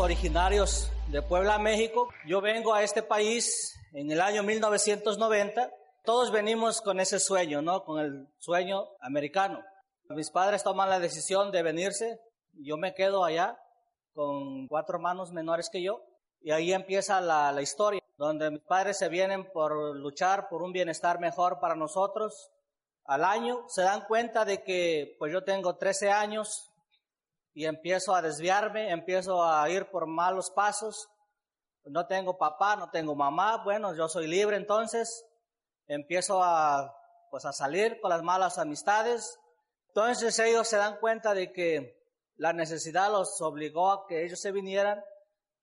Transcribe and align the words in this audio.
originarios 0.00 0.90
de 1.08 1.20
Puebla, 1.20 1.58
México. 1.58 2.08
Yo 2.26 2.40
vengo 2.40 2.72
a 2.72 2.82
este 2.82 3.02
país 3.02 3.78
en 3.92 4.10
el 4.10 4.20
año 4.22 4.42
1990. 4.42 5.70
Todos 6.04 6.32
venimos 6.32 6.80
con 6.80 7.00
ese 7.00 7.20
sueño, 7.20 7.60
¿no? 7.60 7.84
Con 7.84 8.00
el 8.00 8.28
sueño 8.38 8.88
americano. 9.00 9.62
Mis 10.08 10.30
padres 10.30 10.64
toman 10.64 10.88
la 10.88 11.00
decisión 11.00 11.52
de 11.52 11.62
venirse. 11.62 12.18
Yo 12.54 12.78
me 12.78 12.94
quedo 12.94 13.24
allá 13.24 13.58
con 14.14 14.66
cuatro 14.68 14.96
hermanos 14.96 15.32
menores 15.32 15.68
que 15.70 15.82
yo. 15.82 16.02
Y 16.40 16.50
ahí 16.50 16.72
empieza 16.72 17.20
la, 17.20 17.52
la 17.52 17.60
historia, 17.60 18.02
donde 18.16 18.50
mis 18.50 18.62
padres 18.62 18.96
se 18.96 19.10
vienen 19.10 19.50
por 19.52 19.94
luchar 19.96 20.48
por 20.48 20.62
un 20.62 20.72
bienestar 20.72 21.20
mejor 21.20 21.60
para 21.60 21.74
nosotros. 21.74 22.50
Al 23.04 23.22
año 23.22 23.64
se 23.68 23.82
dan 23.82 24.06
cuenta 24.06 24.46
de 24.46 24.62
que 24.62 25.14
pues 25.18 25.30
yo 25.30 25.44
tengo 25.44 25.76
13 25.76 26.10
años, 26.10 26.69
y 27.52 27.66
empiezo 27.66 28.14
a 28.14 28.22
desviarme, 28.22 28.90
empiezo 28.90 29.44
a 29.44 29.68
ir 29.68 29.90
por 29.90 30.06
malos 30.06 30.50
pasos. 30.50 31.08
No 31.84 32.06
tengo 32.06 32.38
papá, 32.38 32.76
no 32.76 32.90
tengo 32.90 33.14
mamá, 33.14 33.62
bueno, 33.64 33.94
yo 33.94 34.08
soy 34.08 34.26
libre 34.26 34.56
entonces. 34.56 35.24
Empiezo 35.86 36.42
a, 36.42 36.94
pues 37.30 37.44
a 37.44 37.52
salir 37.52 38.00
con 38.00 38.10
las 38.10 38.22
malas 38.22 38.58
amistades. 38.58 39.38
Entonces 39.88 40.38
ellos 40.38 40.68
se 40.68 40.76
dan 40.76 40.98
cuenta 40.98 41.34
de 41.34 41.52
que 41.52 42.00
la 42.36 42.52
necesidad 42.52 43.10
los 43.10 43.40
obligó 43.40 43.90
a 43.90 44.06
que 44.06 44.24
ellos 44.24 44.40
se 44.40 44.52
vinieran, 44.52 45.02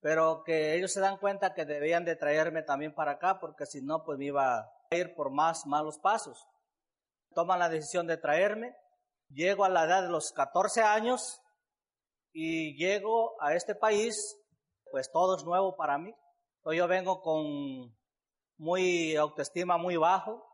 pero 0.01 0.43
que 0.43 0.75
ellos 0.75 0.91
se 0.91 0.99
dan 0.99 1.17
cuenta 1.17 1.53
que 1.53 1.65
debían 1.65 2.05
de 2.05 2.15
traerme 2.15 2.61
también 2.61 2.93
para 2.93 3.13
acá, 3.13 3.39
porque 3.39 3.65
si 3.65 3.81
no, 3.81 4.03
pues 4.03 4.17
me 4.17 4.25
iba 4.25 4.59
a 4.59 4.95
ir 4.95 5.15
por 5.15 5.31
más 5.31 5.65
malos 5.65 5.97
pasos. 5.97 6.47
Toman 7.33 7.59
la 7.59 7.69
decisión 7.69 8.05
de 8.07 8.17
traerme. 8.17 8.75
Llego 9.29 9.65
a 9.65 9.69
la 9.69 9.85
edad 9.85 10.03
de 10.03 10.09
los 10.09 10.31
14 10.31 10.83
años, 10.83 11.41
y 12.39 12.75
llego 12.75 13.35
a 13.41 13.55
este 13.55 13.73
país, 13.73 14.37
pues 14.91 15.11
todo 15.11 15.37
es 15.37 15.43
nuevo 15.43 15.75
para 15.75 15.97
mí. 15.97 16.13
Yo 16.71 16.87
vengo 16.87 17.19
con 17.19 17.97
muy 18.57 19.15
autoestima 19.15 19.77
muy 19.77 19.97
bajo. 19.97 20.45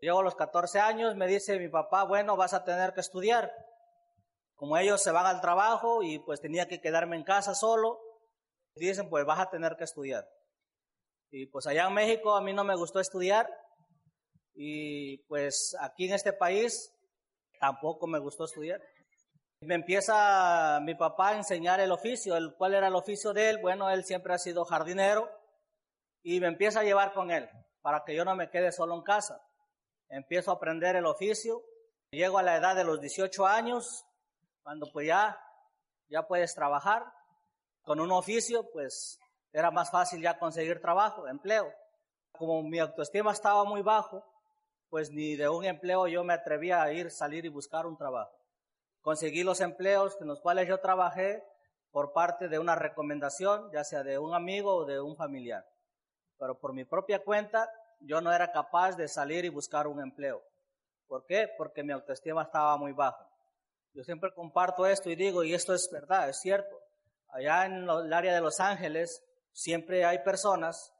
Llego 0.00 0.18
a 0.18 0.22
los 0.24 0.34
14 0.34 0.80
años, 0.80 1.14
me 1.14 1.28
dice 1.28 1.60
mi 1.60 1.68
papá, 1.68 2.02
bueno, 2.02 2.36
vas 2.36 2.52
a 2.52 2.64
tener 2.64 2.94
que 2.94 3.00
estudiar. 3.00 3.48
Como 4.56 4.76
ellos 4.76 5.00
se 5.04 5.12
van 5.12 5.24
al 5.24 5.40
trabajo 5.40 6.02
y 6.02 6.18
pues 6.18 6.40
tenía 6.40 6.66
que 6.66 6.80
quedarme 6.80 7.14
en 7.14 7.22
casa 7.22 7.54
solo, 7.54 8.00
dicen, 8.74 9.08
pues 9.08 9.24
vas 9.24 9.38
a 9.38 9.50
tener 9.50 9.76
que 9.76 9.84
estudiar. 9.84 10.26
Y 11.30 11.46
pues 11.46 11.64
allá 11.68 11.86
en 11.86 11.94
México 11.94 12.34
a 12.34 12.40
mí 12.40 12.52
no 12.52 12.64
me 12.64 12.74
gustó 12.74 12.98
estudiar 12.98 13.48
y 14.52 15.18
pues 15.28 15.76
aquí 15.78 16.08
en 16.08 16.14
este 16.14 16.32
país 16.32 16.92
tampoco 17.60 18.08
me 18.08 18.18
gustó 18.18 18.46
estudiar. 18.46 18.80
Me 19.62 19.74
empieza 19.74 20.80
mi 20.80 20.94
papá 20.94 21.28
a 21.28 21.36
enseñar 21.36 21.80
el 21.80 21.92
oficio, 21.92 22.34
el 22.34 22.54
cuál 22.54 22.72
era 22.72 22.86
el 22.86 22.94
oficio 22.94 23.34
de 23.34 23.50
él. 23.50 23.58
Bueno, 23.60 23.90
él 23.90 24.04
siempre 24.04 24.32
ha 24.32 24.38
sido 24.38 24.64
jardinero 24.64 25.30
y 26.22 26.40
me 26.40 26.46
empieza 26.46 26.80
a 26.80 26.82
llevar 26.82 27.12
con 27.12 27.30
él 27.30 27.46
para 27.82 28.02
que 28.02 28.14
yo 28.14 28.24
no 28.24 28.34
me 28.34 28.48
quede 28.48 28.72
solo 28.72 28.94
en 28.94 29.02
casa. 29.02 29.46
Empiezo 30.08 30.50
a 30.50 30.54
aprender 30.54 30.96
el 30.96 31.04
oficio. 31.04 31.62
Llego 32.10 32.38
a 32.38 32.42
la 32.42 32.56
edad 32.56 32.74
de 32.74 32.84
los 32.84 33.02
18 33.02 33.46
años, 33.46 34.06
cuando 34.62 34.90
pues 34.90 35.06
ya, 35.06 35.38
ya 36.08 36.26
puedes 36.26 36.54
trabajar. 36.54 37.04
Con 37.82 38.00
un 38.00 38.12
oficio, 38.12 38.70
pues 38.72 39.18
era 39.52 39.70
más 39.70 39.90
fácil 39.90 40.22
ya 40.22 40.38
conseguir 40.38 40.80
trabajo, 40.80 41.28
empleo. 41.28 41.70
Como 42.32 42.62
mi 42.62 42.78
autoestima 42.78 43.32
estaba 43.32 43.64
muy 43.64 43.82
bajo, 43.82 44.24
pues 44.88 45.10
ni 45.10 45.36
de 45.36 45.50
un 45.50 45.66
empleo 45.66 46.08
yo 46.08 46.24
me 46.24 46.32
atrevía 46.32 46.82
a 46.82 46.92
ir, 46.94 47.10
salir 47.10 47.44
y 47.44 47.48
buscar 47.48 47.84
un 47.84 47.98
trabajo 47.98 48.39
conseguí 49.02 49.42
los 49.42 49.60
empleos 49.60 50.16
en 50.20 50.28
los 50.28 50.40
cuales 50.40 50.68
yo 50.68 50.78
trabajé 50.80 51.42
por 51.90 52.12
parte 52.12 52.48
de 52.48 52.58
una 52.58 52.76
recomendación, 52.76 53.70
ya 53.72 53.84
sea 53.84 54.02
de 54.02 54.18
un 54.18 54.34
amigo 54.34 54.74
o 54.74 54.84
de 54.84 55.00
un 55.00 55.16
familiar. 55.16 55.66
Pero 56.38 56.58
por 56.58 56.72
mi 56.72 56.84
propia 56.84 57.22
cuenta, 57.22 57.70
yo 58.00 58.20
no 58.20 58.32
era 58.32 58.52
capaz 58.52 58.96
de 58.96 59.08
salir 59.08 59.44
y 59.44 59.48
buscar 59.48 59.86
un 59.86 60.00
empleo. 60.00 60.42
¿Por 61.06 61.26
qué? 61.26 61.48
Porque 61.58 61.82
mi 61.82 61.92
autoestima 61.92 62.42
estaba 62.42 62.76
muy 62.76 62.92
baja. 62.92 63.28
Yo 63.92 64.04
siempre 64.04 64.32
comparto 64.32 64.86
esto 64.86 65.10
y 65.10 65.16
digo, 65.16 65.42
y 65.42 65.52
esto 65.52 65.74
es 65.74 65.90
verdad, 65.90 66.28
es 66.28 66.38
cierto. 66.40 66.78
Allá 67.28 67.66
en 67.66 67.88
el 67.88 68.12
área 68.12 68.34
de 68.34 68.40
Los 68.40 68.60
Ángeles, 68.60 69.22
siempre 69.52 70.04
hay 70.04 70.20
personas 70.20 70.94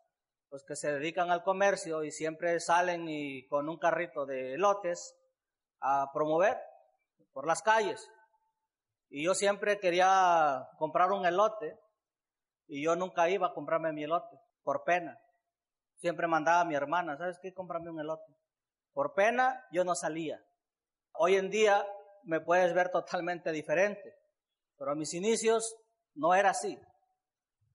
pues, 0.48 0.64
que 0.64 0.74
se 0.74 0.92
dedican 0.92 1.30
al 1.30 1.44
comercio 1.44 2.02
y 2.02 2.10
siempre 2.10 2.58
salen 2.58 3.08
y 3.08 3.46
con 3.46 3.68
un 3.68 3.78
carrito 3.78 4.26
de 4.26 4.58
lotes 4.58 5.16
a 5.80 6.10
promover 6.12 6.58
por 7.32 7.46
las 7.46 7.62
calles. 7.62 8.08
Y 9.08 9.24
yo 9.24 9.34
siempre 9.34 9.78
quería 9.78 10.68
comprar 10.78 11.12
un 11.12 11.26
elote 11.26 11.78
y 12.68 12.84
yo 12.84 12.94
nunca 12.94 13.28
iba 13.28 13.48
a 13.48 13.52
comprarme 13.52 13.92
mi 13.92 14.04
elote, 14.04 14.38
por 14.62 14.84
pena. 14.84 15.18
Siempre 15.96 16.28
mandaba 16.28 16.60
a 16.60 16.64
mi 16.64 16.74
hermana, 16.74 17.16
¿sabes 17.16 17.38
qué? 17.42 17.52
Cómprame 17.52 17.90
un 17.90 18.00
elote. 18.00 18.32
Por 18.92 19.14
pena 19.14 19.66
yo 19.72 19.84
no 19.84 19.94
salía. 19.94 20.40
Hoy 21.12 21.36
en 21.36 21.50
día 21.50 21.86
me 22.24 22.40
puedes 22.40 22.72
ver 22.72 22.90
totalmente 22.90 23.50
diferente, 23.52 24.14
pero 24.78 24.92
a 24.92 24.94
mis 24.94 25.12
inicios 25.14 25.76
no 26.14 26.34
era 26.34 26.50
así. 26.50 26.78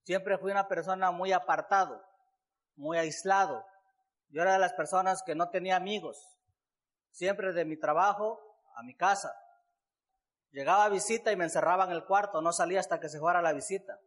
Siempre 0.04 0.38
fui 0.38 0.50
una 0.50 0.68
persona 0.68 1.10
muy 1.10 1.32
apartado, 1.32 2.02
muy 2.76 2.96
aislado. 2.96 3.64
Yo 4.28 4.42
era 4.42 4.54
de 4.54 4.58
las 4.58 4.72
personas 4.72 5.22
que 5.24 5.34
no 5.34 5.50
tenía 5.50 5.76
amigos. 5.76 6.38
Siempre 7.10 7.52
de 7.52 7.64
mi 7.64 7.78
trabajo 7.78 8.40
a 8.76 8.82
mi 8.82 8.94
casa. 8.94 9.34
Llegaba 10.56 10.86
a 10.86 10.88
visita 10.88 11.30
y 11.30 11.36
me 11.36 11.44
encerraba 11.44 11.84
en 11.84 11.90
el 11.90 12.06
cuarto, 12.06 12.40
no 12.40 12.50
salía 12.50 12.80
hasta 12.80 12.98
que 12.98 13.10
se 13.10 13.18
fuera 13.18 13.42
la 13.42 13.52
visita. 13.52 14.00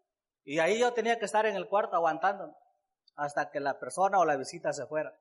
Y 0.43 0.57
ahí 0.57 0.79
yo 0.79 0.93
tenía 0.93 1.19
que 1.19 1.25
estar 1.25 1.45
en 1.45 1.55
el 1.55 1.67
cuarto 1.67 1.95
aguantando 1.95 2.57
hasta 3.15 3.51
que 3.51 3.59
la 3.59 3.77
persona 3.77 4.17
o 4.17 4.25
la 4.25 4.35
visita 4.35 4.73
se 4.73 4.87
fuera. 4.87 5.15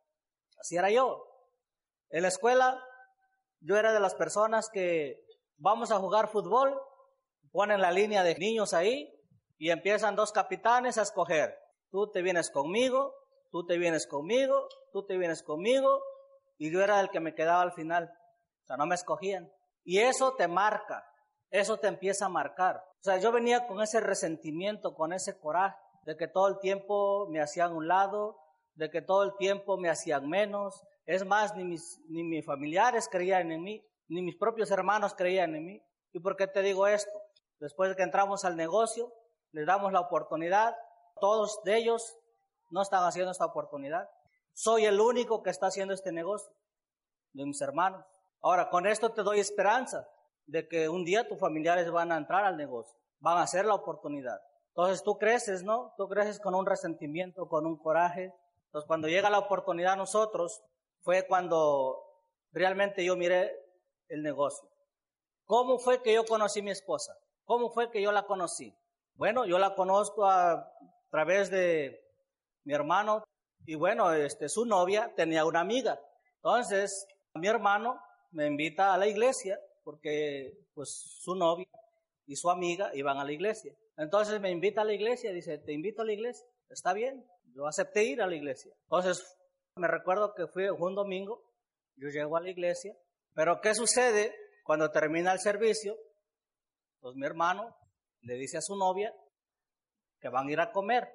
Así 0.58 0.76
era 0.76 0.90
yo. 0.90 1.22
En 2.08 2.22
la 2.22 2.28
escuela 2.28 2.82
yo 3.60 3.76
era 3.76 3.92
de 3.92 4.00
las 4.00 4.14
personas 4.14 4.70
que 4.70 5.22
vamos 5.58 5.90
a 5.90 5.98
jugar 5.98 6.28
fútbol, 6.28 6.80
ponen 7.52 7.82
la 7.82 7.90
línea 7.90 8.22
de 8.22 8.36
niños 8.36 8.72
ahí 8.72 9.12
y 9.58 9.68
empiezan 9.68 10.16
dos 10.16 10.32
capitanes 10.32 10.96
a 10.96 11.02
escoger. 11.02 11.58
Tú 11.90 12.10
te 12.10 12.22
vienes 12.22 12.48
conmigo, 12.50 13.14
tú 13.50 13.66
te 13.66 13.76
vienes 13.76 14.06
conmigo, 14.06 14.66
tú 14.92 15.04
te 15.04 15.18
vienes 15.18 15.42
conmigo 15.42 16.02
y 16.56 16.72
yo 16.72 16.80
era 16.80 17.00
el 17.00 17.10
que 17.10 17.20
me 17.20 17.34
quedaba 17.34 17.60
al 17.60 17.72
final 17.72 18.10
sea, 18.68 18.76
no 18.76 18.86
me 18.86 18.94
escogían. 18.94 19.50
Y 19.84 19.98
eso 19.98 20.34
te 20.34 20.46
marca, 20.46 21.04
eso 21.50 21.78
te 21.78 21.88
empieza 21.88 22.26
a 22.26 22.30
marcar. 22.30 22.84
O 23.00 23.02
sea, 23.02 23.18
yo 23.18 23.32
venía 23.32 23.66
con 23.66 23.80
ese 23.80 24.00
resentimiento, 24.00 24.94
con 24.94 25.12
ese 25.12 25.38
coraje, 25.38 25.76
de 26.04 26.16
que 26.16 26.28
todo 26.28 26.48
el 26.48 26.58
tiempo 26.58 27.26
me 27.28 27.40
hacían 27.40 27.72
un 27.72 27.88
lado, 27.88 28.38
de 28.74 28.90
que 28.90 29.02
todo 29.02 29.22
el 29.22 29.36
tiempo 29.36 29.76
me 29.76 29.88
hacían 29.88 30.28
menos. 30.28 30.82
Es 31.06 31.24
más, 31.24 31.54
ni 31.56 31.64
mis, 31.64 32.00
ni 32.08 32.22
mis 32.22 32.44
familiares 32.44 33.08
creían 33.10 33.50
en 33.52 33.62
mí, 33.62 33.84
ni 34.08 34.22
mis 34.22 34.36
propios 34.36 34.70
hermanos 34.70 35.14
creían 35.14 35.54
en 35.54 35.64
mí. 35.64 35.82
¿Y 36.12 36.20
por 36.20 36.36
qué 36.36 36.46
te 36.46 36.62
digo 36.62 36.86
esto? 36.86 37.10
Después 37.60 37.90
de 37.90 37.96
que 37.96 38.02
entramos 38.02 38.44
al 38.44 38.56
negocio, 38.56 39.12
les 39.52 39.66
damos 39.66 39.92
la 39.92 40.00
oportunidad, 40.00 40.76
todos 41.20 41.62
de 41.64 41.76
ellos 41.76 42.16
no 42.70 42.82
están 42.82 43.04
haciendo 43.04 43.32
esta 43.32 43.46
oportunidad. 43.46 44.08
Soy 44.52 44.84
el 44.84 45.00
único 45.00 45.42
que 45.42 45.50
está 45.50 45.66
haciendo 45.66 45.94
este 45.94 46.12
negocio, 46.12 46.52
de 47.32 47.44
mis 47.44 47.60
hermanos. 47.60 48.04
Ahora, 48.42 48.70
con 48.70 48.86
esto 48.86 49.12
te 49.12 49.22
doy 49.22 49.40
esperanza 49.40 50.08
de 50.48 50.66
que 50.66 50.88
un 50.88 51.04
día 51.04 51.28
tus 51.28 51.38
familiares 51.38 51.90
van 51.90 52.10
a 52.10 52.16
entrar 52.16 52.44
al 52.44 52.56
negocio, 52.56 52.98
van 53.20 53.38
a 53.38 53.42
hacer 53.42 53.66
la 53.66 53.74
oportunidad. 53.74 54.40
Entonces 54.68 55.02
tú 55.02 55.18
creces, 55.18 55.62
¿no? 55.62 55.92
Tú 55.96 56.08
creces 56.08 56.40
con 56.40 56.54
un 56.54 56.64
resentimiento, 56.64 57.48
con 57.48 57.66
un 57.66 57.76
coraje. 57.76 58.34
Entonces 58.66 58.86
cuando 58.86 59.08
llega 59.08 59.28
la 59.28 59.38
oportunidad 59.38 59.92
a 59.92 59.96
nosotros, 59.96 60.62
fue 61.02 61.26
cuando 61.26 62.02
realmente 62.52 63.04
yo 63.04 63.14
miré 63.14 63.52
el 64.08 64.22
negocio. 64.22 64.68
¿Cómo 65.44 65.78
fue 65.78 66.02
que 66.02 66.14
yo 66.14 66.24
conocí 66.24 66.60
a 66.60 66.62
mi 66.62 66.70
esposa? 66.70 67.14
¿Cómo 67.44 67.70
fue 67.70 67.90
que 67.90 68.00
yo 68.00 68.10
la 68.10 68.24
conocí? 68.24 68.74
Bueno, 69.14 69.44
yo 69.44 69.58
la 69.58 69.74
conozco 69.74 70.24
a 70.24 70.72
través 71.10 71.50
de 71.50 72.00
mi 72.64 72.72
hermano 72.72 73.22
y 73.66 73.74
bueno, 73.74 74.12
este, 74.12 74.48
su 74.48 74.64
novia 74.64 75.12
tenía 75.14 75.44
una 75.44 75.60
amiga. 75.60 76.00
Entonces, 76.36 77.06
mi 77.34 77.48
hermano 77.48 78.00
me 78.30 78.46
invita 78.46 78.94
a 78.94 78.98
la 78.98 79.06
iglesia 79.06 79.60
porque 79.88 80.52
pues 80.74 80.90
su 80.90 81.34
novia 81.34 81.66
y 82.26 82.36
su 82.36 82.50
amiga 82.50 82.90
iban 82.92 83.16
a 83.16 83.24
la 83.24 83.32
iglesia. 83.32 83.74
Entonces 83.96 84.38
me 84.38 84.50
invita 84.50 84.82
a 84.82 84.84
la 84.84 84.92
iglesia, 84.92 85.32
dice, 85.32 85.56
te 85.56 85.72
invito 85.72 86.02
a 86.02 86.04
la 86.04 86.12
iglesia. 86.12 86.46
Está 86.68 86.92
bien, 86.92 87.24
yo 87.54 87.66
acepté 87.66 88.04
ir 88.04 88.20
a 88.20 88.26
la 88.26 88.36
iglesia. 88.36 88.70
Entonces 88.82 89.38
me 89.76 89.88
recuerdo 89.88 90.34
que 90.34 90.46
fue 90.46 90.70
un 90.70 90.94
domingo, 90.94 91.42
yo 91.96 92.10
llego 92.10 92.36
a 92.36 92.42
la 92.42 92.50
iglesia, 92.50 92.94
pero 93.32 93.62
¿qué 93.62 93.74
sucede 93.74 94.34
cuando 94.62 94.90
termina 94.90 95.32
el 95.32 95.40
servicio? 95.40 95.96
Pues 97.00 97.16
mi 97.16 97.24
hermano 97.24 97.74
le 98.20 98.34
dice 98.34 98.58
a 98.58 98.60
su 98.60 98.76
novia 98.76 99.14
que 100.20 100.28
van 100.28 100.48
a 100.48 100.52
ir 100.52 100.60
a 100.60 100.70
comer. 100.70 101.08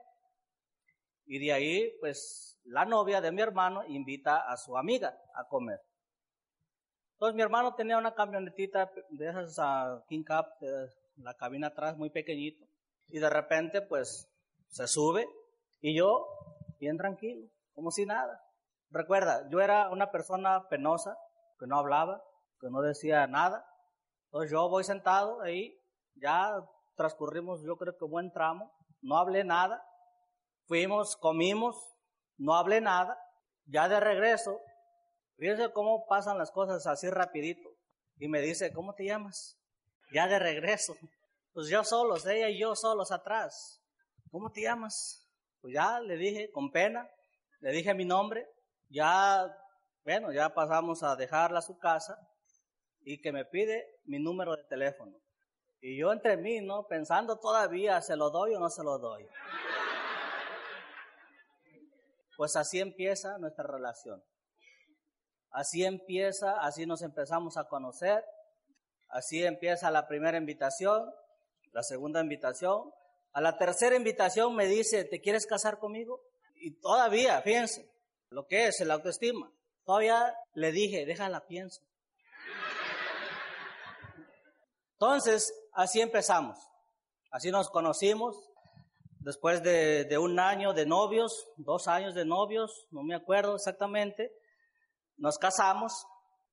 Y 1.26 1.38
de 1.38 1.54
ahí, 1.54 1.94
pues, 2.00 2.60
la 2.64 2.86
novia 2.86 3.22
de 3.22 3.32
mi 3.32 3.44
hermano 3.44 3.84
invita 3.86 4.52
a 4.52 4.58
su 4.58 4.76
amiga 4.76 5.16
a 5.36 5.48
comer. 5.48 5.80
Entonces 7.14 7.36
mi 7.36 7.42
hermano 7.42 7.76
tenía 7.76 7.98
una 7.98 8.14
camionetita 8.14 8.92
de 9.10 9.30
esas 9.30 9.58
uh, 9.58 10.04
King 10.08 10.24
Cup, 10.24 10.46
la 11.18 11.34
cabina 11.36 11.68
atrás, 11.68 11.98
muy 11.98 12.10
pequeñito. 12.10 12.66
Y 13.08 13.20
de 13.20 13.30
repente, 13.30 13.82
pues, 13.82 14.30
se 14.68 14.88
sube 14.88 15.28
y 15.82 15.96
yo, 15.96 16.28
bien 16.80 16.98
tranquilo, 16.98 17.48
como 17.74 17.92
si 17.92 18.06
nada. 18.06 18.42
Recuerda, 18.90 19.48
yo 19.50 19.60
era 19.60 19.90
una 19.90 20.12
persona 20.12 20.68
penosa, 20.70 21.18
que 21.60 21.68
no 21.68 21.78
hablaba, 21.78 22.24
que 22.60 22.70
no 22.70 22.82
decía 22.82 23.28
nada. 23.28 23.66
Entonces 24.26 24.52
yo 24.52 24.70
voy 24.70 24.84
sentado 24.84 25.42
ahí, 25.42 25.78
ya 26.16 26.54
transcurrimos 26.96 27.64
yo 27.64 27.76
creo 27.78 27.98
que 27.98 28.06
buen 28.06 28.32
tramo, 28.32 28.72
no 29.02 29.18
hablé 29.18 29.44
nada, 29.44 29.84
fuimos, 30.68 31.18
comimos, 31.18 31.76
no 32.38 32.56
hablé 32.56 32.82
nada, 32.82 33.18
ya 33.66 33.88
de 33.90 34.00
regreso, 34.00 34.60
fíjense 35.38 35.72
cómo 35.72 36.06
pasan 36.08 36.38
las 36.38 36.52
cosas 36.52 36.86
así 36.88 37.10
rapidito, 37.10 37.70
y 38.18 38.28
me 38.28 38.42
dice, 38.42 38.72
¿cómo 38.74 38.94
te 38.94 39.06
llamas? 39.06 39.58
Ya 40.12 40.28
de 40.28 40.40
regreso, 40.40 40.96
pues 41.54 41.68
yo 41.68 41.84
solos, 41.84 42.26
ella 42.26 42.50
y 42.50 42.60
yo 42.60 42.76
solos 42.76 43.12
atrás, 43.12 43.82
¿cómo 44.32 44.52
te 44.52 44.62
llamas? 44.62 45.28
Pues 45.62 45.74
ya 45.74 46.00
le 46.00 46.18
dije, 46.18 46.52
con 46.52 46.72
pena, 46.72 47.10
le 47.60 47.72
dije 47.72 47.94
mi 47.94 48.06
nombre, 48.06 48.48
ya, 48.90 49.56
bueno, 50.04 50.32
ya 50.32 50.54
pasamos 50.54 51.04
a 51.04 51.16
dejarla 51.16 51.60
a 51.60 51.64
su 51.64 51.78
casa, 51.78 52.18
y 53.06 53.22
que 53.22 53.32
me 53.32 53.46
pide 53.46 53.86
mi 54.06 54.20
número 54.20 54.56
de 54.56 54.64
teléfono. 54.66 55.14
Y 55.82 55.98
yo 55.98 56.14
entre 56.14 56.38
mí, 56.38 56.62
¿no? 56.62 56.88
Pensando 56.88 57.38
todavía, 57.38 58.00
¿se 58.02 58.16
lo 58.16 58.30
doy 58.30 58.56
o 58.56 58.60
no 58.60 58.70
se 58.70 58.84
lo 58.84 58.98
doy? 58.98 59.28
Pues 62.38 62.56
así 62.56 62.80
empieza 62.80 63.38
nuestra 63.38 63.66
relación. 63.66 64.24
Así 65.54 65.86
empieza, 65.86 66.60
así 66.60 66.86
nos 66.86 67.02
empezamos 67.02 67.56
a 67.58 67.70
conocer. 67.70 68.26
Así 69.08 69.44
empieza 69.44 69.92
la 69.92 70.08
primera 70.08 70.38
invitación, 70.38 71.10
la 71.72 71.84
segunda 71.84 72.20
invitación. 72.20 72.92
A 73.32 73.40
la 73.40 73.58
tercera 73.58 73.96
invitación 73.96 74.56
me 74.56 74.66
dice, 74.68 75.06
¿te 75.06 75.22
quieres 75.22 75.46
casar 75.46 75.80
conmigo? 75.80 76.22
Y 76.56 76.72
todavía, 76.72 77.42
fíjense, 77.42 77.90
lo 78.30 78.48
que 78.48 78.68
es 78.68 78.82
el 78.82 78.92
autoestima. 78.92 79.52
Todavía 79.86 80.36
le 80.56 80.72
dije, 80.72 81.06
déjala, 81.06 81.46
pienso. 81.46 81.82
Entonces, 84.94 85.54
así 85.74 86.02
empezamos. 86.02 86.58
Así 87.30 87.52
nos 87.52 87.70
conocimos. 87.70 88.50
Después 89.20 89.62
de, 89.64 90.18
un 90.18 90.40
año 90.40 90.74
de 90.74 90.86
novios, 90.86 91.48
dos 91.58 91.88
años 91.88 92.14
de 92.16 92.26
novios, 92.26 92.88
no 92.92 93.04
me 93.04 93.16
acuerdo 93.16 93.56
exactamente, 93.56 94.34
nos 95.18 95.38
casamos 95.38 96.06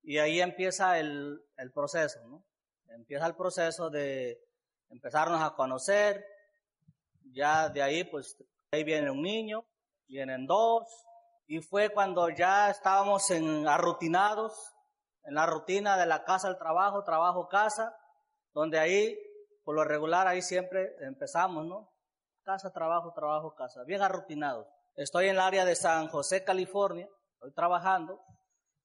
y 0.03 0.19
ahí 0.19 0.41
empieza 0.41 0.99
el, 0.99 1.43
proceso, 1.75 2.21
¿no? 2.27 2.45
Empieza 2.89 3.27
el 3.27 3.37
proceso 3.37 3.91
de 3.91 4.41
empezarnos 4.89 5.43
a 5.43 5.55
conocer. 5.55 6.25
Ya 7.33 7.69
de 7.69 7.83
ahí, 7.83 8.05
pues, 8.05 8.37
ahí 8.73 8.83
viene 8.83 9.11
un 9.11 9.23
niño, 9.23 9.65
vienen 10.09 10.47
dos, 10.47 10.85
y 11.47 11.61
fue 11.61 11.91
cuando 11.91 12.29
ya 12.31 12.71
estábamos 12.71 13.31
en, 13.31 13.69
arrutinados, 13.69 14.75
en 15.25 15.35
la 15.35 15.47
rutina 15.47 15.97
de 15.97 16.07
la 16.07 16.25
casa 16.25 16.49
al 16.49 16.59
trabajo, 16.59 17.05
trabajo, 17.05 17.49
casa, 17.49 17.97
donde 18.53 18.79
ahí, 18.79 19.19
por 19.65 19.77
lo 19.77 19.85
regular, 19.85 20.27
ahí 20.27 20.43
siempre 20.43 20.95
empezamos, 21.01 21.67
¿no? 21.67 21.93
Casa, 22.43 22.73
trabajo, 22.73 23.13
trabajo, 23.13 23.55
casa, 23.55 23.85
bien 23.85 24.03
arrutinados. 24.03 24.67
Estoy 24.97 25.27
en 25.27 25.33
el 25.33 25.41
área 25.41 25.65
de 25.65 25.77
San 25.77 26.09
José, 26.09 26.43
California, 26.43 27.09
estoy 27.35 27.53
trabajando 27.53 28.21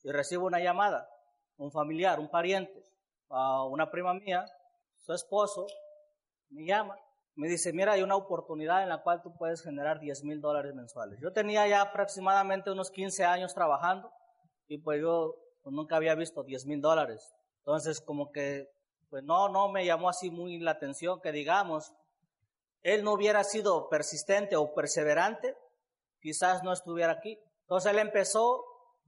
y 0.05 0.11
recibo 0.11 0.45
una 0.45 0.59
llamada, 0.59 1.09
un 1.57 1.71
familiar, 1.71 2.19
un 2.19 2.29
pariente, 2.29 2.83
una 3.27 3.89
prima 3.89 4.13
mía, 4.13 4.45
su 4.99 5.13
esposo, 5.13 5.65
me 6.49 6.63
llama, 6.63 6.95
me 7.33 7.47
dice, 7.49 7.73
mira, 7.73 7.93
hay 7.93 8.03
una 8.03 8.15
oportunidad 8.15 8.83
en 8.83 8.89
la 8.89 9.01
cual 9.01 9.23
tú 9.23 9.35
puedes 9.35 9.63
generar 9.63 9.99
10 9.99 10.23
mil 10.23 10.39
dólares 10.41 10.75
mensuales. 10.75 11.19
Yo 11.19 11.33
tenía 11.33 11.67
ya 11.67 11.81
aproximadamente 11.81 12.69
unos 12.69 12.91
15 12.91 13.25
años 13.25 13.55
trabajando 13.55 14.11
y 14.67 14.77
pues 14.77 15.01
yo 15.01 15.33
nunca 15.63 15.95
había 15.95 16.13
visto 16.13 16.43
10 16.43 16.67
mil 16.67 16.81
dólares. 16.81 17.33
Entonces 17.57 17.99
como 17.99 18.31
que 18.31 18.69
pues 19.09 19.23
no, 19.23 19.49
no 19.49 19.69
me 19.69 19.85
llamó 19.85 20.09
así 20.09 20.29
muy 20.29 20.59
la 20.59 20.71
atención 20.71 21.19
que 21.19 21.31
digamos, 21.31 21.91
él 22.83 23.03
no 23.03 23.13
hubiera 23.13 23.43
sido 23.43 23.89
persistente 23.89 24.55
o 24.55 24.71
perseverante, 24.75 25.57
quizás 26.21 26.63
no 26.63 26.71
estuviera 26.71 27.13
aquí. 27.13 27.39
Entonces 27.61 27.91
él 27.91 27.97
empezó 27.97 28.63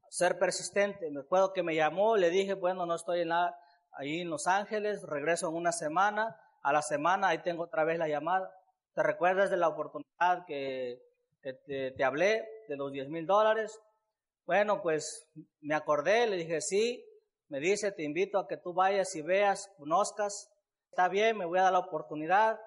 ser 0.10 0.38
persistente. 0.40 1.10
Me 1.12 1.22
acuerdo 1.22 1.54
que 1.54 1.64
me 1.64 1.76
llamó, 1.76 2.16
le 2.18 2.30
dije, 2.30 2.54
bueno, 2.54 2.86
no 2.86 2.96
estoy 2.96 3.22
en 3.22 3.30
la, 3.30 3.58
ahí 3.92 4.22
en 4.22 4.30
Los 4.30 4.48
Ángeles, 4.48 5.04
regreso 5.04 5.50
en 5.50 5.56
una 5.56 5.72
semana, 5.72 6.40
a 6.64 6.74
la 6.74 6.82
semana 6.82 7.30
ahí 7.30 7.42
tengo 7.42 7.64
otra 7.64 7.84
vez 7.84 7.98
la 7.98 8.08
llamada. 8.08 8.52
¿Te 8.94 9.04
recuerdas 9.04 9.50
de 9.50 9.58
la 9.58 9.68
oportunidad 9.68 10.46
que, 10.46 11.00
te, 11.42 11.92
te, 11.92 12.04
hablé 12.04 12.46
de 12.68 12.76
los 12.76 12.92
10 12.92 13.10
mil 13.10 13.26
dólares? 13.26 13.80
Bueno, 14.46 14.82
pues 14.82 15.30
me 15.62 15.76
acordé, 15.76 16.28
le 16.28 16.38
dije, 16.38 16.62
sí, 16.62 17.04
me 17.50 17.60
dice, 17.60 17.92
te 17.92 18.04
invito 18.04 18.40
a 18.40 18.48
que 18.48 18.58
tú 18.58 18.74
vayas 18.74 19.16
y 19.16 19.22
veas, 19.22 19.72
conozcas. 19.78 20.50
Está 20.90 21.08
bien, 21.08 21.38
me 21.38 21.46
voy 21.46 21.60
a 21.60 21.64
dar 21.64 21.74
la 21.74 21.80
oportunidad. 21.80 22.60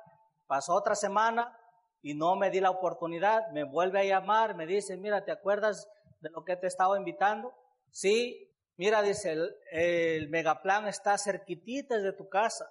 Pasó 0.46 0.74
otra 0.74 0.94
semana 0.94 1.56
y 2.00 2.14
no 2.14 2.36
me 2.36 2.50
di 2.50 2.60
la 2.60 2.70
oportunidad. 2.70 3.50
Me 3.50 3.64
vuelve 3.64 4.00
a 4.00 4.04
llamar, 4.04 4.56
me 4.56 4.66
dice, 4.66 4.96
mira, 4.96 5.24
¿te 5.24 5.32
acuerdas 5.32 5.86
de 6.20 6.30
lo 6.30 6.44
que 6.44 6.56
te 6.56 6.66
estaba 6.66 6.98
invitando? 6.98 7.52
Sí, 7.90 8.52
mira, 8.76 9.02
dice, 9.02 9.32
el, 9.32 9.56
el 9.72 10.28
megaplan 10.28 10.86
está 10.86 11.18
cerquitita 11.18 11.98
de 11.98 12.12
tu 12.12 12.28
casa. 12.28 12.70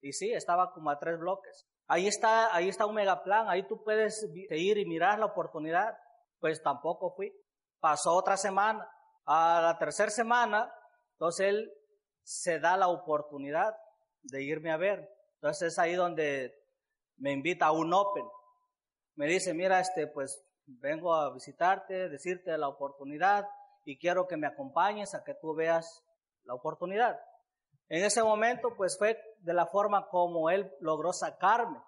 Y 0.00 0.12
sí, 0.12 0.32
estaba 0.32 0.72
como 0.72 0.90
a 0.90 0.98
tres 0.98 1.18
bloques. 1.18 1.66
Ahí 1.86 2.08
está, 2.08 2.54
ahí 2.54 2.68
está 2.68 2.86
un 2.86 2.94
megaplan, 2.94 3.48
ahí 3.48 3.66
tú 3.66 3.82
puedes 3.84 4.28
ir 4.34 4.78
y 4.78 4.86
mirar 4.86 5.18
la 5.18 5.26
oportunidad. 5.26 5.96
Pues 6.40 6.62
tampoco 6.62 7.14
fui. 7.14 7.32
Pasó 7.78 8.14
otra 8.14 8.36
semana. 8.36 8.88
A 9.24 9.60
la 9.62 9.78
tercera 9.78 10.10
semana 10.10 10.72
entonces 11.22 11.46
él 11.46 11.72
se 12.24 12.58
da 12.58 12.76
la 12.76 12.88
oportunidad 12.88 13.76
de 14.22 14.42
irme 14.42 14.72
a 14.72 14.76
ver. 14.76 15.08
Entonces 15.36 15.72
es 15.72 15.78
ahí 15.78 15.94
donde 15.94 16.52
me 17.16 17.30
invita 17.30 17.66
a 17.66 17.72
un 17.72 17.94
Open. 17.94 18.24
Me 19.14 19.28
dice, 19.28 19.54
mira, 19.54 19.78
este, 19.78 20.08
pues 20.08 20.44
vengo 20.66 21.14
a 21.14 21.32
visitarte, 21.32 22.08
decirte 22.08 22.56
la 22.56 22.68
oportunidad 22.68 23.46
y 23.84 23.98
quiero 23.98 24.26
que 24.26 24.36
me 24.36 24.46
acompañes 24.46 25.14
a 25.14 25.24
que 25.24 25.34
tú 25.34 25.54
veas 25.54 26.02
la 26.44 26.54
oportunidad. 26.54 27.18
En 27.88 28.04
ese 28.04 28.22
momento, 28.22 28.74
pues 28.76 28.96
fue 28.98 29.18
de 29.40 29.52
la 29.52 29.66
forma 29.66 30.08
como 30.08 30.50
él 30.50 30.70
logró 30.80 31.12
sacarme, 31.12 31.80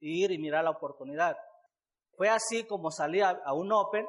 ir 0.00 0.30
y 0.32 0.38
mirar 0.38 0.64
la 0.64 0.70
oportunidad. 0.70 1.36
Fue 2.16 2.28
así 2.28 2.64
como 2.64 2.90
salí 2.90 3.20
a, 3.20 3.30
a 3.44 3.52
un 3.52 3.72
Open, 3.72 4.06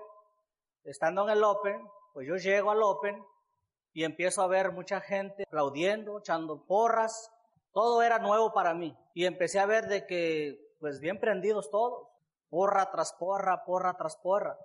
estando 0.83 1.23
en 1.23 1.37
el 1.37 1.43
Open, 1.43 1.85
pues 2.13 2.27
yo 2.27 2.35
llego 2.35 2.71
al 2.71 2.81
Open 2.81 3.23
y 3.93 4.03
empiezo 4.03 4.41
a 4.41 4.47
ver 4.47 4.71
mucha 4.71 5.01
gente 5.01 5.43
aplaudiendo, 5.47 6.19
echando 6.19 6.65
porras. 6.65 7.31
Todo 7.73 8.01
era 8.01 8.19
nuevo 8.19 8.53
para 8.53 8.73
mí. 8.73 8.97
Y 9.13 9.25
empecé 9.25 9.59
a 9.59 9.65
ver 9.65 9.87
de 9.87 10.05
que, 10.05 10.75
pues 10.79 10.99
bien 10.99 11.19
prendidos 11.19 11.69
todos. 11.69 12.07
Porra 12.49 12.89
tras 12.91 13.13
porra, 13.13 13.63
porra 13.65 13.95
tras 13.95 14.17
porra. 14.17 14.57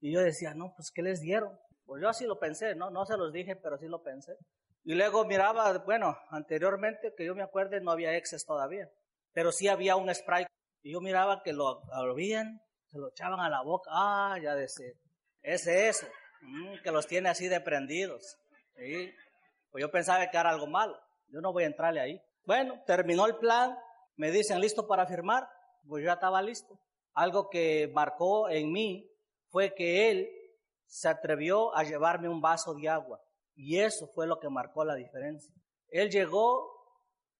Y 0.00 0.12
yo 0.12 0.20
decía, 0.20 0.54
no, 0.54 0.72
pues 0.76 0.90
¿qué 0.92 1.02
les 1.02 1.20
dieron? 1.20 1.58
Pues 1.86 2.02
yo 2.02 2.08
así 2.08 2.24
lo 2.26 2.38
pensé, 2.38 2.74
¿no? 2.74 2.90
No 2.90 3.04
se 3.06 3.16
los 3.16 3.32
dije, 3.32 3.56
pero 3.56 3.78
sí 3.78 3.86
lo 3.86 4.02
pensé. 4.02 4.36
Y 4.84 4.94
luego 4.94 5.24
miraba, 5.24 5.78
bueno, 5.78 6.16
anteriormente, 6.30 7.14
que 7.16 7.24
yo 7.24 7.34
me 7.34 7.42
acuerde, 7.42 7.80
no 7.80 7.90
había 7.90 8.14
exes 8.16 8.44
todavía. 8.44 8.88
Pero 9.32 9.50
sí 9.50 9.68
había 9.68 9.96
un 9.96 10.14
spray. 10.14 10.46
Y 10.82 10.92
yo 10.92 11.00
miraba 11.00 11.42
que 11.42 11.52
lo 11.52 11.82
abrían, 11.92 12.60
se 12.90 12.98
lo 12.98 13.08
echaban 13.08 13.40
a 13.40 13.48
la 13.48 13.62
boca. 13.62 13.90
Ah, 13.92 14.38
ya 14.42 14.54
decía, 14.54 14.92
ese 15.42 15.88
eso. 15.88 16.06
Mm, 16.42 16.82
que 16.82 16.90
los 16.90 17.06
tiene 17.06 17.30
así 17.30 17.48
de 17.48 17.60
prendidos. 17.60 18.38
Pues 18.74 19.80
yo 19.80 19.90
pensaba 19.90 20.28
que 20.30 20.36
era 20.36 20.50
algo 20.50 20.66
malo. 20.66 20.98
Yo 21.28 21.40
no 21.40 21.52
voy 21.52 21.64
a 21.64 21.68
entrarle 21.68 22.00
ahí. 22.00 22.22
Bueno, 22.44 22.82
terminó 22.86 23.26
el 23.26 23.36
plan. 23.36 23.76
Me 24.16 24.30
dicen, 24.30 24.60
¿listo 24.60 24.86
para 24.86 25.06
firmar? 25.06 25.48
Pues 25.88 26.02
yo 26.02 26.08
ya 26.08 26.14
estaba 26.14 26.42
listo. 26.42 26.78
Algo 27.14 27.48
que 27.48 27.90
marcó 27.92 28.48
en 28.48 28.72
mí 28.72 29.10
fue 29.48 29.74
que 29.74 30.10
él 30.10 30.28
se 30.86 31.08
atrevió 31.08 31.74
a 31.76 31.84
llevarme 31.84 32.28
un 32.28 32.40
vaso 32.40 32.74
de 32.74 32.88
agua. 32.88 33.20
Y 33.54 33.78
eso 33.78 34.08
fue 34.14 34.26
lo 34.26 34.38
que 34.40 34.48
marcó 34.48 34.84
la 34.84 34.94
diferencia. 34.94 35.54
Él 35.88 36.10
llegó, 36.10 36.68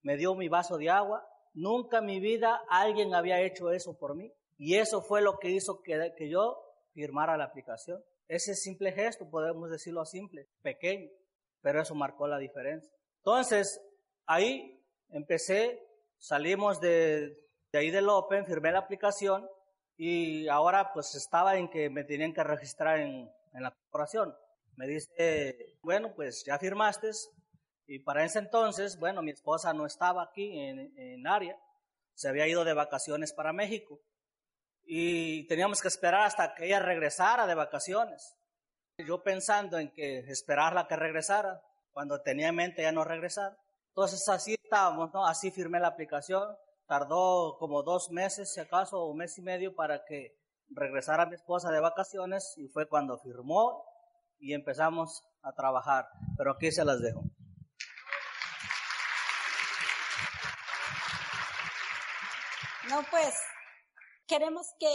me 0.02 0.16
dio 0.16 0.34
mi 0.34 0.48
vaso 0.48 0.76
de 0.76 0.90
agua. 0.90 1.26
Nunca 1.52 1.98
en 1.98 2.06
mi 2.06 2.20
vida 2.20 2.62
alguien 2.68 3.14
había 3.14 3.40
hecho 3.40 3.70
eso 3.70 3.96
por 3.98 4.14
mí. 4.14 4.32
Y 4.56 4.76
eso 4.76 5.02
fue 5.02 5.22
lo 5.22 5.38
que 5.38 5.50
hizo 5.50 5.82
que, 5.82 6.12
que 6.16 6.28
yo 6.28 6.56
firmara 6.92 7.36
la 7.36 7.44
aplicación. 7.44 8.02
Ese 8.28 8.54
simple 8.54 8.92
gesto, 8.92 9.28
podemos 9.28 9.70
decirlo 9.70 10.04
simple, 10.04 10.48
pequeño, 10.62 11.10
pero 11.60 11.82
eso 11.82 11.94
marcó 11.94 12.26
la 12.26 12.38
diferencia. 12.38 12.90
Entonces, 13.18 13.80
ahí 14.26 14.82
empecé, 15.10 15.80
salimos 16.18 16.80
de, 16.80 17.36
ahí 17.72 17.90
del 17.90 18.08
Open, 18.08 18.46
firmé 18.46 18.72
la 18.72 18.80
aplicación 18.80 19.46
y 19.96 20.48
ahora 20.48 20.92
pues 20.92 21.14
estaba 21.14 21.56
en 21.56 21.68
que 21.68 21.90
me 21.90 22.04
tenían 22.04 22.32
que 22.32 22.44
registrar 22.44 22.98
en, 23.00 23.30
la 23.52 23.70
corporación. 23.70 24.34
Me 24.76 24.86
dice, 24.88 25.76
bueno, 25.82 26.12
pues 26.14 26.44
ya 26.44 26.58
firmaste 26.58 27.10
y 27.86 28.00
para 28.00 28.24
ese 28.24 28.40
entonces, 28.40 28.98
bueno, 28.98 29.22
mi 29.22 29.30
esposa 29.30 29.72
no 29.72 29.86
estaba 29.86 30.24
aquí 30.24 30.58
en, 30.58 30.92
en 30.98 31.26
área, 31.26 31.56
se 32.14 32.28
había 32.28 32.48
ido 32.48 32.64
de 32.64 32.74
vacaciones 32.74 33.32
para 33.32 33.52
México 33.52 34.00
y 34.86 35.46
teníamos 35.46 35.80
que 35.80 35.88
esperar 35.88 36.22
hasta 36.22 36.54
que 36.54 36.66
ella 36.66 36.80
regresara 36.80 37.46
de 37.46 37.54
vacaciones. 37.54 38.36
Yo 38.98 39.22
pensando 39.22 39.78
en 39.78 39.90
que 39.92 40.18
esperarla 40.18 40.86
que 40.86 40.96
regresara, 40.96 41.60
cuando 41.92 42.20
tenía 42.20 42.48
en 42.48 42.56
mente 42.56 42.82
ya 42.82 42.92
no 42.92 43.04
regresar. 43.04 43.56
Entonces 43.88 44.28
así 44.28 44.56
estábamos, 44.62 45.12
¿no? 45.14 45.26
Así 45.26 45.50
firmé 45.50 45.80
la 45.80 45.88
aplicación. 45.88 46.56
Tardó 46.86 47.56
como 47.58 47.82
dos 47.82 48.10
meses, 48.10 48.52
si 48.52 48.60
acaso, 48.60 49.00
o 49.00 49.10
un 49.10 49.18
mes 49.18 49.38
y 49.38 49.42
medio 49.42 49.74
para 49.74 50.04
que 50.04 50.36
regresara 50.70 51.26
mi 51.26 51.34
esposa 51.34 51.70
de 51.70 51.80
vacaciones 51.80 52.54
y 52.56 52.68
fue 52.68 52.88
cuando 52.88 53.18
firmó 53.18 53.84
y 54.38 54.52
empezamos 54.52 55.22
a 55.42 55.52
trabajar. 55.52 56.06
Pero 56.36 56.52
aquí 56.52 56.70
se 56.70 56.84
las 56.84 57.00
dejo. 57.00 57.22
No, 62.90 63.02
pues 63.10 63.34
queremos 64.26 64.66
que, 64.78 64.88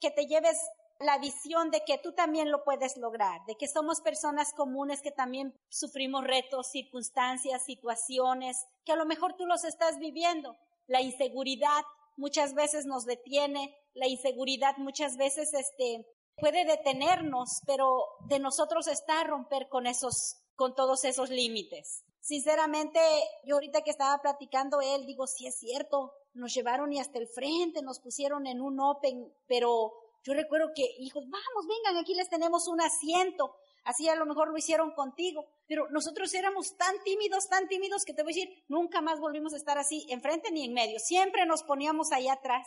que 0.00 0.10
te 0.10 0.26
lleves 0.26 0.58
la 1.00 1.18
visión 1.18 1.70
de 1.70 1.84
que 1.84 1.98
tú 1.98 2.12
también 2.12 2.50
lo 2.50 2.64
puedes 2.64 2.96
lograr, 2.96 3.44
de 3.46 3.56
que 3.56 3.68
somos 3.68 4.00
personas 4.00 4.52
comunes 4.54 5.02
que 5.02 5.10
también 5.10 5.54
sufrimos 5.68 6.24
retos, 6.24 6.70
circunstancias, 6.70 7.64
situaciones, 7.64 8.66
que 8.84 8.92
a 8.92 8.96
lo 8.96 9.04
mejor 9.04 9.34
tú 9.36 9.46
los 9.46 9.64
estás 9.64 9.98
viviendo. 9.98 10.56
La 10.86 11.00
inseguridad 11.00 11.82
muchas 12.16 12.54
veces 12.54 12.86
nos 12.86 13.04
detiene, 13.04 13.76
la 13.94 14.06
inseguridad 14.06 14.76
muchas 14.78 15.16
veces 15.16 15.52
este, 15.54 16.06
puede 16.36 16.64
detenernos, 16.64 17.60
pero 17.66 18.04
de 18.28 18.38
nosotros 18.38 18.86
está 18.86 19.24
romper 19.24 19.68
con 19.68 19.86
esos, 19.86 20.36
con 20.54 20.74
todos 20.74 21.04
esos 21.04 21.30
límites. 21.30 22.04
Sinceramente, 22.20 23.00
yo 23.44 23.56
ahorita 23.56 23.82
que 23.82 23.90
estaba 23.90 24.20
platicando 24.22 24.80
él, 24.80 25.04
digo, 25.06 25.26
sí 25.26 25.46
es 25.46 25.58
cierto, 25.58 26.12
nos 26.32 26.54
llevaron 26.54 26.92
y 26.92 26.98
hasta 26.98 27.18
el 27.18 27.28
frente, 27.28 27.82
nos 27.82 28.00
pusieron 28.00 28.46
en 28.46 28.60
un 28.60 28.80
open, 28.80 29.32
pero 29.46 29.92
yo 30.24 30.32
recuerdo 30.32 30.68
que, 30.74 30.86
hijos, 30.98 31.22
vamos, 31.24 31.66
vengan, 31.68 32.00
aquí 32.00 32.14
les 32.14 32.30
tenemos 32.30 32.66
un 32.66 32.80
asiento. 32.80 33.54
Así 33.84 34.08
a 34.08 34.16
lo 34.16 34.26
mejor 34.26 34.48
lo 34.48 34.56
hicieron 34.56 34.92
contigo. 34.92 35.46
Pero 35.66 35.88
nosotros 35.90 36.32
éramos 36.34 36.76
tan 36.76 36.94
tímidos, 37.04 37.48
tan 37.48 37.68
tímidos 37.68 38.04
que 38.04 38.14
te 38.14 38.22
voy 38.22 38.32
a 38.32 38.36
decir, 38.36 38.64
nunca 38.68 39.00
más 39.00 39.20
volvimos 39.20 39.52
a 39.52 39.56
estar 39.56 39.78
así, 39.78 40.06
enfrente 40.08 40.50
ni 40.50 40.64
en 40.64 40.72
medio. 40.72 40.98
Siempre 40.98 41.46
nos 41.46 41.62
poníamos 41.62 42.12
allá 42.12 42.34
atrás. 42.34 42.66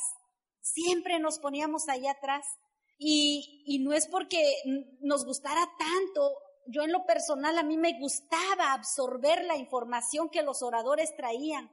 Siempre 0.62 1.20
nos 1.20 1.40
poníamos 1.40 1.90
allá 1.90 2.12
atrás. 2.12 2.46
Y, 3.00 3.64
y 3.66 3.80
no 3.80 3.94
es 3.94 4.08
porque 4.08 4.42
nos 5.02 5.26
gustara 5.26 5.68
tanto. 5.78 6.32
Yo 6.68 6.84
en 6.84 6.92
lo 6.92 7.06
personal 7.06 7.58
a 7.58 7.64
mí 7.64 7.78
me 7.78 7.98
gustaba 8.00 8.74
absorber 8.74 9.44
la 9.46 9.58
información 9.58 10.30
que 10.30 10.44
los 10.44 10.62
oradores 10.62 11.16
traían, 11.16 11.72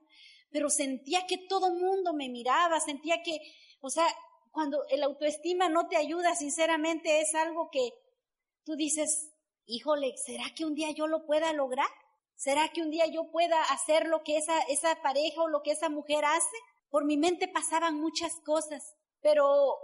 pero 0.51 0.71
sentía 0.71 1.27
que 1.27 1.37
todo 1.49 1.75
mundo 1.75 2.13
me 2.15 2.29
miraba, 2.29 2.79
sentía 2.79 3.21
que, 3.25 3.41
o 3.81 3.91
sea, 3.91 4.07
cuando 4.53 4.85
el 4.89 5.03
autoestima 5.03 5.69
no 5.69 5.89
te 5.89 5.97
ayuda, 5.97 6.37
sinceramente 6.37 7.21
es 7.21 7.35
algo 7.35 7.71
que 7.73 7.91
tú 8.65 8.77
dices, 8.77 9.34
híjole, 9.67 10.15
¿será 10.17 10.45
que 10.55 10.65
un 10.65 10.75
día 10.75 10.91
yo 10.91 11.07
lo 11.07 11.27
pueda 11.27 11.53
lograr? 11.53 11.89
¿Será 12.37 12.69
que 12.69 12.83
un 12.83 12.91
día 12.91 13.07
yo 13.07 13.31
pueda 13.31 13.63
hacer 13.65 14.07
lo 14.07 14.23
que 14.23 14.37
esa, 14.37 14.59
esa 14.63 15.01
pareja 15.03 15.43
o 15.43 15.49
lo 15.49 15.63
que 15.63 15.71
esa 15.71 15.89
mujer 15.89 16.25
hace? 16.25 16.57
Por 16.91 17.05
mi 17.05 17.17
mente 17.17 17.49
pasaban 17.49 18.01
muchas 18.01 18.35
cosas, 18.45 18.95
pero 19.21 19.77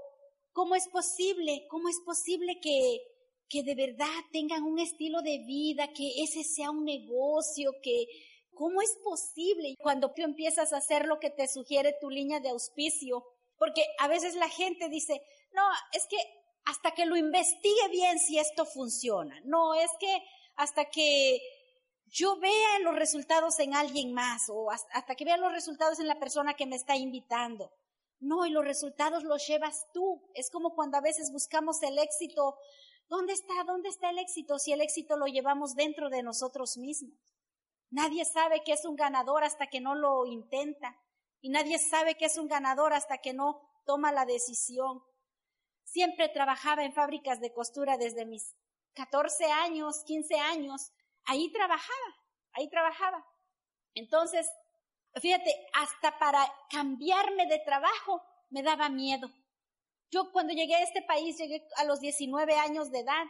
¿cómo 0.53 0.75
es 0.75 0.89
posible? 0.89 1.67
¿Cómo 1.69 1.89
es 1.89 2.01
posible 2.05 2.61
que, 2.61 3.01
que 3.49 3.63
de 3.63 3.75
verdad 3.75 4.07
tengan 4.33 4.65
un 4.65 4.79
estilo 4.79 5.23
de 5.23 5.39
vida, 5.47 5.89
que 5.93 6.23
ese 6.23 6.45
sea 6.45 6.71
un 6.71 6.85
negocio, 6.85 7.73
que 7.83 8.07
¿cómo 8.55 8.83
es 8.83 8.97
posible? 9.03 9.77
Cuando 9.81 10.13
tú 10.13 10.23
empiezas 10.23 10.73
a 10.73 10.79
hacer 10.79 11.07
lo 11.07 11.19
que 11.19 11.31
te 11.31 11.49
sugiere 11.49 11.97
tu 12.01 12.11
línea 12.11 12.41
de 12.41 12.51
auspicio, 12.51 13.25
porque 13.57 13.85
a 13.99 14.09
veces 14.09 14.35
la 14.35 14.49
gente 14.49 14.89
dice, 14.89 15.23
no, 15.53 15.63
es 15.93 16.07
que 16.07 16.17
hasta 16.65 16.93
que 16.93 17.07
lo 17.07 17.17
investigue 17.17 17.89
bien 17.91 18.19
si 18.19 18.39
esto 18.39 18.65
funciona. 18.67 19.41
No, 19.45 19.75
es 19.75 19.91
que 19.99 20.23
hasta 20.57 20.85
que 20.87 21.41
yo 22.07 22.37
vea 22.39 22.79
los 22.81 22.95
resultados 22.97 23.59
en 23.61 23.75
alguien 23.75 24.13
más 24.13 24.49
o 24.49 24.71
hasta 24.71 25.15
que 25.15 25.25
vea 25.25 25.37
los 25.37 25.53
resultados 25.53 26.01
en 26.01 26.09
la 26.09 26.19
persona 26.19 26.55
que 26.55 26.67
me 26.67 26.77
está 26.77 26.97
invitando. 26.97 27.73
No, 28.19 28.45
y 28.45 28.51
los 28.51 28.65
resultados 28.65 29.25
los 29.25 29.47
llevas 29.47 29.87
tú. 29.95 30.23
Es 30.35 30.51
como 30.51 30.75
cuando 30.75 30.99
a 30.99 31.01
veces 31.01 31.33
buscamos 31.33 31.83
el 31.83 31.99
éxito. 31.99 32.57
¿Dónde 33.09 33.33
está? 33.33 33.55
¿Dónde 33.67 33.89
está 33.89 34.11
el 34.11 34.19
éxito 34.19 34.59
si 34.59 34.73
el 34.73 34.83
éxito 34.83 35.17
lo 35.17 35.27
llevamos 35.27 35.75
dentro 35.75 36.11
de 36.11 36.23
nosotros 36.23 36.77
mismos? 36.77 37.19
Nadie 37.91 38.25
sabe 38.25 38.63
que 38.63 38.73
es 38.73 38.85
un 38.85 38.95
ganador 38.95 39.43
hasta 39.43 39.69
que 39.69 39.81
no 39.81 39.95
lo 39.95 40.27
intenta. 40.27 40.97
Y 41.41 41.49
nadie 41.49 41.79
sabe 41.79 42.17
que 42.17 42.27
es 42.27 42.37
un 42.37 42.47
ganador 42.47 42.93
hasta 42.93 43.19
que 43.19 43.33
no 43.33 43.63
toma 43.87 44.13
la 44.13 44.27
decisión. 44.27 45.03
Siempre 45.91 46.29
trabajaba 46.29 46.85
en 46.85 46.93
fábricas 46.93 47.41
de 47.41 47.53
costura 47.53 47.97
desde 47.97 48.25
mis 48.25 48.55
14 48.95 49.45
años, 49.47 50.05
15 50.05 50.37
años. 50.37 50.93
Ahí 51.25 51.51
trabajaba, 51.51 52.17
ahí 52.53 52.71
trabajaba. 52.71 53.27
Entonces, 53.95 54.49
fíjate, 55.21 55.53
hasta 55.73 56.17
para 56.21 56.47
cambiarme 56.71 57.47
de 57.47 57.59
trabajo 57.59 58.23
me 58.51 58.63
daba 58.63 58.89
miedo. 58.89 59.29
Yo 60.13 60.31
cuando 60.31 60.53
llegué 60.53 60.77
a 60.77 60.83
este 60.85 61.03
país 61.03 61.37
llegué 61.37 61.67
a 61.77 61.83
los 61.83 61.99
19 61.99 62.55
años 62.55 62.93
de 62.93 63.01
edad 63.01 63.27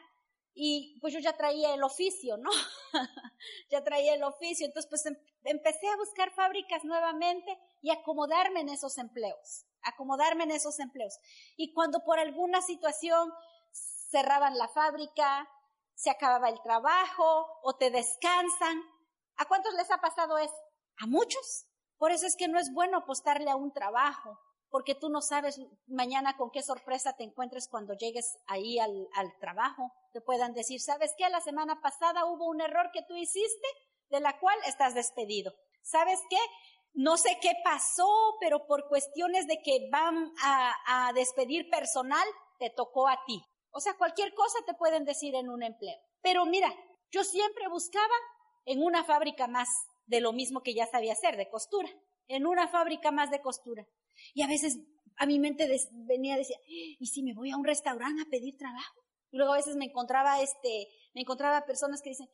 y 0.52 0.98
pues 1.00 1.14
yo 1.14 1.20
ya 1.20 1.32
traía 1.38 1.72
el 1.72 1.82
oficio, 1.82 2.36
¿no? 2.36 2.50
ya 3.70 3.82
traía 3.82 4.14
el 4.14 4.22
oficio, 4.22 4.66
entonces 4.66 4.88
pues 4.90 5.06
em, 5.06 5.16
empecé 5.44 5.88
a 5.88 5.96
buscar 5.96 6.30
fábricas 6.32 6.84
nuevamente 6.84 7.56
y 7.80 7.90
acomodarme 7.90 8.60
en 8.60 8.68
esos 8.68 8.98
empleos, 8.98 9.64
acomodarme 9.82 10.44
en 10.44 10.52
esos 10.52 10.78
empleos. 10.80 11.18
Y 11.56 11.72
cuando 11.72 12.04
por 12.04 12.18
alguna 12.18 12.62
situación 12.62 13.32
cerraban 14.10 14.58
la 14.58 14.68
fábrica, 14.68 15.48
se 15.94 16.10
acababa 16.10 16.48
el 16.48 16.60
trabajo 16.62 17.46
o 17.62 17.76
te 17.76 17.90
descansan, 17.90 18.82
¿a 19.36 19.44
cuántos 19.46 19.74
les 19.74 19.90
ha 19.90 19.98
pasado 19.98 20.38
eso? 20.38 20.54
A 20.98 21.06
muchos. 21.06 21.66
Por 21.98 22.12
eso 22.12 22.26
es 22.26 22.36
que 22.36 22.48
no 22.48 22.58
es 22.58 22.72
bueno 22.72 22.98
apostarle 22.98 23.50
a 23.50 23.56
un 23.56 23.72
trabajo, 23.72 24.38
porque 24.70 24.94
tú 24.94 25.10
no 25.10 25.20
sabes 25.20 25.60
mañana 25.86 26.36
con 26.36 26.50
qué 26.50 26.62
sorpresa 26.62 27.14
te 27.16 27.24
encuentres 27.24 27.68
cuando 27.68 27.94
llegues 27.94 28.38
ahí 28.46 28.78
al, 28.78 29.08
al 29.14 29.38
trabajo. 29.38 29.92
Te 30.12 30.22
puedan 30.22 30.54
decir, 30.54 30.80
¿sabes 30.80 31.14
qué? 31.18 31.28
La 31.28 31.40
semana 31.40 31.82
pasada 31.82 32.24
hubo 32.24 32.48
un 32.48 32.62
error 32.62 32.90
que 32.92 33.02
tú 33.02 33.14
hiciste 33.16 33.68
de 34.08 34.20
la 34.20 34.38
cual 34.40 34.56
estás 34.66 34.94
despedido. 34.94 35.54
¿Sabes 35.82 36.20
qué? 36.30 36.38
No 36.92 37.16
sé 37.16 37.38
qué 37.40 37.52
pasó, 37.64 38.08
pero 38.40 38.66
por 38.66 38.88
cuestiones 38.88 39.46
de 39.46 39.60
que 39.62 39.88
van 39.90 40.32
a, 40.42 41.12
despedir 41.14 41.68
personal, 41.70 42.26
te 42.58 42.70
tocó 42.70 43.08
a 43.08 43.18
ti. 43.26 43.42
O 43.70 43.80
sea, 43.80 43.94
cualquier 43.94 44.34
cosa 44.34 44.58
te 44.66 44.74
pueden 44.74 45.04
decir 45.04 45.34
en 45.34 45.48
un 45.48 45.62
empleo. 45.62 45.96
Pero 46.20 46.44
mira, 46.46 46.72
yo 47.10 47.24
siempre 47.24 47.68
buscaba 47.68 48.14
en 48.64 48.82
una 48.82 49.04
fábrica 49.04 49.46
más 49.46 49.68
de 50.06 50.20
lo 50.20 50.32
mismo 50.32 50.62
que 50.62 50.74
ya 50.74 50.86
sabía 50.86 51.12
hacer, 51.12 51.36
de 51.36 51.48
costura, 51.48 51.88
en 52.26 52.46
una 52.46 52.68
fábrica 52.68 53.12
más 53.12 53.30
de 53.30 53.40
costura. 53.40 53.86
Y 54.34 54.42
a 54.42 54.48
veces 54.48 54.78
a 55.16 55.26
mi 55.26 55.38
mente 55.38 55.68
venía 55.92 56.34
a 56.34 56.38
decir, 56.38 56.56
¿y 56.66 57.06
si 57.06 57.22
me 57.22 57.34
voy 57.34 57.50
a 57.50 57.56
un 57.56 57.64
restaurante 57.64 58.22
a 58.22 58.30
pedir 58.30 58.56
trabajo? 58.56 59.00
Y 59.30 59.36
luego 59.36 59.52
a 59.52 59.56
veces 59.56 59.76
me 59.76 59.84
encontraba 59.84 60.40
este, 60.42 60.88
me 61.14 61.22
encontraba 61.22 61.64
personas 61.64 62.02
que 62.02 62.10
dicen, 62.10 62.28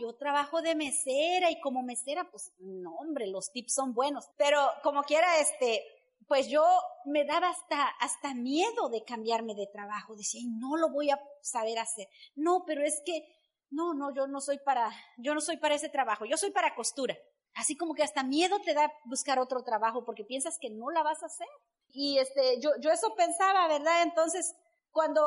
yo 0.00 0.14
trabajo 0.14 0.62
de 0.62 0.74
mesera 0.74 1.50
y 1.50 1.60
como 1.60 1.82
mesera, 1.82 2.28
pues 2.30 2.52
no, 2.58 2.94
hombre, 2.96 3.26
los 3.26 3.50
tips 3.52 3.74
son 3.74 3.94
buenos. 3.94 4.30
Pero 4.36 4.60
como 4.82 5.02
quiera, 5.02 5.40
este, 5.40 5.84
pues 6.26 6.48
yo 6.48 6.64
me 7.04 7.24
daba 7.24 7.50
hasta, 7.50 7.88
hasta 8.00 8.34
miedo 8.34 8.88
de 8.90 9.04
cambiarme 9.04 9.54
de 9.54 9.66
trabajo. 9.66 10.14
Decía, 10.14 10.42
no 10.46 10.76
lo 10.76 10.90
voy 10.90 11.10
a 11.10 11.20
saber 11.42 11.78
hacer. 11.78 12.08
No, 12.36 12.64
pero 12.66 12.84
es 12.84 13.02
que, 13.04 13.24
no, 13.70 13.94
no, 13.94 14.14
yo 14.14 14.26
no 14.26 14.40
soy 14.40 14.58
para, 14.58 14.90
yo 15.16 15.34
no 15.34 15.40
soy 15.40 15.56
para 15.56 15.74
ese 15.74 15.88
trabajo, 15.88 16.24
yo 16.24 16.36
soy 16.36 16.50
para 16.50 16.74
costura. 16.74 17.16
Así 17.54 17.76
como 17.76 17.94
que 17.94 18.02
hasta 18.02 18.22
miedo 18.22 18.60
te 18.60 18.74
da 18.74 18.92
buscar 19.06 19.38
otro 19.38 19.62
trabajo 19.62 20.04
porque 20.04 20.24
piensas 20.24 20.58
que 20.60 20.70
no 20.70 20.90
la 20.90 21.02
vas 21.02 21.22
a 21.22 21.26
hacer. 21.26 21.48
Y 21.88 22.18
este, 22.18 22.60
yo, 22.60 22.70
yo 22.80 22.90
eso 22.90 23.14
pensaba, 23.16 23.66
¿verdad? 23.68 24.02
Entonces, 24.02 24.54
cuando 24.90 25.22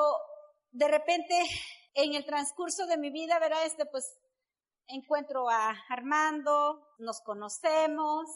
de 0.71 0.87
repente 0.87 1.35
en 1.93 2.13
el 2.13 2.25
transcurso 2.25 2.85
de 2.85 2.97
mi 2.97 3.09
vida, 3.09 3.39
¿verdad? 3.39 3.65
Este, 3.65 3.85
pues, 3.85 4.17
encuentro 4.91 5.49
a 5.49 5.69
Armando, 5.89 6.87
nos 6.99 7.21
conocemos 7.21 8.27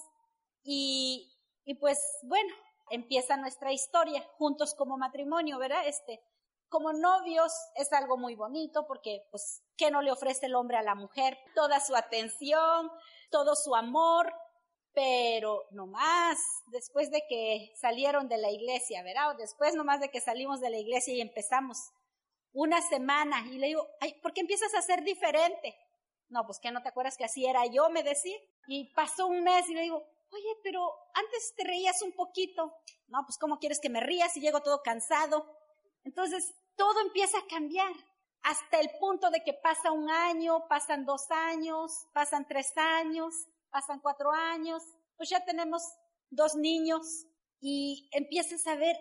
y, 0.63 1.31
y 1.65 1.75
pues, 1.75 1.99
bueno, 2.23 2.53
empieza 2.89 3.37
nuestra 3.37 3.71
historia 3.71 4.23
juntos 4.37 4.73
como 4.75 4.97
matrimonio, 4.97 5.57
¿verdad? 5.57 5.87
Este, 5.87 6.21
como 6.69 6.93
novios 6.93 7.51
es 7.75 7.91
algo 7.93 8.17
muy 8.17 8.35
bonito 8.35 8.85
porque, 8.87 9.27
pues, 9.31 9.63
¿qué 9.77 9.91
no 9.91 10.01
le 10.01 10.11
ofrece 10.11 10.47
el 10.47 10.55
hombre 10.55 10.77
a 10.77 10.83
la 10.83 10.95
mujer? 10.95 11.37
Toda 11.53 11.79
su 11.79 11.95
atención, 11.95 12.91
todo 13.29 13.55
su 13.55 13.75
amor, 13.75 14.33
pero 14.93 15.65
nomás 15.71 16.39
después 16.67 17.11
de 17.11 17.21
que 17.27 17.71
salieron 17.79 18.27
de 18.27 18.37
la 18.37 18.49
iglesia, 18.49 19.03
¿verdad? 19.03 19.31
O 19.31 19.37
después 19.37 19.75
nomás 19.75 19.99
de 19.99 20.09
que 20.09 20.21
salimos 20.21 20.61
de 20.61 20.69
la 20.69 20.77
iglesia 20.77 21.13
y 21.13 21.21
empezamos 21.21 21.77
una 22.53 22.81
semana 22.81 23.45
y 23.51 23.57
le 23.57 23.67
digo, 23.67 23.87
ay, 23.99 24.13
¿por 24.21 24.33
qué 24.33 24.41
empiezas 24.41 24.73
a 24.73 24.81
ser 24.81 25.03
diferente? 25.03 25.77
No, 26.29 26.45
pues 26.45 26.59
que 26.59 26.71
no 26.71 26.81
te 26.81 26.89
acuerdas 26.89 27.17
que 27.17 27.25
así 27.25 27.45
era 27.45 27.65
yo, 27.65 27.89
me 27.89 28.03
decía. 28.03 28.37
Y 28.67 28.93
pasó 28.93 29.27
un 29.27 29.43
mes 29.43 29.69
y 29.69 29.73
le 29.73 29.81
digo, 29.81 30.03
oye, 30.31 30.57
pero 30.63 30.91
antes 31.13 31.53
te 31.55 31.63
reías 31.63 32.01
un 32.01 32.13
poquito. 32.13 32.73
No, 33.07 33.23
pues 33.25 33.37
¿cómo 33.37 33.59
quieres 33.59 33.79
que 33.79 33.89
me 33.89 33.99
rías 33.99 34.33
si 34.33 34.41
llego 34.41 34.61
todo 34.61 34.81
cansado? 34.81 35.45
Entonces, 36.03 36.53
todo 36.75 36.99
empieza 37.01 37.37
a 37.37 37.47
cambiar 37.47 37.91
hasta 38.41 38.79
el 38.79 38.89
punto 38.99 39.29
de 39.31 39.43
que 39.43 39.53
pasa 39.53 39.91
un 39.91 40.09
año, 40.09 40.67
pasan 40.67 41.05
dos 41.05 41.31
años, 41.31 41.91
pasan 42.13 42.47
tres 42.47 42.77
años, 42.77 43.33
pasan 43.71 43.99
cuatro 43.99 44.31
años, 44.31 44.83
pues 45.17 45.29
ya 45.29 45.43
tenemos 45.43 45.81
dos 46.29 46.55
niños 46.55 47.25
y 47.59 48.07
empiezas 48.11 48.67
a 48.67 48.75
ver, 48.75 48.95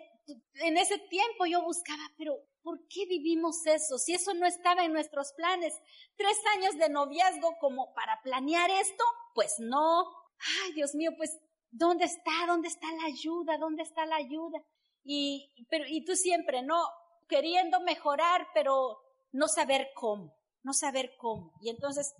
en 0.55 0.77
ese 0.77 0.97
tiempo 0.97 1.45
yo 1.45 1.61
buscaba, 1.61 2.01
pero 2.17 2.35
¿por 2.65 2.79
qué 2.87 3.05
vivimos 3.05 3.63
eso? 3.67 3.99
Si 3.99 4.15
eso 4.15 4.33
no 4.33 4.47
estaba 4.47 4.83
en 4.83 4.91
nuestros 4.91 5.31
planes. 5.33 5.79
Tres 6.17 6.35
años 6.57 6.75
de 6.77 6.89
noviazgo 6.89 7.55
como 7.59 7.93
para 7.93 8.19
planear 8.23 8.71
esto, 8.71 9.03
pues 9.35 9.57
no. 9.59 10.03
Ay, 10.63 10.73
Dios 10.73 10.95
mío, 10.95 11.11
pues, 11.15 11.37
¿dónde 11.69 12.05
está? 12.05 12.31
¿Dónde 12.47 12.67
está 12.67 12.87
la 12.93 13.05
ayuda? 13.05 13.59
¿Dónde 13.59 13.83
está 13.83 14.07
la 14.07 14.15
ayuda? 14.15 14.59
Y, 15.03 15.53
pero, 15.69 15.85
y 15.87 16.03
tú 16.03 16.15
siempre, 16.15 16.63
¿no? 16.63 16.83
Queriendo 17.29 17.79
mejorar, 17.81 18.47
pero 18.55 18.99
no 19.31 19.47
saber 19.47 19.91
cómo, 19.93 20.35
no 20.63 20.73
saber 20.73 21.13
cómo. 21.19 21.53
Y 21.61 21.69
entonces, 21.69 22.15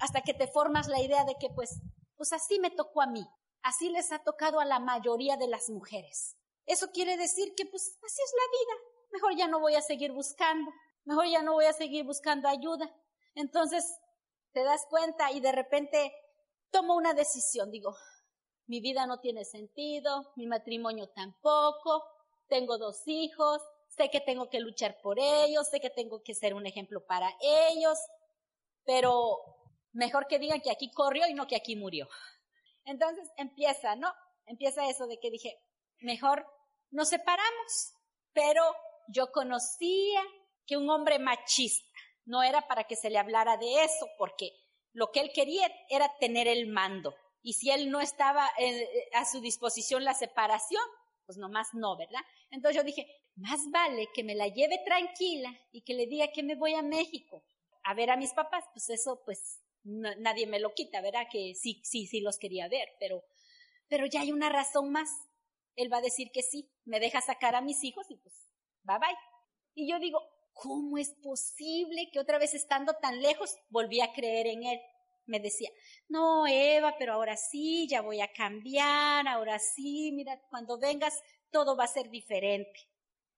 hasta 0.00 0.22
que 0.22 0.32
te 0.32 0.46
formas 0.46 0.88
la 0.88 1.02
idea 1.02 1.24
de 1.24 1.34
que, 1.38 1.50
pues, 1.50 1.78
pues 2.16 2.32
así 2.32 2.58
me 2.58 2.70
tocó 2.70 3.02
a 3.02 3.06
mí, 3.06 3.26
así 3.62 3.90
les 3.90 4.12
ha 4.12 4.20
tocado 4.20 4.60
a 4.60 4.64
la 4.64 4.78
mayoría 4.78 5.36
de 5.36 5.48
las 5.48 5.68
mujeres. 5.68 6.38
Eso 6.64 6.90
quiere 6.90 7.18
decir 7.18 7.54
que, 7.54 7.66
pues, 7.66 7.98
así 8.02 8.22
es 8.22 8.32
la 8.32 8.50
vida. 8.58 8.93
Mejor 9.14 9.36
ya 9.36 9.46
no 9.46 9.60
voy 9.60 9.76
a 9.76 9.80
seguir 9.80 10.10
buscando, 10.10 10.72
mejor 11.04 11.26
ya 11.28 11.40
no 11.40 11.52
voy 11.52 11.66
a 11.66 11.72
seguir 11.72 12.04
buscando 12.04 12.48
ayuda. 12.48 12.92
Entonces, 13.36 13.84
te 14.52 14.64
das 14.64 14.84
cuenta 14.90 15.30
y 15.30 15.38
de 15.38 15.52
repente 15.52 16.12
tomo 16.72 16.96
una 16.96 17.14
decisión, 17.14 17.70
digo, 17.70 17.94
mi 18.66 18.80
vida 18.80 19.06
no 19.06 19.20
tiene 19.20 19.44
sentido, 19.44 20.32
mi 20.34 20.48
matrimonio 20.48 21.08
tampoco, 21.10 22.02
tengo 22.48 22.76
dos 22.76 23.06
hijos, 23.06 23.62
sé 23.86 24.10
que 24.10 24.20
tengo 24.20 24.50
que 24.50 24.58
luchar 24.58 24.98
por 25.00 25.20
ellos, 25.20 25.68
sé 25.68 25.78
que 25.78 25.90
tengo 25.90 26.20
que 26.24 26.34
ser 26.34 26.52
un 26.52 26.66
ejemplo 26.66 27.06
para 27.06 27.30
ellos, 27.40 27.96
pero 28.84 29.38
mejor 29.92 30.26
que 30.26 30.40
digan 30.40 30.60
que 30.60 30.72
aquí 30.72 30.90
corrió 30.90 31.28
y 31.28 31.34
no 31.34 31.46
que 31.46 31.54
aquí 31.54 31.76
murió. 31.76 32.08
Entonces 32.84 33.30
empieza, 33.36 33.94
¿no? 33.94 34.12
Empieza 34.46 34.88
eso 34.88 35.06
de 35.06 35.20
que 35.20 35.30
dije, 35.30 35.56
mejor 36.00 36.44
nos 36.90 37.10
separamos, 37.10 37.94
pero 38.32 38.64
yo 39.08 39.32
conocía 39.32 40.22
que 40.66 40.76
un 40.76 40.88
hombre 40.90 41.18
machista 41.18 41.98
no 42.24 42.42
era 42.42 42.66
para 42.66 42.84
que 42.84 42.96
se 42.96 43.10
le 43.10 43.18
hablara 43.18 43.56
de 43.56 43.84
eso, 43.84 44.08
porque 44.18 44.52
lo 44.92 45.10
que 45.12 45.20
él 45.20 45.30
quería 45.34 45.68
era 45.90 46.10
tener 46.18 46.48
el 46.48 46.68
mando. 46.68 47.14
Y 47.42 47.54
si 47.54 47.70
él 47.70 47.90
no 47.90 48.00
estaba 48.00 48.48
eh, 48.58 48.88
a 49.12 49.24
su 49.26 49.40
disposición 49.40 50.04
la 50.04 50.14
separación, 50.14 50.82
pues 51.26 51.36
nomás 51.38 51.68
no, 51.74 51.96
¿verdad? 51.96 52.20
Entonces 52.50 52.76
yo 52.76 52.84
dije, 52.84 53.06
más 53.36 53.60
vale 53.70 54.08
que 54.14 54.24
me 54.24 54.34
la 54.34 54.48
lleve 54.48 54.78
tranquila 54.84 55.54
y 55.72 55.82
que 55.82 55.94
le 55.94 56.06
diga 56.06 56.28
que 56.32 56.42
me 56.42 56.54
voy 56.54 56.74
a 56.74 56.82
México 56.82 57.44
a 57.82 57.94
ver 57.94 58.10
a 58.10 58.16
mis 58.16 58.32
papás, 58.32 58.64
pues 58.72 58.88
eso 58.88 59.22
pues 59.24 59.60
nadie 59.82 60.46
me 60.46 60.60
lo 60.60 60.72
quita, 60.74 61.00
¿verdad? 61.02 61.26
Que 61.30 61.54
sí, 61.54 61.82
sí, 61.84 62.06
sí 62.06 62.20
los 62.20 62.38
quería 62.38 62.68
ver, 62.68 62.88
pero, 62.98 63.22
pero 63.88 64.06
ya 64.06 64.22
hay 64.22 64.32
una 64.32 64.48
razón 64.48 64.90
más. 64.90 65.10
Él 65.76 65.92
va 65.92 65.98
a 65.98 66.02
decir 66.02 66.30
que 66.32 66.42
sí, 66.42 66.70
me 66.84 67.00
deja 67.00 67.20
sacar 67.20 67.54
a 67.54 67.60
mis 67.60 67.84
hijos 67.84 68.06
y 68.10 68.16
pues, 68.16 68.34
bye 68.84 68.98
bye. 68.98 69.16
Y 69.74 69.90
yo 69.90 69.98
digo, 69.98 70.20
¿cómo 70.52 70.98
es 70.98 71.10
posible 71.22 72.08
que 72.12 72.20
otra 72.20 72.38
vez 72.38 72.54
estando 72.54 72.94
tan 72.94 73.20
lejos 73.20 73.56
volví 73.68 74.00
a 74.00 74.12
creer 74.12 74.46
en 74.46 74.64
él? 74.64 74.80
Me 75.26 75.40
decía, 75.40 75.70
no, 76.08 76.46
Eva, 76.46 76.94
pero 76.98 77.14
ahora 77.14 77.36
sí, 77.36 77.88
ya 77.88 78.02
voy 78.02 78.20
a 78.20 78.32
cambiar, 78.32 79.26
ahora 79.26 79.58
sí, 79.58 80.12
mira, 80.12 80.38
cuando 80.50 80.78
vengas 80.78 81.20
todo 81.50 81.76
va 81.76 81.84
a 81.84 81.88
ser 81.88 82.10
diferente. 82.10 82.80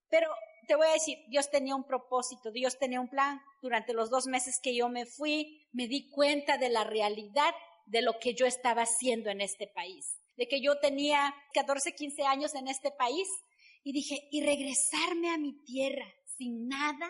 Pero 0.09 0.29
te 0.67 0.75
voy 0.75 0.89
a 0.89 0.93
decir, 0.93 1.19
Dios 1.29 1.51
tenía 1.51 1.77
un 1.77 1.85
propósito, 1.85 2.51
Dios 2.51 2.79
tenía 2.79 3.01
un 3.01 3.09
plan. 3.09 3.41
Durante 3.63 3.93
los 3.93 4.11
dos 4.11 4.27
meses 4.27 4.59
que 4.61 4.75
yo 4.75 4.89
me 4.89 5.07
fui, 5.07 5.67
me 5.73 5.87
di 5.87 6.11
cuenta 6.11 6.59
de 6.59 6.71
la 6.71 6.85
realidad 6.85 7.55
de 7.87 8.03
lo 8.03 8.19
que 8.19 8.35
yo 8.35 8.47
estaba 8.47 8.83
haciendo 8.83 9.31
en 9.31 9.41
este 9.41 9.69
país, 9.69 10.19
de 10.37 10.49
que 10.49 10.61
yo 10.61 10.79
tenía 10.81 11.35
14, 11.55 11.95
15 11.95 12.23
años 12.25 12.55
en 12.55 12.69
este 12.69 12.91
país 12.91 13.29
y 13.87 13.93
dije, 13.93 14.27
¿y 14.33 14.43
regresarme 14.43 15.31
a 15.31 15.39
mi 15.39 15.63
tierra 15.63 16.13
sin 16.37 16.67
nada? 16.67 17.09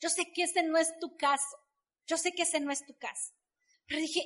Yo 0.00 0.08
sé 0.08 0.32
que 0.32 0.44
ese 0.44 0.62
no 0.62 0.78
es 0.78 0.98
tu 0.98 1.18
caso, 1.18 1.58
yo 2.06 2.16
sé 2.16 2.32
que 2.32 2.44
ese 2.44 2.60
no 2.60 2.72
es 2.72 2.82
tu 2.86 2.96
caso. 2.96 3.34
Pero 3.86 4.00
dije, 4.00 4.22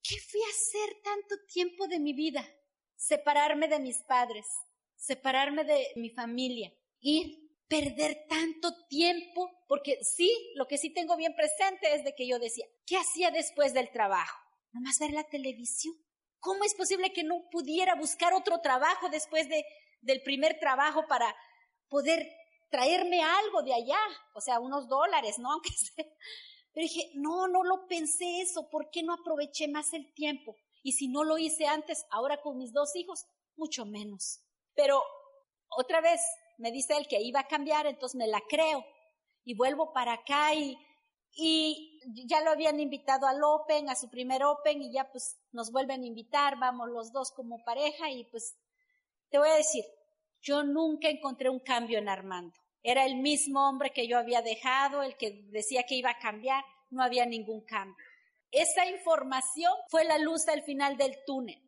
¿qué 0.00 0.14
fui 0.20 0.40
a 0.40 0.48
hacer 0.48 1.02
tanto 1.02 1.34
tiempo 1.52 1.88
de 1.88 1.98
mi 1.98 2.12
vida? 2.12 2.48
Separarme 2.94 3.66
de 3.66 3.80
mis 3.80 3.96
padres, 4.04 4.46
separarme 4.94 5.64
de 5.64 5.88
mi 5.96 6.10
familia, 6.10 6.72
ir 7.00 7.50
perder 7.66 8.26
tanto 8.28 8.86
tiempo, 8.86 9.50
porque 9.66 9.98
sí, 10.04 10.30
lo 10.54 10.68
que 10.68 10.78
sí 10.78 10.90
tengo 10.90 11.16
bien 11.16 11.34
presente 11.34 11.96
es 11.96 12.04
de 12.04 12.14
que 12.14 12.28
yo 12.28 12.38
decía, 12.38 12.66
¿qué 12.86 12.96
hacía 12.96 13.32
después 13.32 13.74
del 13.74 13.90
trabajo? 13.90 14.38
Nomás 14.70 15.00
ver 15.00 15.10
la 15.10 15.24
televisión. 15.24 15.96
¿Cómo 16.38 16.62
es 16.62 16.74
posible 16.74 17.12
que 17.12 17.24
no 17.24 17.48
pudiera 17.50 17.96
buscar 17.96 18.34
otro 18.34 18.60
trabajo 18.60 19.08
después 19.08 19.48
de, 19.48 19.64
del 20.00 20.22
primer 20.22 20.58
trabajo 20.58 21.06
para 21.06 21.34
poder 21.88 22.28
traerme 22.70 23.22
algo 23.22 23.62
de 23.62 23.74
allá? 23.74 24.00
O 24.34 24.40
sea, 24.40 24.60
unos 24.60 24.88
dólares, 24.88 25.38
¿no? 25.38 25.50
Aunque 25.52 25.70
sea. 25.72 26.04
Pero 26.72 26.84
dije, 26.86 27.10
no, 27.14 27.48
no 27.48 27.64
lo 27.64 27.86
pensé 27.88 28.40
eso, 28.40 28.68
¿por 28.70 28.90
qué 28.90 29.02
no 29.02 29.14
aproveché 29.14 29.66
más 29.68 29.92
el 29.92 30.12
tiempo? 30.14 30.56
Y 30.82 30.92
si 30.92 31.08
no 31.08 31.24
lo 31.24 31.36
hice 31.36 31.66
antes, 31.66 32.06
ahora 32.10 32.40
con 32.40 32.58
mis 32.58 32.72
dos 32.72 32.94
hijos, 32.94 33.26
mucho 33.56 33.84
menos. 33.84 34.40
Pero 34.74 35.02
otra 35.76 36.00
vez, 36.00 36.20
me 36.58 36.70
dice 36.70 36.96
él 36.96 37.06
que 37.08 37.20
iba 37.20 37.40
a 37.40 37.48
cambiar, 37.48 37.86
entonces 37.86 38.16
me 38.16 38.28
la 38.28 38.40
creo. 38.48 38.84
Y 39.44 39.54
vuelvo 39.54 39.92
para 39.92 40.12
acá 40.12 40.54
y, 40.54 40.78
y 41.32 42.00
ya 42.26 42.40
lo 42.40 42.50
habían 42.50 42.78
invitado 42.78 43.26
al 43.26 43.42
Open, 43.42 43.88
a 43.88 43.96
su 43.96 44.08
primer 44.08 44.44
Open, 44.44 44.80
y 44.82 44.92
ya 44.92 45.10
pues 45.10 45.38
nos 45.52 45.72
vuelven 45.72 46.02
a 46.02 46.06
invitar, 46.06 46.58
vamos 46.58 46.88
los 46.88 47.12
dos 47.12 47.32
como 47.32 47.64
pareja, 47.64 48.10
y 48.10 48.24
pues 48.24 48.56
te 49.30 49.38
voy 49.38 49.48
a 49.48 49.54
decir, 49.54 49.84
yo 50.42 50.62
nunca 50.62 51.08
encontré 51.08 51.48
un 51.48 51.60
cambio 51.60 51.98
en 51.98 52.08
Armando. 52.08 52.54
Era 52.82 53.04
el 53.04 53.16
mismo 53.16 53.68
hombre 53.68 53.90
que 53.90 54.06
yo 54.06 54.18
había 54.18 54.42
dejado, 54.42 55.02
el 55.02 55.16
que 55.16 55.42
decía 55.50 55.84
que 55.84 55.96
iba 55.96 56.10
a 56.10 56.18
cambiar, 56.18 56.64
no 56.90 57.02
había 57.02 57.26
ningún 57.26 57.60
cambio. 57.62 57.96
Esa 58.50 58.86
información 58.86 59.72
fue 59.88 60.04
la 60.04 60.18
luz 60.18 60.48
al 60.48 60.62
final 60.62 60.96
del 60.96 61.16
túnel 61.24 61.62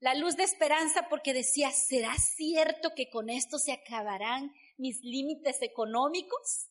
la 0.00 0.14
luz 0.14 0.36
de 0.36 0.42
esperanza 0.42 1.08
porque 1.08 1.32
decía, 1.32 1.70
¿será 1.70 2.14
cierto 2.16 2.90
que 2.94 3.08
con 3.08 3.30
esto 3.30 3.58
se 3.58 3.72
acabarán 3.72 4.52
mis 4.76 5.02
límites 5.02 5.62
económicos? 5.62 6.68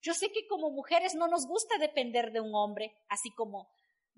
Yo 0.00 0.14
sé 0.14 0.32
que 0.32 0.46
como 0.46 0.70
mujeres 0.70 1.14
no 1.14 1.28
nos 1.28 1.46
gusta 1.46 1.76
depender 1.78 2.32
de 2.32 2.40
un 2.40 2.54
hombre, 2.54 2.96
así 3.08 3.30
como 3.32 3.68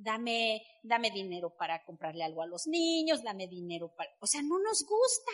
dame, 0.01 0.63
dame 0.83 1.11
dinero 1.11 1.55
para 1.57 1.85
comprarle 1.85 2.25
algo 2.25 2.43
a 2.43 2.47
los 2.47 2.67
niños, 2.67 3.23
dame 3.23 3.47
dinero 3.47 3.95
para, 3.95 4.11
o 4.21 4.27
sea, 4.27 4.43
no 4.43 4.59
nos 4.59 4.85
gusta. 4.85 5.33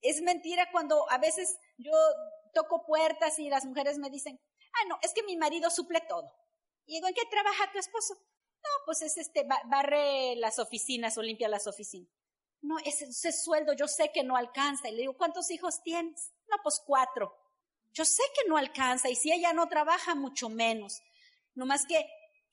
Es 0.00 0.20
mentira 0.22 0.68
cuando 0.70 1.10
a 1.10 1.18
veces 1.18 1.56
yo 1.78 1.92
toco 2.52 2.84
puertas 2.84 3.38
y 3.38 3.48
las 3.48 3.64
mujeres 3.64 3.98
me 3.98 4.10
dicen, 4.10 4.38
ah, 4.74 4.88
no, 4.88 4.98
es 5.02 5.12
que 5.14 5.22
mi 5.22 5.36
marido 5.36 5.70
suple 5.70 6.00
todo. 6.08 6.30
Y 6.84 6.94
digo, 6.94 7.08
¿en 7.08 7.14
qué 7.14 7.22
trabaja 7.30 7.70
tu 7.72 7.78
esposo? 7.78 8.14
No, 8.14 8.70
pues 8.84 9.02
es 9.02 9.16
este, 9.16 9.46
barre 9.66 10.36
las 10.36 10.58
oficinas 10.58 11.16
o 11.18 11.22
limpia 11.22 11.48
las 11.48 11.66
oficinas. 11.66 12.10
No, 12.62 12.78
ese, 12.84 13.06
ese 13.06 13.32
sueldo 13.32 13.72
yo 13.72 13.86
sé 13.86 14.10
que 14.12 14.24
no 14.24 14.36
alcanza. 14.36 14.88
Y 14.88 14.92
le 14.92 15.02
digo, 15.02 15.16
¿cuántos 15.16 15.50
hijos 15.50 15.82
tienes? 15.82 16.32
No, 16.48 16.56
pues 16.62 16.80
cuatro. 16.84 17.36
Yo 17.92 18.04
sé 18.04 18.22
que 18.34 18.48
no 18.48 18.56
alcanza 18.56 19.08
y 19.08 19.16
si 19.16 19.32
ella 19.32 19.52
no 19.52 19.68
trabaja, 19.68 20.14
mucho 20.14 20.48
menos. 20.48 21.02
No 21.54 21.64
más 21.64 21.86
que 21.86 22.06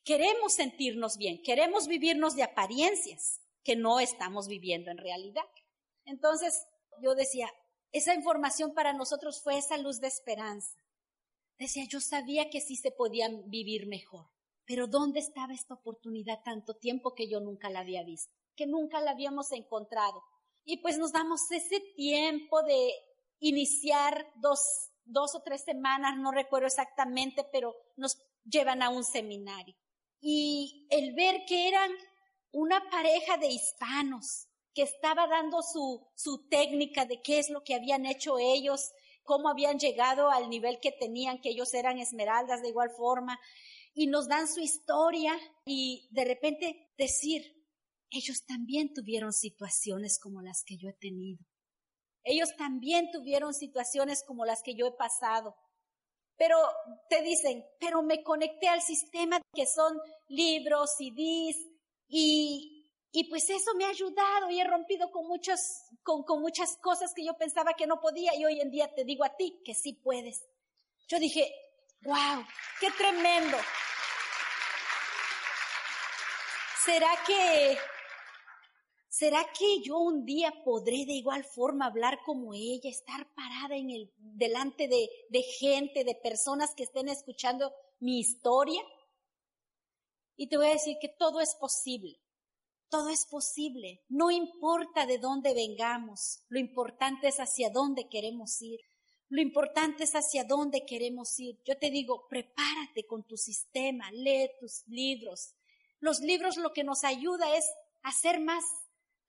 queremos 0.04 0.54
sentirnos 0.54 1.18
bien, 1.18 1.42
queremos 1.44 1.88
vivirnos 1.88 2.36
de 2.36 2.44
apariencias 2.44 3.42
que 3.64 3.76
no 3.76 4.00
estamos 4.00 4.48
viviendo 4.48 4.92
en 4.92 4.98
realidad. 4.98 5.46
Entonces, 6.06 6.66
yo 7.02 7.16
decía, 7.16 7.50
esa 7.92 8.14
información 8.14 8.74
para 8.74 8.94
nosotros 8.94 9.42
fue 9.42 9.58
esa 9.58 9.78
luz 9.78 10.00
de 10.00 10.08
esperanza. 10.08 10.78
Decía, 11.58 11.86
yo 11.88 12.02
sabía 12.02 12.50
que 12.50 12.60
sí 12.60 12.76
se 12.76 12.92
podían 12.92 13.50
vivir 13.50 13.88
mejor. 13.88 14.28
Pero 14.66 14.88
¿dónde 14.88 15.20
estaba 15.20 15.54
esta 15.54 15.74
oportunidad 15.74 16.42
tanto 16.44 16.76
tiempo 16.76 17.14
que 17.14 17.30
yo 17.30 17.40
nunca 17.40 17.70
la 17.70 17.80
había 17.80 18.04
visto? 18.04 18.34
Que 18.56 18.66
nunca 18.66 19.02
la 19.02 19.12
habíamos 19.12 19.52
encontrado. 19.52 20.24
Y 20.66 20.78
pues 20.78 20.98
nos 20.98 21.12
damos 21.12 21.52
ese 21.52 21.80
tiempo 21.96 22.64
de 22.64 22.94
iniciar 23.40 24.26
dos, 24.36 24.60
dos 25.04 25.36
o 25.36 25.42
tres 25.42 25.64
semanas, 25.64 26.18
no 26.18 26.32
recuerdo 26.32 26.68
exactamente, 26.68 27.46
pero 27.52 27.76
nos 27.98 28.18
llevan 28.46 28.82
a 28.82 28.90
un 28.90 29.04
seminario. 29.04 29.76
Y 30.26 30.88
el 30.90 31.14
ver 31.16 31.44
que 31.46 31.68
eran 31.68 31.92
una 32.54 32.90
pareja 32.90 33.36
de 33.36 33.50
hispanos 33.50 34.48
que 34.74 34.84
estaba 34.84 35.28
dando 35.28 35.62
su, 35.62 36.08
su 36.16 36.48
técnica 36.48 37.06
de 37.06 37.22
qué 37.22 37.40
es 37.40 37.50
lo 37.50 37.62
que 37.62 37.76
habían 37.76 38.06
hecho 38.06 38.40
ellos, 38.40 38.94
cómo 39.24 39.50
habían 39.50 39.80
llegado 39.80 40.30
al 40.30 40.50
nivel 40.50 40.80
que 40.80 40.94
tenían, 40.94 41.42
que 41.42 41.50
ellos 41.50 41.74
eran 41.74 42.00
esmeraldas 42.00 42.62
de 42.62 42.70
igual 42.70 42.90
forma, 42.90 43.38
y 43.94 44.08
nos 44.08 44.30
dan 44.30 44.48
su 44.48 44.62
historia 44.62 45.38
y 45.66 46.08
de 46.12 46.24
repente 46.24 46.90
decir, 46.98 47.44
ellos 48.10 48.46
también 48.46 48.94
tuvieron 48.94 49.34
situaciones 49.34 50.20
como 50.20 50.42
las 50.42 50.64
que 50.64 50.78
yo 50.78 50.88
he 50.88 50.94
tenido. 50.94 51.44
Ellos 52.24 52.56
también 52.56 53.12
tuvieron 53.12 53.54
situaciones 53.54 54.24
como 54.26 54.46
las 54.46 54.64
que 54.64 54.74
yo 54.74 54.88
he 54.88 54.92
pasado. 54.94 55.54
Pero 56.38 56.58
te 57.10 57.22
dicen, 57.22 57.66
pero 57.80 58.02
me 58.02 58.24
conecté 58.24 58.68
al 58.68 58.82
sistema 58.82 59.40
que 59.54 59.66
son 59.66 60.00
libros, 60.28 60.96
CDs, 60.98 61.58
y, 62.08 62.92
y 63.12 63.30
pues 63.30 63.50
eso 63.50 63.74
me 63.76 63.86
ha 63.86 63.90
ayudado 63.90 64.50
y 64.50 64.60
he 64.60 64.64
rompido 64.64 65.12
con, 65.12 65.28
muchos, 65.28 65.60
con, 66.04 66.24
con 66.24 66.42
muchas 66.42 66.78
cosas 66.78 67.14
que 67.16 67.26
yo 67.26 67.36
pensaba 67.38 67.74
que 67.74 67.88
no 67.88 68.00
podía 68.00 68.36
y 68.36 68.46
hoy 68.46 68.60
en 68.60 68.72
día 68.72 68.94
te 68.94 69.04
digo 69.04 69.24
a 69.24 69.36
ti 69.36 69.62
que 69.64 69.74
sí 69.74 69.94
puedes. 69.94 70.44
Yo 71.08 71.20
dije, 71.20 71.54
wow, 72.02 72.46
qué 72.80 72.92
tremendo. 72.92 73.58
¿Será 76.84 77.10
que 77.26 77.78
¿Será 79.14 79.46
que 79.56 79.80
yo 79.84 80.00
un 80.00 80.26
día 80.26 80.52
podré 80.66 81.06
de 81.06 81.14
igual 81.14 81.44
forma 81.44 81.86
hablar 81.86 82.22
como 82.26 82.56
ella, 82.56 82.90
estar 82.90 83.32
parada 83.36 83.76
en 83.76 83.92
el, 83.92 84.12
delante 84.18 84.88
de, 84.88 85.44
gente, 85.60 86.04
de 86.04 86.16
personas 86.16 86.74
que 86.74 86.82
estén 86.82 87.10
escuchando 87.10 87.72
mi 88.00 88.20
historia? 88.20 88.82
Y 90.36 90.50
te 90.50 90.58
voy 90.58 90.66
a 90.66 90.74
decir 90.74 90.98
que 91.00 91.10
todo 91.10 91.42
es 91.42 91.54
posible. 91.54 92.20
Todo 92.90 93.10
es 93.10 93.28
posible. 93.28 94.02
No 94.10 94.32
importa 94.32 95.06
de 95.06 95.20
dónde 95.20 95.54
vengamos. 95.54 96.42
Lo 96.48 96.58
importante 96.58 97.28
es 97.28 97.38
hacia 97.38 97.70
dónde 97.70 98.10
queremos 98.10 98.60
ir. 98.64 98.80
Lo 99.30 99.44
importante 99.44 100.06
es 100.06 100.16
hacia 100.16 100.44
dónde 100.44 100.88
queremos 100.88 101.40
ir. 101.40 101.62
Yo 101.66 101.78
te 101.78 101.92
digo, 101.92 102.26
prepárate 102.28 103.06
con 103.06 103.24
tu 103.28 103.38
sistema, 103.38 104.12
lee 104.12 104.50
tus 104.60 104.82
libros. 104.88 105.54
Los 106.00 106.20
libros 106.22 106.58
lo 106.58 106.74
que 106.74 106.84
nos 106.84 107.04
ayuda 107.04 107.56
es 107.56 107.72
a 108.02 108.40
más 108.40 108.64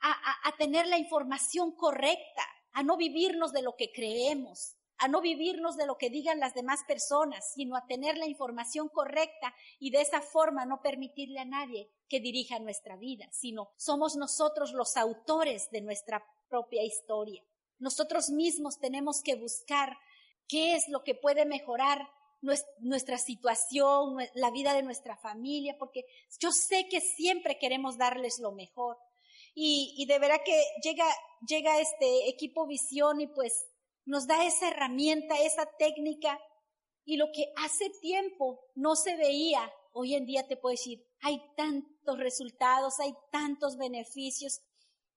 a, 0.01 0.57
tener 0.59 0.87
la 0.87 0.99
información 0.99 1.73
correcta, 1.73 2.43
a 2.73 2.83
no 2.83 2.97
vivirnos 2.97 3.53
de 3.53 3.63
lo 3.63 3.77
que 3.77 3.93
creemos, 3.93 4.77
a 4.99 5.09
no 5.09 5.21
vivirnos 5.21 5.77
de 5.77 5.87
lo 5.87 5.97
que 5.97 6.11
digan 6.11 6.41
las 6.41 6.55
demás 6.55 6.81
personas, 6.87 7.53
sino 7.55 7.77
a 7.77 7.87
tener 7.87 8.17
la 8.17 8.27
información 8.27 8.89
correcta 8.89 9.55
y 9.79 9.91
de 9.91 10.01
esa 10.01 10.21
forma 10.21 10.67
no 10.67 10.83
permitirle 10.83 11.41
a 11.41 11.45
nadie 11.45 11.91
que 12.09 12.21
dirija 12.21 12.59
nuestra 12.59 12.97
vida, 12.97 13.29
sino 13.33 13.71
somos 13.77 14.17
nosotros 14.17 14.73
los 14.73 14.97
autores 14.97 15.71
de 15.71 15.81
nuestra 15.81 16.25
propia 16.49 16.83
historia. 16.85 17.43
Nosotros 17.79 18.31
mismos 18.31 18.79
tenemos 18.79 19.21
que 19.23 19.35
buscar 19.35 19.97
qué 20.49 20.75
es 20.75 20.89
lo 20.89 21.03
que 21.03 21.15
puede 21.15 21.45
mejorar 21.45 22.09
nuestra 22.79 23.19
situación, 23.19 24.17
la 24.35 24.51
vida 24.51 24.75
de 24.75 24.83
nuestra 24.83 25.17
familia, 25.17 25.77
porque 25.79 26.05
yo 26.39 26.53
sé 26.53 26.89
que 26.89 27.01
siempre 27.01 27.59
queremos 27.59 27.97
darles 27.97 28.39
lo 28.39 28.53
mejor, 28.53 28.99
y, 29.55 30.05
de 30.07 30.19
verdad 30.19 30.40
que 30.45 30.61
llega, 30.83 31.07
llega 31.47 31.81
este 31.81 32.29
equipo 32.29 32.67
visión 32.67 33.21
y 33.21 33.29
pues 33.29 33.67
nos 34.05 34.27
da 34.27 34.45
esa 34.45 34.69
herramienta, 34.69 35.38
esa 35.40 35.67
técnica 35.79 36.38
y 37.05 37.17
lo 37.17 37.27
que 37.33 37.53
hace 37.57 37.90
tiempo 38.01 38.61
no 38.75 38.97
se 38.97 39.17
veía, 39.17 39.73
hoy 39.93 40.14
en 40.14 40.27
día 40.27 40.47
te 40.49 40.57
puedo 40.57 40.73
decir, 40.73 41.07
hay 41.21 41.40
tantos 41.57 42.19
resultados, 42.19 42.99
hay 42.99 43.14
tantos 43.31 43.77
beneficios, 43.77 44.61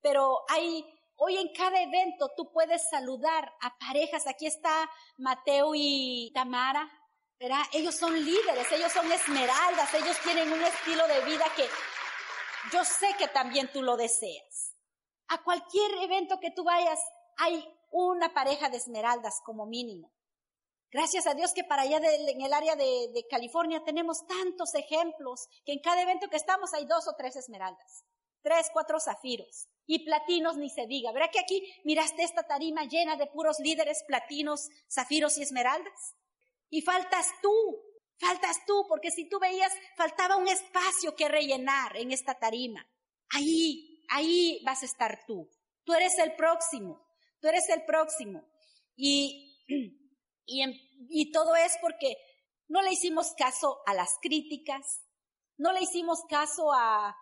pero 0.02 0.40
hay, 0.50 0.86
hoy 1.16 1.38
en 1.38 1.52
cada 1.54 1.82
evento 1.82 2.32
tú 2.36 2.52
puedes 2.52 2.88
saludar 2.90 3.52
a 3.62 3.78
parejas, 3.80 4.28
aquí 4.28 4.46
está 4.46 4.90
Mateo 5.18 5.72
y 5.76 6.32
Tamara, 6.34 6.88
¿verdad? 7.40 7.64
Ellos 7.74 7.96
son 7.96 8.14
líderes, 8.14 8.72
ellos 8.72 8.92
son 8.92 9.12
esmeraldas, 9.12 9.94
ellos 9.94 10.18
tienen 10.24 10.52
un 10.52 10.62
estilo 10.62 11.08
de 11.08 11.22
vida 11.26 11.46
que 11.56 11.66
yo 12.72 12.84
sé 12.84 13.08
que 13.18 13.28
también 13.28 13.72
tú 13.72 13.82
lo 13.82 13.98
deseas. 13.98 14.76
A 15.28 15.44
cualquier 15.44 15.92
evento 16.04 16.40
que 16.40 16.52
tú 16.52 16.64
vayas, 16.64 17.00
hay 17.38 17.64
una 17.92 18.34
pareja 18.34 18.70
de 18.70 18.78
esmeraldas 18.78 19.42
como 19.46 19.66
mínimo. 19.66 20.12
Gracias 20.90 21.28
a 21.28 21.34
Dios 21.34 21.54
que 21.54 21.66
para 21.66 21.82
allá 21.82 21.98
en 21.98 22.42
el 22.42 22.54
área 22.54 22.76
de, 22.76 23.26
California 23.30 23.84
tenemos 23.84 24.26
tantos 24.26 24.74
ejemplos 24.74 25.48
que 25.66 25.74
en 25.74 25.80
cada 25.80 26.02
evento 26.02 26.30
que 26.30 26.38
estamos 26.38 26.74
hay 26.74 26.86
dos 26.86 27.08
o 27.08 27.16
tres 27.18 27.36
esmeraldas, 27.36 28.06
tres, 28.42 28.70
cuatro 28.72 28.98
zafiros 29.00 29.68
y 29.86 30.06
platinos 30.06 30.56
ni 30.58 30.70
se 30.70 30.88
diga. 30.88 31.12
¿Verdad 31.12 31.30
que 31.32 31.42
aquí 31.42 31.62
miraste 31.84 32.24
esta 32.24 32.44
tarima 32.44 32.86
llena 32.86 33.18
de 33.18 33.28
puros 33.28 33.60
líderes 33.60 34.04
platinos, 34.08 34.70
zafiros 34.90 35.38
y 35.38 35.44
esmeraldas? 35.44 36.16
Y 36.70 36.82
faltas 36.82 37.28
tú, 37.42 37.82
Faltas 38.20 38.66
tú, 38.66 38.86
porque 38.88 39.12
si 39.12 39.30
tú 39.30 39.40
veías, 39.40 39.72
faltaba 39.96 40.38
un 40.38 40.48
espacio 40.48 41.16
que 41.16 41.28
rellenar 41.28 41.96
en 41.98 42.12
esta 42.12 42.34
tarima. 42.36 42.86
Ahí, 43.30 44.04
ahí 44.10 44.62
vas 44.66 44.82
a 44.82 44.86
estar 44.86 45.26
tú. 45.26 45.50
Tú 45.84 45.94
eres 45.94 46.18
el 46.20 46.36
próximo, 46.36 47.06
tú 47.40 47.48
eres 47.48 47.70
el 47.70 47.86
próximo. 47.86 48.44
Y, 48.96 49.56
y, 50.46 50.64
y 51.10 51.32
todo 51.32 51.56
es 51.56 51.78
porque 51.80 52.18
no 52.68 52.82
le 52.82 52.92
hicimos 52.92 53.34
caso 53.38 53.80
a 53.86 53.94
las 53.94 54.18
críticas, 54.22 55.04
no 55.58 55.72
le 55.72 55.82
hicimos 55.82 56.24
caso 56.30 56.74
a, 56.74 57.16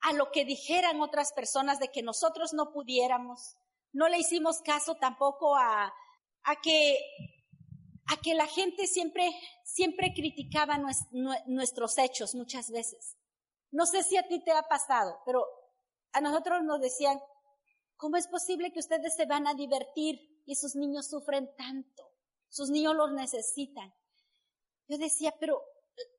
a 0.00 0.12
lo 0.12 0.30
que 0.30 0.44
dijeran 0.44 1.00
otras 1.00 1.32
personas 1.32 1.78
de 1.78 1.88
que 1.88 2.02
nosotros 2.02 2.52
no 2.52 2.72
pudiéramos, 2.72 3.56
no 3.92 4.08
le 4.08 4.18
hicimos 4.18 4.60
caso 4.62 4.96
tampoco 4.96 5.56
a, 5.56 5.92
a 6.42 6.56
que 6.62 6.98
a 8.10 8.16
que 8.16 8.34
la 8.34 8.46
gente 8.46 8.88
siempre, 8.88 9.30
siempre 9.64 10.12
criticaba 10.12 10.78
nuestros 11.46 11.96
hechos 11.98 12.34
muchas 12.34 12.70
veces. 12.70 13.16
No 13.70 13.86
sé 13.86 14.02
si 14.02 14.16
a 14.16 14.26
ti 14.26 14.42
te 14.42 14.50
ha 14.50 14.62
pasado, 14.62 15.20
pero 15.24 15.46
a 16.12 16.20
nosotros 16.20 16.64
nos 16.64 16.80
decían, 16.80 17.20
¿cómo 17.96 18.16
es 18.16 18.26
posible 18.26 18.72
que 18.72 18.80
ustedes 18.80 19.14
se 19.14 19.26
van 19.26 19.46
a 19.46 19.54
divertir 19.54 20.42
y 20.44 20.56
sus 20.56 20.74
niños 20.74 21.08
sufren 21.08 21.54
tanto? 21.56 22.02
Sus 22.48 22.70
niños 22.70 22.96
los 22.96 23.12
necesitan. 23.12 23.94
Yo 24.88 24.98
decía, 24.98 25.32
pero 25.38 25.62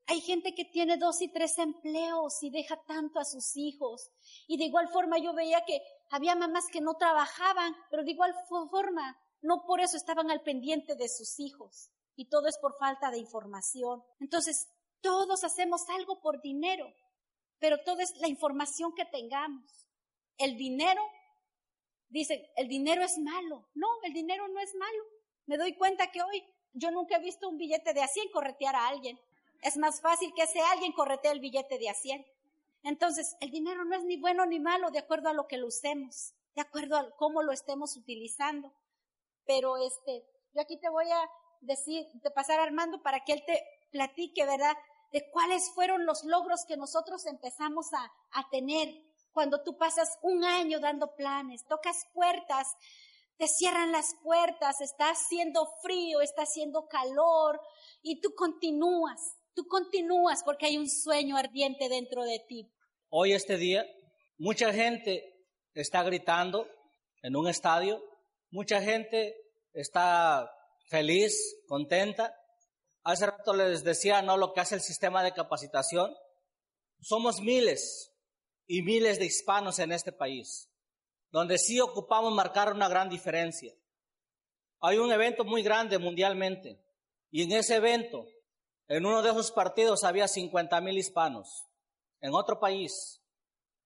hay 0.08 0.22
gente 0.22 0.56
que 0.56 0.64
tiene 0.64 0.96
dos 0.96 1.22
y 1.22 1.28
tres 1.28 1.58
empleos 1.58 2.42
y 2.42 2.52
deja 2.52 2.78
tanto 2.88 3.20
a 3.20 3.26
sus 3.26 3.58
hijos. 3.58 4.12
Y 4.48 4.58
de 4.58 4.64
igual 4.64 4.88
forma 4.88 5.18
yo 5.18 5.34
veía 5.34 5.66
que 5.66 5.82
había 6.10 6.36
mamás 6.36 6.68
que 6.72 6.80
no 6.80 6.94
trabajaban, 6.94 7.76
pero 7.90 8.06
de 8.06 8.12
igual 8.12 8.34
forma 8.48 9.21
no 9.42 9.66
por 9.66 9.82
eso 9.82 9.98
estaban 9.98 10.30
al 10.30 10.42
pendiente 10.42 10.96
de 10.96 11.10
sus 11.10 11.40
hijos. 11.40 11.90
Y 12.16 12.26
todo 12.26 12.48
es 12.48 12.58
por 12.58 12.78
falta 12.78 13.10
de 13.10 13.18
información. 13.18 14.04
Entonces, 14.20 14.68
todos 15.02 15.44
hacemos 15.44 15.90
algo 15.90 16.20
por 16.22 16.42
dinero, 16.42 16.94
pero 17.60 17.80
todo 17.84 18.00
es 18.02 18.16
la 18.18 18.28
información 18.28 18.94
que 18.94 19.06
tengamos. 19.06 19.88
El 20.38 20.58
dinero, 20.58 21.02
dicen, 22.10 22.42
el 22.56 22.68
dinero 22.68 23.04
es 23.04 23.18
malo. 23.18 23.68
No, 23.74 23.88
el 24.04 24.14
dinero 24.14 24.48
no 24.48 24.60
es 24.60 24.76
malo. 24.76 25.04
Me 25.46 25.58
doy 25.58 25.76
cuenta 25.76 26.12
que 26.12 26.22
hoy 26.22 26.44
yo 26.74 26.92
nunca 26.92 27.18
he 27.18 27.22
visto 27.22 27.50
un 27.50 27.58
billete 27.58 27.94
de 27.94 28.02
a 28.02 28.08
100 28.08 28.30
corretear 28.32 28.76
a 28.76 28.88
alguien. 28.88 29.20
Es 29.62 29.78
más 29.78 30.02
fácil 30.02 30.34
que 30.36 30.44
ese 30.44 30.60
alguien 30.62 30.92
corretee 30.92 31.32
el 31.32 31.40
billete 31.40 31.78
de 31.78 31.90
a 31.90 31.94
100. 31.94 32.26
Entonces, 32.84 33.36
el 33.40 33.52
dinero 33.52 33.86
no 33.86 33.96
es 33.96 34.04
ni 34.04 34.18
bueno 34.18 34.46
ni 34.46 34.60
malo 34.60 34.90
de 34.92 35.00
acuerdo 35.00 35.30
a 35.30 35.34
lo 35.34 35.48
que 35.48 35.58
lo 35.58 35.68
usemos, 35.68 36.34
de 36.56 36.62
acuerdo 36.62 36.98
a 36.98 37.12
cómo 37.16 37.44
lo 37.44 37.52
estemos 37.52 37.96
utilizando. 37.96 38.74
Pero 39.52 39.76
este, 39.76 40.24
yo 40.54 40.62
aquí 40.62 40.80
te 40.80 40.90
voy 40.90 41.12
a 41.12 41.30
decir, 41.60 42.06
de 42.24 42.32
pasar 42.32 42.62
a 42.62 42.64
Armando 42.64 43.02
para 43.04 43.20
que 43.26 43.34
él 43.34 43.44
te 43.46 43.62
platique, 43.92 44.46
¿verdad? 44.46 44.78
De 45.12 45.30
cuáles 45.30 45.70
fueron 45.76 46.06
los 46.06 46.24
logros 46.24 46.64
que 46.66 46.78
nosotros 46.78 47.26
empezamos 47.26 47.88
a, 47.94 48.02
a 48.32 48.50
tener 48.50 48.88
cuando 49.34 49.62
tú 49.62 49.78
pasas 49.78 50.18
un 50.22 50.46
año 50.46 50.80
dando 50.80 51.14
planes, 51.18 51.66
tocas 51.66 51.98
puertas, 52.14 52.66
te 53.36 53.50
cierran 53.50 53.92
las 53.92 54.16
puertas, 54.24 54.80
está 54.80 55.10
haciendo 55.10 55.68
frío, 55.82 56.22
está 56.22 56.44
haciendo 56.44 56.88
calor 56.88 57.60
y 58.02 58.22
tú 58.22 58.34
continúas, 58.34 59.36
tú 59.54 59.68
continúas 59.68 60.44
porque 60.46 60.68
hay 60.68 60.78
un 60.78 60.90
sueño 60.90 61.36
ardiente 61.36 61.90
dentro 61.90 62.24
de 62.24 62.40
ti. 62.48 62.72
Hoy 63.10 63.34
este 63.34 63.58
día, 63.58 63.86
mucha 64.38 64.72
gente 64.72 65.46
está 65.74 66.04
gritando 66.04 66.70
en 67.22 67.36
un 67.36 67.50
estadio 67.50 68.02
Mucha 68.52 68.82
gente 68.82 69.34
está 69.74 70.50
feliz, 70.88 71.56
contenta. 71.68 72.36
Hace 73.04 73.26
rato 73.26 73.54
les 73.54 73.84
decía, 73.84 74.22
¿no? 74.22 74.38
Lo 74.38 74.54
que 74.54 74.62
hace 74.62 74.76
el 74.76 74.82
sistema 74.82 75.24
de 75.24 75.34
capacitación. 75.34 76.14
Somos 77.00 77.42
miles 77.42 78.12
y 78.68 78.84
miles 78.84 79.20
de 79.20 79.26
hispanos 79.26 79.80
en 79.80 79.92
este 79.92 80.12
país, 80.12 80.70
donde 81.32 81.58
sí 81.58 81.80
ocupamos 81.80 82.34
marcar 82.34 82.72
una 82.72 82.88
gran 82.88 83.10
diferencia. 83.10 83.74
Hay 84.80 84.98
un 84.98 85.12
evento 85.12 85.44
muy 85.44 85.64
grande 85.64 85.98
mundialmente 85.98 86.84
y 87.32 87.44
en 87.44 87.54
ese 87.54 87.76
evento, 87.76 88.26
en 88.88 89.06
uno 89.06 89.22
de 89.22 89.30
esos 89.30 89.52
partidos 89.52 90.04
había 90.04 90.28
50 90.28 90.80
mil 90.82 90.98
hispanos, 90.98 91.66
en 92.20 92.34
otro 92.34 92.60
país, 92.60 93.22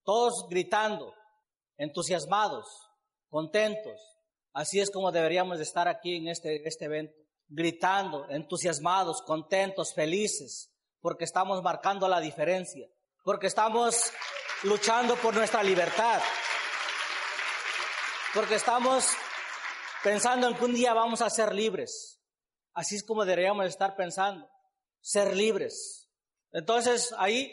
todos 0.04 0.48
gritando, 0.50 1.13
entusiasmados, 1.78 2.67
contentos, 3.30 4.00
Así 4.56 4.80
es 4.80 4.89
como 4.89 5.12
deberíamos 5.12 5.58
de 5.58 5.65
estar 5.65 5.89
aquí 5.89 6.15
en 6.15 6.30
este, 6.30 6.65
este 6.65 6.86
evento, 6.86 7.13
gritando, 7.50 8.26
entusiasmados, 8.30 9.22
contentos, 9.22 9.94
felices, 9.94 10.74
porque 11.02 11.26
estamos 11.26 11.62
marcando 11.62 12.08
la 12.08 12.22
diferencia, 12.22 12.88
porque 13.26 13.48
estamos 13.48 14.13
luchando 14.63 15.18
por 15.18 15.36
nuestra 15.36 15.62
libertad. 15.62 16.22
Porque 18.34 18.56
estamos 18.56 19.10
pensando 20.02 20.48
en 20.48 20.56
que 20.56 20.63
un 20.63 20.74
día 20.74 20.94
vamos 20.94 21.22
a 21.22 21.30
ser 21.30 21.54
libres. 21.54 22.22
Así 22.74 22.96
es 22.96 23.04
como 23.04 23.26
deberíamos 23.26 23.65
estar 23.65 23.98
pensando, 23.98 24.48
ser 25.02 25.36
libres. 25.36 26.10
Entonces 26.54 27.13
ahí 27.18 27.52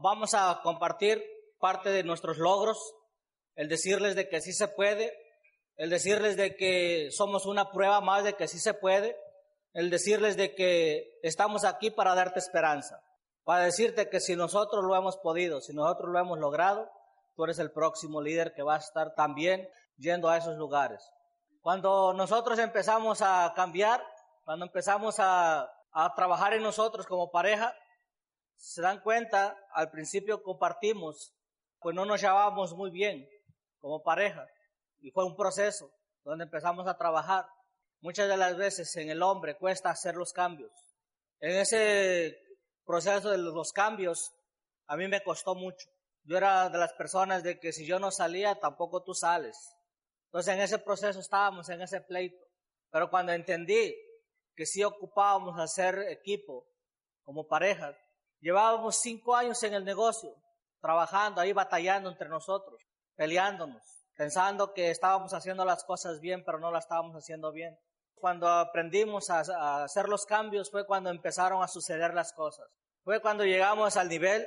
vamos 0.00 0.32
a 0.34 0.60
compartir 0.62 1.24
parte 1.58 1.90
de 1.90 2.04
nuestros 2.04 2.38
logros, 2.38 2.78
el 3.56 3.68
decirles 3.68 4.14
de 4.14 4.28
que 4.28 4.40
sí 4.40 4.52
se 4.52 4.68
puede, 4.68 5.23
el 5.76 5.90
decirles 5.90 6.36
de 6.36 6.56
que 6.56 7.08
somos 7.10 7.46
una 7.46 7.70
prueba 7.72 8.00
más 8.00 8.24
de 8.24 8.34
que 8.34 8.48
sí 8.48 8.58
se 8.58 8.74
puede, 8.74 9.16
el 9.72 9.90
decirles 9.90 10.36
de 10.36 10.54
que 10.54 11.18
estamos 11.22 11.64
aquí 11.64 11.90
para 11.90 12.14
darte 12.14 12.38
esperanza, 12.38 13.02
para 13.42 13.64
decirte 13.64 14.08
que 14.08 14.20
si 14.20 14.36
nosotros 14.36 14.84
lo 14.84 14.94
hemos 14.94 15.16
podido, 15.16 15.60
si 15.60 15.74
nosotros 15.74 16.10
lo 16.10 16.18
hemos 16.18 16.38
logrado, 16.38 16.90
tú 17.34 17.44
eres 17.44 17.58
el 17.58 17.72
próximo 17.72 18.22
líder 18.22 18.54
que 18.54 18.62
va 18.62 18.76
a 18.76 18.78
estar 18.78 19.14
también 19.14 19.68
yendo 19.96 20.28
a 20.28 20.36
esos 20.36 20.56
lugares. 20.56 21.04
Cuando 21.60 22.12
nosotros 22.12 22.58
empezamos 22.58 23.20
a 23.20 23.52
cambiar, 23.56 24.04
cuando 24.44 24.66
empezamos 24.66 25.16
a, 25.18 25.68
a 25.92 26.14
trabajar 26.14 26.54
en 26.54 26.62
nosotros 26.62 27.06
como 27.06 27.30
pareja, 27.30 27.74
se 28.56 28.80
dan 28.80 29.00
cuenta, 29.00 29.56
al 29.72 29.90
principio 29.90 30.42
compartimos, 30.42 31.34
pues 31.80 31.96
no 31.96 32.04
nos 32.04 32.20
llevábamos 32.20 32.74
muy 32.74 32.90
bien 32.90 33.28
como 33.78 34.02
pareja. 34.02 34.46
Y 35.04 35.10
fue 35.10 35.26
un 35.26 35.36
proceso 35.36 35.90
donde 36.24 36.44
empezamos 36.44 36.88
a 36.88 36.96
trabajar. 36.96 37.46
Muchas 38.00 38.26
de 38.26 38.38
las 38.38 38.56
veces 38.56 38.96
en 38.96 39.10
el 39.10 39.22
hombre 39.22 39.54
cuesta 39.58 39.90
hacer 39.90 40.14
los 40.14 40.32
cambios. 40.32 40.72
En 41.40 41.58
ese 41.58 42.38
proceso 42.86 43.28
de 43.28 43.36
los 43.36 43.70
cambios, 43.74 44.32
a 44.86 44.96
mí 44.96 45.06
me 45.06 45.22
costó 45.22 45.54
mucho. 45.54 45.90
Yo 46.22 46.38
era 46.38 46.70
de 46.70 46.78
las 46.78 46.94
personas 46.94 47.42
de 47.42 47.60
que 47.60 47.70
si 47.70 47.84
yo 47.84 47.98
no 47.98 48.10
salía, 48.10 48.58
tampoco 48.58 49.02
tú 49.02 49.12
sales. 49.12 49.76
Entonces 50.28 50.54
en 50.54 50.62
ese 50.62 50.78
proceso 50.78 51.20
estábamos, 51.20 51.68
en 51.68 51.82
ese 51.82 52.00
pleito. 52.00 52.42
Pero 52.90 53.10
cuando 53.10 53.32
entendí 53.32 53.94
que 54.56 54.64
sí 54.64 54.82
ocupábamos 54.84 55.60
hacer 55.60 55.98
equipo 56.08 56.66
como 57.24 57.46
pareja, 57.46 57.94
llevábamos 58.40 58.96
cinco 59.02 59.36
años 59.36 59.62
en 59.64 59.74
el 59.74 59.84
negocio, 59.84 60.34
trabajando 60.80 61.42
ahí, 61.42 61.52
batallando 61.52 62.08
entre 62.08 62.30
nosotros, 62.30 62.80
peleándonos 63.16 64.03
pensando 64.16 64.72
que 64.72 64.90
estábamos 64.90 65.34
haciendo 65.34 65.64
las 65.64 65.84
cosas 65.84 66.20
bien, 66.20 66.44
pero 66.44 66.58
no 66.58 66.70
las 66.70 66.84
estábamos 66.84 67.16
haciendo 67.16 67.52
bien. 67.52 67.78
Cuando 68.14 68.48
aprendimos 68.48 69.28
a, 69.30 69.84
hacer 69.84 70.08
los 70.08 70.24
cambios 70.24 70.70
fue 70.70 70.86
cuando 70.86 71.10
empezaron 71.10 71.62
a 71.62 71.68
suceder 71.68 72.14
las 72.14 72.32
cosas. 72.32 72.66
Fue 73.02 73.20
cuando 73.20 73.44
llegamos 73.44 73.96
al 73.96 74.08
nivel, 74.08 74.46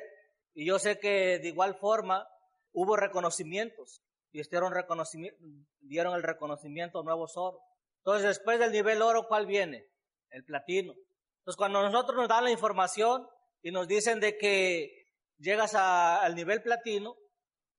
y 0.54 0.66
yo 0.66 0.80
sé 0.80 1.00
que 1.00 1.40
de 1.40 1.48
igual 1.48 1.76
forma 1.76 2.28
hubo 2.72 2.96
reconocimientos, 2.96 4.02
y 4.32 4.42
dieron, 4.50 4.74
reconocimiento, 4.74 5.38
el 5.82 6.24
reconocimiento 6.24 7.00
a 7.00 7.04
nuevos 7.04 7.38
oro. 7.38 7.60
Entonces, 8.00 8.28
después 8.28 8.60
del 8.60 8.72
nivel 8.72 9.02
oro, 9.02 9.28
¿cuál 9.28 9.46
viene? 9.46 9.86
El 10.30 10.44
platino. 10.44 10.94
Entonces, 11.40 11.58
cuando 11.58 11.82
nosotros 11.82 12.18
nos 12.18 12.28
dan 12.28 12.44
la 12.44 12.52
información 12.52 13.28
y 13.62 13.72
nos 13.72 13.88
dicen 13.88 14.20
de 14.20 14.38
que 14.38 15.08
llegas 15.38 15.76
al 15.76 16.36
nivel 16.36 16.62
platino, 16.62 17.16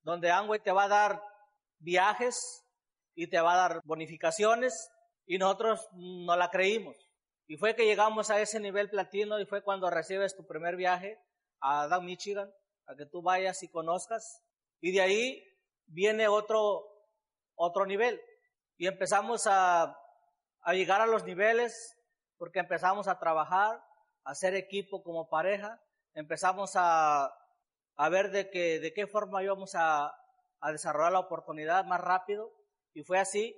donde 0.02 0.30
Angway 0.30 0.60
te 0.60 0.72
va 0.72 0.84
a 0.84 0.88
dar 0.88 1.22
viajes 1.78 2.64
y 3.14 3.28
te 3.28 3.40
va 3.40 3.54
a 3.54 3.68
dar 3.68 3.80
bonificaciones 3.84 4.90
y 5.26 5.38
nosotros 5.38 5.88
no 5.92 6.36
la 6.36 6.50
creímos. 6.50 6.96
Y 7.46 7.56
fue 7.56 7.74
que 7.74 7.86
llegamos 7.86 8.30
a 8.30 8.40
ese 8.40 8.60
nivel 8.60 8.90
platino 8.90 9.40
y 9.40 9.46
fue 9.46 9.62
cuando 9.62 9.90
recibes 9.90 10.36
tu 10.36 10.46
primer 10.46 10.76
viaje 10.76 11.18
a 11.60 11.88
Dan 11.88 12.04
Michigan, 12.04 12.52
a 12.86 12.94
que 12.94 13.06
tú 13.06 13.22
vayas 13.22 13.62
y 13.62 13.68
conozcas. 13.68 14.42
Y 14.80 14.92
de 14.92 15.00
ahí 15.00 15.42
viene 15.86 16.28
otro, 16.28 16.84
otro 17.54 17.86
nivel. 17.86 18.20
Y 18.76 18.86
empezamos 18.86 19.46
a, 19.46 19.98
a 20.62 20.74
llegar 20.74 21.00
a 21.00 21.06
los 21.06 21.24
niveles 21.24 21.96
porque 22.36 22.60
empezamos 22.60 23.08
a 23.08 23.18
trabajar, 23.18 23.82
a 24.24 24.30
hacer 24.30 24.54
equipo 24.54 25.02
como 25.02 25.28
pareja, 25.28 25.82
empezamos 26.14 26.72
a, 26.74 27.34
a 27.96 28.08
ver 28.08 28.30
de, 28.30 28.50
que, 28.50 28.78
de 28.78 28.92
qué 28.92 29.06
forma 29.06 29.42
íbamos 29.42 29.74
a, 29.74 30.14
a 30.60 30.72
desarrollar 30.72 31.12
la 31.12 31.20
oportunidad 31.20 31.84
más 31.84 32.00
rápido 32.00 32.52
y 32.94 33.02
fue 33.02 33.18
así. 33.18 33.56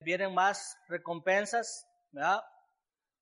Vienen 0.00 0.34
más 0.34 0.76
recompensas, 0.88 1.86
¿verdad? 2.12 2.42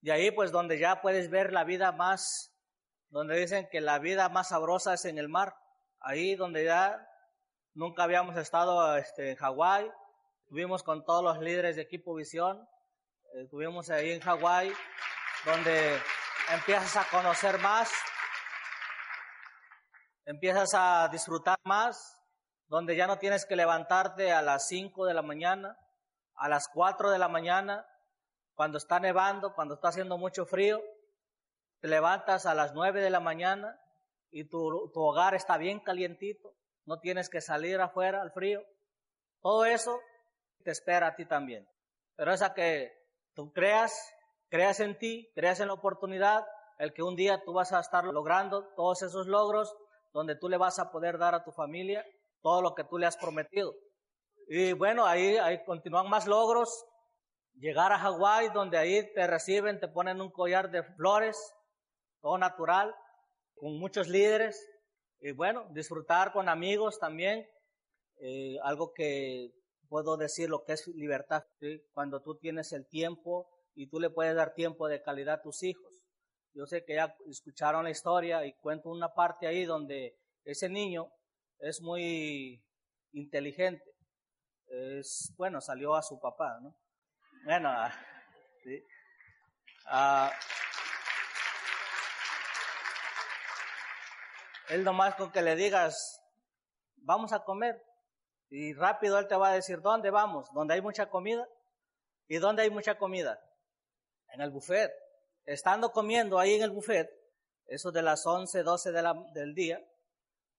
De 0.00 0.12
ahí 0.12 0.30
pues 0.30 0.52
donde 0.52 0.78
ya 0.78 1.00
puedes 1.00 1.30
ver 1.30 1.52
la 1.52 1.64
vida 1.64 1.92
más, 1.92 2.52
donde 3.08 3.36
dicen 3.38 3.68
que 3.70 3.80
la 3.80 3.98
vida 3.98 4.28
más 4.28 4.48
sabrosa 4.48 4.94
es 4.94 5.04
en 5.04 5.18
el 5.18 5.28
mar. 5.28 5.54
Ahí 6.00 6.34
donde 6.34 6.64
ya 6.64 7.08
nunca 7.74 8.04
habíamos 8.04 8.36
estado 8.36 8.96
este, 8.96 9.30
en 9.30 9.36
Hawái, 9.36 9.90
estuvimos 10.42 10.82
con 10.82 11.04
todos 11.04 11.22
los 11.22 11.38
líderes 11.38 11.76
de 11.76 11.82
equipo 11.82 12.14
Visión, 12.14 12.68
estuvimos 13.34 13.90
ahí 13.90 14.12
en 14.12 14.20
Hawái, 14.20 14.72
donde 15.44 15.98
empiezas 16.52 16.96
a 16.96 17.08
conocer 17.10 17.58
más, 17.58 17.90
empiezas 20.24 20.70
a 20.74 21.08
disfrutar 21.08 21.58
más, 21.64 22.16
donde 22.68 22.96
ya 22.96 23.07
no 23.07 23.18
tienes 23.18 23.46
que 23.46 23.57
levantarte 23.57 24.33
a 24.33 24.42
las 24.42 24.66
5 24.68 25.07
de 25.07 25.14
la 25.14 25.22
mañana, 25.22 25.79
a 26.35 26.48
las 26.48 26.68
4 26.68 27.11
de 27.11 27.18
la 27.18 27.29
mañana, 27.29 27.87
cuando 28.55 28.79
está 28.79 28.98
nevando, 28.98 29.55
cuando 29.55 29.74
está 29.74 29.88
haciendo 29.88 30.18
mucho 30.18 30.46
frío, 30.46 30.83
te 31.81 31.88
levantas 31.88 32.46
a 32.46 32.55
las 32.55 32.72
9 32.74 33.00
de 33.00 33.11
la 33.11 33.20
mañana 33.20 33.79
y 34.31 34.44
tu, 34.44 34.90
tu 34.92 35.00
hogar 35.00 35.35
está 35.35 35.57
bien 35.59 35.81
calientito, 35.81 36.55
no 36.85 36.98
tienes 36.98 37.29
que 37.29 37.40
salir 37.40 37.81
afuera 37.81 38.22
al 38.22 38.33
frío. 38.33 38.62
Todo 39.40 39.64
eso 39.64 40.00
te 40.64 40.70
espera 40.70 41.09
a 41.09 41.14
ti 41.14 41.26
también. 41.26 41.68
Pero 42.16 42.33
esa 42.33 42.55
que 42.55 42.92
tú 43.35 43.52
creas, 43.52 44.12
creas 44.48 44.81
en 44.81 44.98
ti, 44.98 45.31
creas 45.35 45.61
en 45.61 45.68
la 45.68 45.74
oportunidad, 45.74 46.46
el 46.79 46.92
que 46.92 47.02
un 47.02 47.16
día 47.16 47.42
tú 47.44 47.52
vas 47.52 47.72
a 47.72 47.81
estar 47.81 48.05
logrando 48.05 48.64
todos 48.74 49.02
esos 49.02 49.26
logros 49.26 49.74
donde 50.12 50.35
tú 50.35 50.48
le 50.48 50.57
vas 50.57 50.79
a 50.79 50.90
poder 50.90 51.18
dar 51.18 51.35
a 51.35 51.44
tu 51.44 51.52
familia 51.52 52.05
todo 52.46 52.62
lo 52.62 52.76
que 52.76 52.85
tú 52.85 52.96
le 52.96 53.06
has 53.06 53.16
prometido. 53.16 53.74
Y 54.46 54.72
bueno, 54.72 55.04
ahí, 55.04 55.37
continúan 55.64 56.09
más 56.09 56.28
logros. 56.28 56.87
Llegar 57.54 57.90
a 57.90 57.98
Hawái, 57.98 58.50
donde 58.50 58.78
ahí 58.78 59.12
te 59.14 59.26
reciben, 59.26 59.80
te 59.80 59.88
ponen 59.88 60.20
un 60.20 60.30
collar 60.30 60.70
de 60.70 60.85
flores, 60.85 61.37
todo 62.20 62.38
natural, 62.38 62.94
con 63.56 63.76
muchos 63.80 64.06
líderes. 64.06 64.64
Y 65.18 65.32
bueno, 65.32 65.66
disfrutar 65.72 66.32
con 66.32 66.48
amigos 66.48 67.00
también. 67.00 67.44
Eh, 68.20 68.59
algo 68.62 68.92
que 68.94 69.50
puedo 69.88 70.16
decir 70.16 70.48
lo 70.48 70.62
que 70.62 70.74
es 70.74 70.87
libertad, 70.87 71.42
cuando 71.94 72.22
tú 72.22 72.37
tienes 72.37 72.72
el 72.72 72.87
tiempo 72.87 73.48
y 73.74 73.88
tú 73.88 73.98
le 73.98 74.11
puedes 74.11 74.37
dar 74.37 74.54
tiempo 74.54 74.87
de 74.87 75.02
calidad 75.02 75.40
a 75.40 75.42
tus 75.42 75.64
hijos. 75.64 76.00
Yo 76.54 76.64
sé 76.66 76.85
que 76.85 76.94
ya 76.94 77.16
escucharon 77.28 77.82
la 77.82 77.90
historia 77.90 78.46
y 78.46 78.52
cuento 78.61 78.88
una 78.90 79.12
parte 79.14 79.48
ahí 79.48 79.64
donde 79.64 80.16
ese 80.44 80.68
niño 80.68 81.11
es 81.60 81.80
muy 81.80 82.62
inteligente. 83.12 83.84
Es, 84.68 85.32
bueno, 85.36 85.60
salió 85.60 85.94
a 85.94 86.02
su 86.02 86.18
papá, 86.18 86.58
¿no? 86.60 86.76
Bueno, 87.44 87.72
¿sí? 88.62 88.84
Ah, 89.86 90.32
él 94.68 94.82
nomás 94.82 95.14
con 95.14 95.30
que 95.30 95.42
le 95.42 95.54
digas, 95.54 96.20
vamos 96.96 97.32
a 97.32 97.44
comer, 97.44 97.80
y 98.50 98.74
rápido 98.74 99.18
él 99.18 99.28
te 99.28 99.36
va 99.36 99.50
a 99.50 99.54
decir, 99.54 99.80
¿dónde 99.80 100.10
vamos? 100.10 100.52
¿Dónde 100.52 100.74
hay 100.74 100.80
mucha 100.80 101.08
comida? 101.08 101.48
¿Y 102.28 102.38
dónde 102.38 102.62
hay 102.62 102.70
mucha 102.70 102.98
comida? 102.98 103.40
En 104.32 104.40
el 104.40 104.50
buffet. 104.50 104.92
Estando 105.44 105.92
comiendo 105.92 106.38
ahí 106.38 106.54
en 106.54 106.62
el 106.62 106.70
buffet, 106.70 107.08
eso 107.66 107.92
de 107.92 108.02
las 108.02 108.26
11, 108.26 108.62
12 108.62 108.92
de 108.92 109.02
la, 109.02 109.14
del 109.32 109.54
día, 109.54 109.80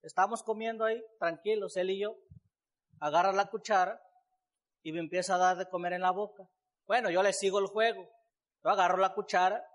Estamos 0.07 0.41
comiendo 0.41 0.85
ahí, 0.85 1.03
tranquilos, 1.19 1.75
él 1.75 1.89
y 1.89 1.99
yo. 1.99 2.15
Agarra 3.01 3.33
la 3.33 3.49
cuchara 3.49 4.01
y 4.81 4.93
me 4.93 5.01
empieza 5.01 5.35
a 5.35 5.37
dar 5.37 5.57
de 5.57 5.67
comer 5.67 5.91
en 5.91 6.01
la 6.01 6.11
boca. 6.11 6.47
Bueno, 6.85 7.09
yo 7.09 7.21
le 7.21 7.33
sigo 7.33 7.59
el 7.59 7.67
juego. 7.67 8.09
Yo 8.63 8.69
agarro 8.69 8.95
la 8.95 9.13
cuchara 9.13 9.65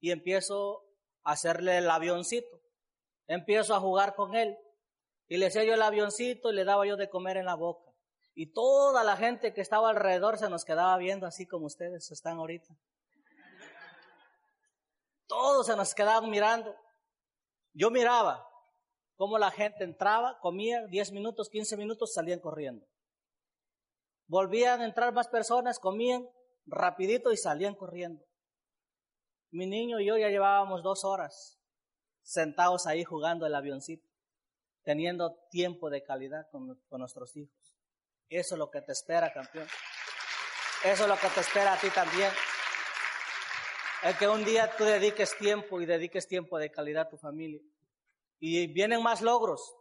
y 0.00 0.10
empiezo 0.10 0.82
a 1.24 1.32
hacerle 1.32 1.76
el 1.76 1.90
avioncito. 1.90 2.58
Empiezo 3.26 3.74
a 3.74 3.80
jugar 3.80 4.14
con 4.14 4.34
él. 4.34 4.56
Y 5.28 5.36
le 5.36 5.50
sello 5.50 5.74
el 5.74 5.82
avioncito 5.82 6.50
y 6.50 6.54
le 6.54 6.64
daba 6.64 6.86
yo 6.86 6.96
de 6.96 7.10
comer 7.10 7.36
en 7.36 7.44
la 7.44 7.54
boca. 7.54 7.92
Y 8.34 8.54
toda 8.54 9.04
la 9.04 9.18
gente 9.18 9.52
que 9.52 9.60
estaba 9.60 9.90
alrededor 9.90 10.38
se 10.38 10.48
nos 10.48 10.64
quedaba 10.64 10.96
viendo 10.96 11.26
así 11.26 11.46
como 11.46 11.66
ustedes 11.66 12.10
están 12.10 12.38
ahorita. 12.38 12.74
Todos 15.26 15.66
se 15.66 15.76
nos 15.76 15.94
quedaban 15.94 16.30
mirando. 16.30 16.74
Yo 17.74 17.90
miraba, 17.90 18.48
cómo 19.22 19.38
la 19.38 19.52
gente 19.52 19.84
entraba, 19.84 20.40
comía 20.40 20.84
10 20.88 21.12
minutos, 21.12 21.48
15 21.48 21.76
minutos, 21.76 22.12
salían 22.12 22.40
corriendo. 22.40 22.84
Volvían 24.26 24.80
a 24.80 24.84
entrar 24.84 25.12
más 25.12 25.28
personas, 25.28 25.78
comían 25.78 26.28
rapidito 26.66 27.30
y 27.30 27.36
salían 27.36 27.76
corriendo. 27.76 28.24
Mi 29.52 29.68
niño 29.68 30.00
y 30.00 30.06
yo 30.06 30.18
ya 30.18 30.28
llevábamos 30.28 30.82
dos 30.82 31.04
horas 31.04 31.56
sentados 32.22 32.88
ahí 32.88 33.04
jugando 33.04 33.46
el 33.46 33.54
avioncito. 33.54 34.04
teniendo 34.82 35.38
tiempo 35.50 35.88
de 35.88 36.02
calidad 36.02 36.48
con, 36.50 36.82
con 36.88 36.98
nuestros 36.98 37.36
hijos. 37.36 37.76
Eso 38.28 38.56
es 38.56 38.58
lo 38.58 38.72
que 38.72 38.80
te 38.82 38.90
espera, 38.90 39.32
campeón. 39.32 39.68
Eso 40.82 41.04
es 41.04 41.08
lo 41.08 41.16
que 41.16 41.28
te 41.28 41.38
espera 41.42 41.74
a 41.74 41.78
ti 41.78 41.90
también. 41.90 42.32
El 44.02 44.18
que 44.18 44.26
un 44.26 44.44
día 44.44 44.68
tú 44.76 44.82
dediques 44.82 45.38
tiempo 45.38 45.80
y 45.80 45.86
dediques 45.86 46.26
tiempo 46.26 46.58
de 46.58 46.72
calidad 46.72 47.02
a 47.02 47.08
tu 47.08 47.18
familia. 47.18 47.60
Y 48.44 48.66
vienen 48.66 49.04
más 49.04 49.22
logros, 49.22 49.72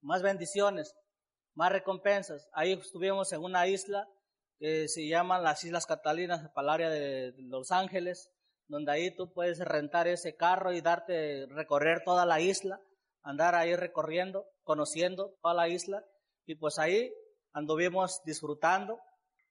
más 0.00 0.22
bendiciones, 0.22 0.92
más 1.54 1.70
recompensas. 1.70 2.48
Ahí 2.52 2.72
estuvimos 2.72 3.32
en 3.32 3.44
una 3.44 3.68
isla 3.68 4.08
que 4.58 4.88
se 4.88 5.06
llaman 5.06 5.44
las 5.44 5.62
Islas 5.62 5.86
Catalinas, 5.86 6.50
para 6.52 6.64
el 6.64 6.70
área 6.70 6.90
de 6.90 7.32
Los 7.38 7.70
Ángeles, 7.70 8.28
donde 8.66 8.90
ahí 8.90 9.14
tú 9.14 9.32
puedes 9.32 9.60
rentar 9.60 10.08
ese 10.08 10.34
carro 10.34 10.72
y 10.72 10.80
darte, 10.80 11.46
recorrer 11.46 12.02
toda 12.04 12.26
la 12.26 12.40
isla, 12.40 12.80
andar 13.22 13.54
ahí 13.54 13.76
recorriendo, 13.76 14.46
conociendo 14.64 15.36
toda 15.40 15.54
la 15.54 15.68
isla. 15.68 16.04
Y 16.46 16.56
pues 16.56 16.80
ahí 16.80 17.14
anduvimos 17.52 18.20
disfrutando. 18.24 18.98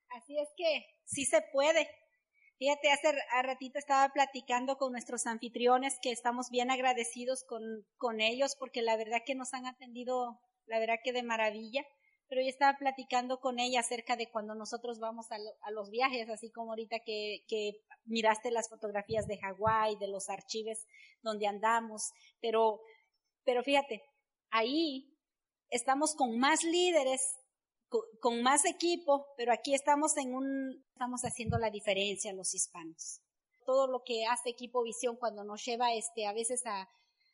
Así 0.10 0.38
es 0.38 0.50
que 0.58 0.86
sí 1.06 1.24
se 1.24 1.42
puede. 1.54 1.88
Fíjate, 2.64 2.92
hace 2.92 3.12
ratito 3.44 3.78
estaba 3.78 4.08
platicando 4.14 4.78
con 4.78 4.94
nuestros 4.94 5.28
anfitriones 5.28 6.00
que 6.02 6.14
estamos 6.14 6.50
bien 6.50 6.72
agradecidos 6.72 7.44
con, 7.44 7.62
con 7.98 8.22
ellos 8.22 8.56
porque 8.58 8.82
la 8.82 8.96
verdad 8.96 9.18
que 9.26 9.36
nos 9.36 9.54
han 9.54 9.66
atendido, 9.66 10.40
la 10.68 10.80
verdad 10.80 10.96
que 11.04 11.12
de 11.12 11.24
maravilla 11.24 11.84
pero 12.30 12.42
yo 12.42 12.48
estaba 12.48 12.78
platicando 12.78 13.42
con 13.42 13.60
ella 13.60 13.82
acerca 13.82 14.16
de 14.16 14.32
cuando 14.32 14.56
nosotros 14.56 14.98
vamos 15.02 15.28
a, 15.30 15.72
los 15.72 15.90
viajes, 15.90 16.30
así 16.30 16.52
como 16.52 16.72
ahorita 16.72 17.00
que, 17.06 17.44
que 17.50 17.82
miraste 18.06 18.50
las 18.50 18.70
fotografías 18.70 19.28
de 19.28 19.40
Hawái, 19.40 19.98
de 19.98 20.08
los 20.08 20.30
archivos 20.30 20.86
donde 21.22 21.48
andamos, 21.48 22.14
pero, 22.40 22.80
pero 23.44 23.62
fíjate, 23.62 24.04
ahí 24.52 25.14
estamos 25.70 26.16
con 26.16 26.40
más 26.40 26.64
líderes, 26.64 27.22
con, 28.20 28.42
más 28.42 28.66
equipo, 28.66 29.28
pero 29.38 29.54
aquí 29.54 29.74
estamos 29.74 30.18
en 30.18 30.34
un, 30.34 30.84
estamos 30.94 31.22
haciendo 31.24 31.58
la 31.58 31.70
diferencia 31.70 32.34
los 32.34 32.54
hispanos. 32.54 33.22
Todo 33.66 33.88
lo 33.88 34.04
que 34.04 34.26
hace 34.26 34.50
Equipo 34.50 34.84
Visión 34.84 35.16
cuando 35.16 35.44
nos 35.44 35.64
lleva 35.64 35.94
este, 35.94 36.26
a 36.26 36.34
veces 36.34 36.66
a, 36.66 36.90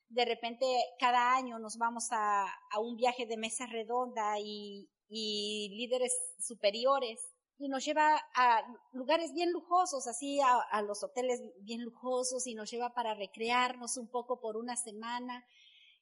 de 0.10 0.26
repente 0.26 0.66
cada 1.00 1.36
año 1.36 1.60
nos 1.60 1.78
vamos 1.78 2.08
a, 2.12 2.46
a 2.46 2.80
un 2.80 2.96
viaje 2.96 3.26
de 3.26 3.38
mesa 3.38 3.66
redonda 3.66 4.40
y, 4.40 4.90
y, 5.08 5.70
líderes 5.76 6.14
superiores 6.40 7.20
y 7.58 7.68
nos 7.68 7.84
lleva 7.84 8.22
a 8.36 8.62
lugares 8.94 9.34
bien 9.34 9.52
lujosos, 9.52 10.08
así 10.08 10.40
a, 10.40 10.60
a, 10.72 10.82
los 10.82 11.04
hoteles 11.04 11.42
bien 11.62 11.84
lujosos 11.84 12.48
y 12.48 12.54
nos 12.54 12.70
lleva 12.70 12.94
para 12.94 13.16
recrearnos 13.16 13.98
un 13.98 14.08
poco 14.08 14.40
por 14.40 14.56
una 14.56 14.76
semana 14.76 15.46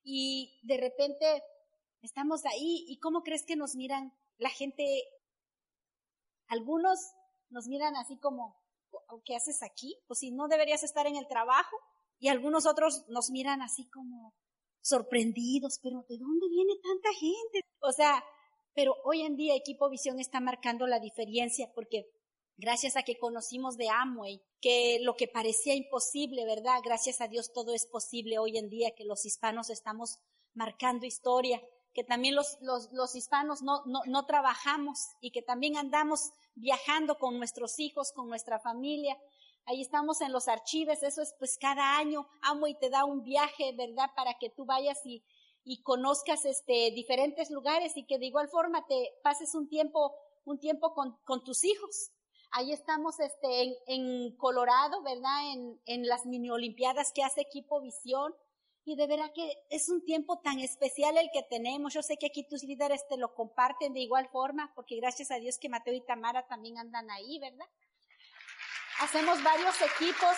y 0.03 0.59
de 0.63 0.77
repente 0.77 1.43
estamos 2.01 2.45
ahí 2.45 2.85
y 2.87 2.99
cómo 2.99 3.23
crees 3.23 3.43
que 3.43 3.55
nos 3.55 3.75
miran 3.75 4.13
la 4.37 4.49
gente, 4.49 4.83
algunos 6.47 6.99
nos 7.49 7.67
miran 7.67 7.95
así 7.95 8.17
como, 8.19 8.55
¿qué 9.25 9.35
haces 9.35 9.63
aquí? 9.63 9.97
Pues 10.07 10.19
si 10.19 10.31
no 10.31 10.47
deberías 10.47 10.83
estar 10.83 11.07
en 11.07 11.15
el 11.15 11.27
trabajo, 11.27 11.77
y 12.19 12.29
algunos 12.29 12.65
otros 12.65 13.05
nos 13.09 13.29
miran 13.29 13.61
así 13.61 13.87
como 13.89 14.33
sorprendidos, 14.81 15.79
pero 15.81 16.05
¿de 16.09 16.17
dónde 16.17 16.47
viene 16.49 16.73
tanta 16.81 17.09
gente? 17.13 17.61
O 17.79 17.91
sea, 17.91 18.23
pero 18.73 18.95
hoy 19.03 19.21
en 19.21 19.35
día 19.35 19.55
Equipo 19.55 19.89
Visión 19.89 20.19
está 20.19 20.39
marcando 20.39 20.87
la 20.87 20.99
diferencia 20.99 21.71
porque 21.75 22.09
gracias 22.57 22.95
a 22.95 23.03
que 23.03 23.17
conocimos 23.17 23.77
de 23.77 23.89
Amway, 23.89 24.41
que 24.61 24.99
lo 25.01 25.15
que 25.15 25.27
parecía 25.27 25.75
imposible, 25.75 26.45
¿verdad? 26.45 26.79
Gracias 26.83 27.21
a 27.21 27.27
Dios 27.27 27.51
todo 27.53 27.73
es 27.73 27.85
posible 27.85 28.39
hoy 28.39 28.57
en 28.57 28.69
día, 28.69 28.95
que 28.95 29.05
los 29.05 29.25
hispanos 29.25 29.69
estamos 29.69 30.19
marcando 30.53 31.05
historia, 31.05 31.61
que 31.97 32.03
también 32.03 32.35
los, 32.35 33.15
hispanos 33.15 33.63
no, 33.63 34.25
trabajamos 34.27 35.07
y 35.19 35.31
que 35.31 35.41
también 35.41 35.77
andamos 35.77 36.29
viajando 36.53 37.17
con 37.17 37.39
nuestros 37.39 37.79
hijos, 37.79 38.11
con 38.11 38.29
nuestra 38.29 38.59
familia, 38.59 39.17
Ahí 39.69 39.81
estamos 39.81 40.21
en 40.21 40.31
los 40.31 40.47
archivos, 40.47 41.03
eso 41.03 41.21
es 41.21 41.35
pues 41.37 41.57
cada 41.57 41.97
año, 41.97 42.25
amo 42.41 42.67
y 42.67 42.75
te 42.75 42.89
da 42.89 43.03
un 43.03 43.21
viaje, 43.21 43.73
¿verdad? 43.73 44.09
Para 44.15 44.35
que 44.35 44.49
tú 44.49 44.63
vayas 44.63 45.05
y, 45.05 45.25
y 45.65 45.81
conozcas 45.81 46.45
este, 46.45 46.91
diferentes 46.91 47.51
lugares 47.51 47.97
y 47.97 48.05
que 48.05 48.17
de 48.17 48.27
igual 48.27 48.47
forma 48.47 48.85
te 48.87 49.11
pases 49.23 49.55
un 49.55 49.67
tiempo, 49.67 50.15
con, 51.25 51.43
tus 51.43 51.65
hijos. 51.65 52.11
Ahí 52.51 52.71
estamos 52.71 53.19
este, 53.19 53.77
en, 53.87 54.37
Colorado, 54.37 55.03
¿verdad? 55.03 55.51
En, 55.51 55.81
en 55.85 56.07
las 56.07 56.25
mini 56.25 56.49
olimpiadas 56.49 57.11
que 57.11 57.23
hace 57.23 57.41
Equipo 57.41 57.81
Visión. 57.81 58.33
Y 58.87 58.95
de 58.95 59.05
verdad 59.05 59.31
que 59.35 59.51
es 59.69 59.89
un 59.89 60.03
tiempo 60.03 60.39
tan 60.39 60.59
especial 60.59 61.17
el 61.17 61.29
que 61.31 61.43
tenemos. 61.43 61.93
Yo 61.93 62.01
sé 62.01 62.17
que 62.17 62.27
aquí 62.27 62.47
tus 62.47 62.63
líderes 62.63 63.07
te 63.07 63.17
lo 63.17 63.35
comparten 63.35 63.93
de 63.93 63.99
igual 63.99 64.29
forma, 64.29 64.71
porque 64.75 64.95
gracias 64.95 65.29
a 65.29 65.35
Dios 65.35 65.57
que 65.59 65.69
Mateo 65.69 65.93
y 65.93 66.01
Tamara 66.01 66.47
también 66.47 66.77
andan 66.77 67.11
ahí, 67.11 67.37
¿verdad? 67.39 67.67
hacemos 68.99 69.43
varios 69.43 69.75
equipos 69.81 70.35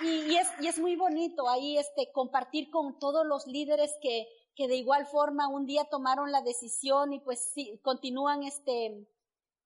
y, 0.00 0.06
y, 0.06 0.36
es, 0.36 0.48
y 0.60 0.66
es 0.66 0.78
muy 0.78 0.96
bonito 0.96 1.48
ahí 1.48 1.78
este, 1.78 2.10
compartir 2.12 2.70
con 2.70 2.98
todos 2.98 3.24
los 3.26 3.46
líderes 3.46 3.92
que, 4.02 4.26
que 4.54 4.68
de 4.68 4.76
igual 4.76 5.06
forma 5.06 5.48
un 5.48 5.66
día 5.66 5.84
tomaron 5.84 6.32
la 6.32 6.42
decisión 6.42 7.12
y 7.12 7.20
pues 7.20 7.52
sí, 7.54 7.78
continúan 7.82 8.42
este, 8.42 9.06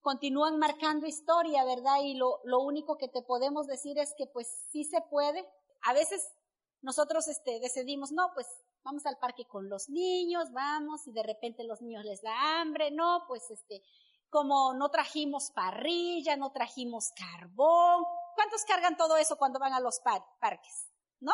continúan 0.01 0.59
marcando 0.59 1.07
historia, 1.07 1.63
¿verdad? 1.63 2.01
Y 2.03 2.15
lo, 2.15 2.41
lo 2.43 2.59
único 2.59 2.97
que 2.97 3.07
te 3.07 3.21
podemos 3.21 3.67
decir 3.67 3.97
es 3.97 4.13
que 4.17 4.27
pues 4.27 4.67
sí 4.71 4.83
se 4.83 5.01
puede. 5.01 5.47
A 5.83 5.93
veces 5.93 6.27
nosotros 6.81 7.27
este, 7.27 7.59
decidimos, 7.59 8.11
no, 8.11 8.31
pues 8.33 8.47
vamos 8.83 9.05
al 9.05 9.17
parque 9.17 9.45
con 9.45 9.69
los 9.69 9.89
niños, 9.89 10.51
vamos, 10.51 11.07
y 11.07 11.13
de 11.13 11.23
repente 11.23 11.63
los 11.63 11.81
niños 11.81 12.03
les 12.05 12.21
da 12.21 12.59
hambre, 12.59 12.91
no, 12.91 13.23
pues 13.27 13.49
este, 13.49 13.81
como 14.29 14.73
no 14.73 14.89
trajimos 14.89 15.51
parrilla, 15.51 16.35
no 16.35 16.51
trajimos 16.51 17.11
carbón. 17.11 18.03
¿Cuántos 18.35 18.65
cargan 18.65 18.97
todo 18.97 19.15
eso 19.17 19.37
cuando 19.37 19.59
van 19.59 19.73
a 19.73 19.79
los 19.79 20.01
parques? 20.39 20.89
¿No? 21.19 21.33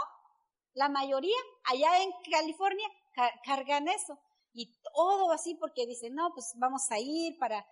La 0.73 0.89
mayoría 0.89 1.37
allá 1.63 2.03
en 2.03 2.11
California 2.29 2.87
cargan 3.45 3.87
eso. 3.87 4.19
Y 4.53 4.75
todo 4.81 5.31
así 5.31 5.55
porque 5.55 5.85
dicen, 5.85 6.15
no, 6.15 6.33
pues 6.33 6.53
vamos 6.57 6.91
a 6.91 6.99
ir 6.99 7.37
para... 7.39 7.65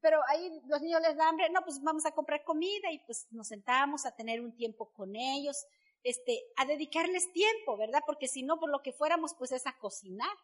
Pero 0.00 0.20
ahí 0.28 0.60
los 0.66 0.80
niños 0.80 1.00
les 1.02 1.16
da 1.16 1.28
hambre, 1.28 1.48
no, 1.50 1.62
pues 1.62 1.80
vamos 1.82 2.04
a 2.06 2.12
comprar 2.12 2.42
comida 2.42 2.90
y 2.90 2.98
pues 3.00 3.26
nos 3.30 3.46
sentamos 3.46 4.04
a 4.06 4.16
tener 4.16 4.40
un 4.40 4.56
tiempo 4.56 4.90
con 4.94 5.14
ellos, 5.14 5.64
este, 6.06 6.44
a 6.56 6.64
dedicarles 6.64 7.32
tiempo, 7.32 7.76
¿verdad? 7.76 8.00
Porque 8.06 8.28
si 8.28 8.42
no, 8.42 8.58
por 8.60 8.70
lo 8.70 8.80
que 8.80 8.92
fuéramos, 8.92 9.34
pues 9.34 9.50
es 9.52 9.66
a 9.66 9.76
cocinar, 9.78 10.36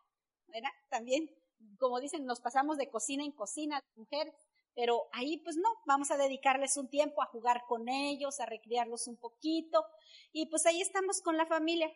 ¿verdad? 0.49 0.71
También 0.91 1.31
como 1.79 2.01
dicen, 2.01 2.25
nos 2.25 2.41
pasamos 2.41 2.77
de 2.79 2.91
cocina 2.91 3.25
en 3.25 3.33
cocina, 3.33 3.81
mujeres, 3.95 4.35
pero 4.75 5.09
ahí 5.13 5.39
pues 5.39 5.57
no, 5.57 5.69
vamos 5.87 6.11
a 6.11 6.17
dedicarles 6.17 6.77
un 6.77 6.89
tiempo 6.89 7.23
a 7.23 7.27
jugar 7.27 7.65
con 7.69 7.89
ellos, 7.89 8.41
a 8.41 8.47
recrearlos 8.47 9.07
un 9.07 9.17
poquito, 9.17 9.85
y 10.33 10.47
pues 10.47 10.67
ahí 10.67 10.81
estamos 10.81 11.21
con 11.21 11.37
la 11.37 11.47
familia, 11.47 11.93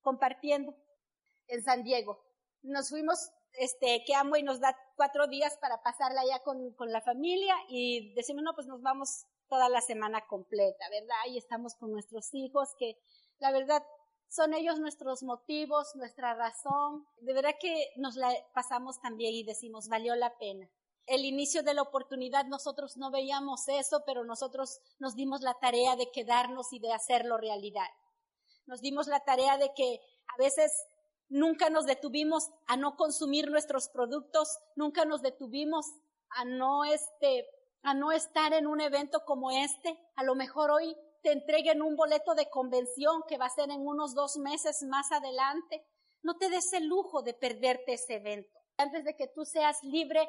compartiendo 0.00 0.74
en 1.48 1.62
San 1.62 1.82
Diego. 1.82 2.24
Nos 2.62 2.90
fuimos, 2.90 3.30
este, 3.52 4.04
que 4.06 4.14
amo 4.14 4.36
y 4.36 4.42
nos 4.42 4.60
da 4.60 4.76
cuatro 4.96 5.26
días 5.26 5.56
para 5.58 5.82
pasarla 5.82 6.20
allá 6.20 6.42
con, 6.42 6.72
con 6.74 6.92
la 6.92 7.00
familia 7.00 7.54
y 7.68 8.14
decimos, 8.14 8.42
no, 8.42 8.54
pues 8.54 8.66
nos 8.66 8.80
vamos 8.82 9.26
toda 9.50 9.68
la 9.68 9.82
semana 9.82 10.26
completa, 10.26 10.88
¿verdad? 10.88 11.16
Y 11.28 11.36
estamos 11.36 11.74
con 11.74 11.92
nuestros 11.92 12.32
hijos 12.32 12.70
que 12.78 12.96
la 13.40 13.50
verdad 13.50 13.82
son 14.28 14.54
ellos 14.54 14.78
nuestros 14.78 15.24
motivos, 15.24 15.94
nuestra 15.96 16.34
razón. 16.34 17.04
De 17.20 17.34
verdad 17.34 17.56
que 17.60 17.90
nos 17.96 18.14
la 18.14 18.32
pasamos 18.54 19.00
también 19.00 19.34
y 19.34 19.42
decimos, 19.42 19.88
valió 19.88 20.14
la 20.14 20.38
pena. 20.38 20.70
El 21.06 21.24
inicio 21.24 21.64
de 21.64 21.74
la 21.74 21.82
oportunidad 21.82 22.46
nosotros 22.46 22.96
no 22.96 23.10
veíamos 23.10 23.66
eso, 23.68 24.04
pero 24.06 24.24
nosotros 24.24 24.80
nos 25.00 25.16
dimos 25.16 25.40
la 25.40 25.54
tarea 25.54 25.96
de 25.96 26.12
quedarnos 26.12 26.72
y 26.72 26.78
de 26.78 26.92
hacerlo 26.92 27.36
realidad. 27.36 27.88
Nos 28.66 28.80
dimos 28.80 29.08
la 29.08 29.20
tarea 29.20 29.58
de 29.58 29.72
que 29.74 30.00
a 30.28 30.36
veces 30.38 30.72
nunca 31.28 31.68
nos 31.70 31.86
detuvimos 31.86 32.50
a 32.68 32.76
no 32.76 32.96
consumir 32.96 33.50
nuestros 33.50 33.88
productos, 33.88 34.58
nunca 34.76 35.04
nos 35.04 35.22
detuvimos 35.22 35.86
a 36.30 36.44
no 36.44 36.84
este, 36.84 37.48
a 37.82 37.94
no 37.94 38.12
estar 38.12 38.52
en 38.52 38.66
un 38.66 38.80
evento 38.80 39.24
como 39.24 39.50
este. 39.50 39.98
A 40.16 40.24
lo 40.24 40.34
mejor 40.34 40.70
hoy 40.70 40.96
te 41.22 41.32
entreguen 41.32 41.82
un 41.82 41.96
boleto 41.96 42.34
de 42.34 42.48
convención 42.48 43.22
que 43.28 43.38
va 43.38 43.46
a 43.46 43.50
ser 43.50 43.70
en 43.70 43.86
unos 43.86 44.14
dos 44.14 44.36
meses 44.36 44.82
más 44.82 45.10
adelante. 45.12 45.84
No 46.22 46.36
te 46.36 46.50
des 46.50 46.72
el 46.72 46.86
lujo 46.86 47.22
de 47.22 47.34
perderte 47.34 47.94
ese 47.94 48.16
evento. 48.16 48.58
Antes 48.76 49.04
de 49.04 49.14
que 49.14 49.28
tú 49.28 49.44
seas 49.44 49.82
libre 49.82 50.28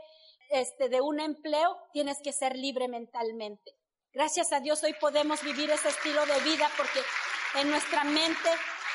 este, 0.49 0.89
de 0.89 1.01
un 1.01 1.19
empleo, 1.19 1.77
tienes 1.93 2.21
que 2.21 2.33
ser 2.33 2.55
libre 2.55 2.87
mentalmente. 2.87 3.75
Gracias 4.13 4.51
a 4.51 4.59
Dios 4.59 4.83
hoy 4.83 4.93
podemos 4.99 5.41
vivir 5.41 5.69
ese 5.69 5.89
estilo 5.89 6.25
de 6.25 6.39
vida 6.41 6.69
porque 6.75 6.99
en 7.55 7.69
nuestra 7.69 8.03
mente 8.03 8.49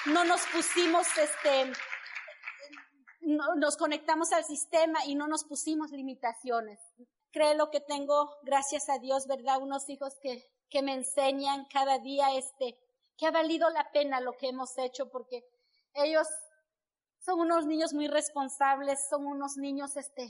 no 0.06 0.24
nos 0.24 0.42
pusimos 0.48 1.06
este, 1.16 1.72
nos 3.20 3.76
conectamos 3.76 4.32
al 4.32 4.44
sistema 4.44 5.04
y 5.06 5.14
no 5.14 5.26
nos 5.26 5.44
pusimos 5.44 5.90
limitaciones. 5.90 6.78
Creo 7.36 7.52
lo 7.52 7.70
que 7.70 7.80
tengo, 7.80 8.30
gracias 8.44 8.88
a 8.88 8.98
Dios, 8.98 9.26
¿verdad? 9.26 9.60
Unos 9.60 9.90
hijos 9.90 10.14
que 10.22 10.48
que 10.68 10.82
me 10.82 10.94
enseñan 10.94 11.66
cada 11.66 11.98
día 11.98 12.34
este, 12.36 12.78
que 13.16 13.26
ha 13.26 13.30
valido 13.30 13.68
la 13.70 13.90
pena 13.92 14.20
lo 14.20 14.36
que 14.36 14.48
hemos 14.48 14.76
hecho 14.78 15.10
porque 15.10 15.44
ellos 15.94 16.26
son 17.18 17.40
unos 17.40 17.66
niños 17.66 17.92
muy 17.92 18.08
responsables, 18.08 19.08
son 19.08 19.26
unos 19.26 19.56
niños, 19.56 19.96
este, 19.96 20.28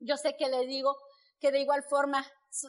yo 0.00 0.16
sé 0.16 0.36
que 0.36 0.48
le 0.48 0.66
digo 0.66 0.96
que 1.40 1.50
de 1.50 1.60
igual 1.60 1.82
forma 1.84 2.26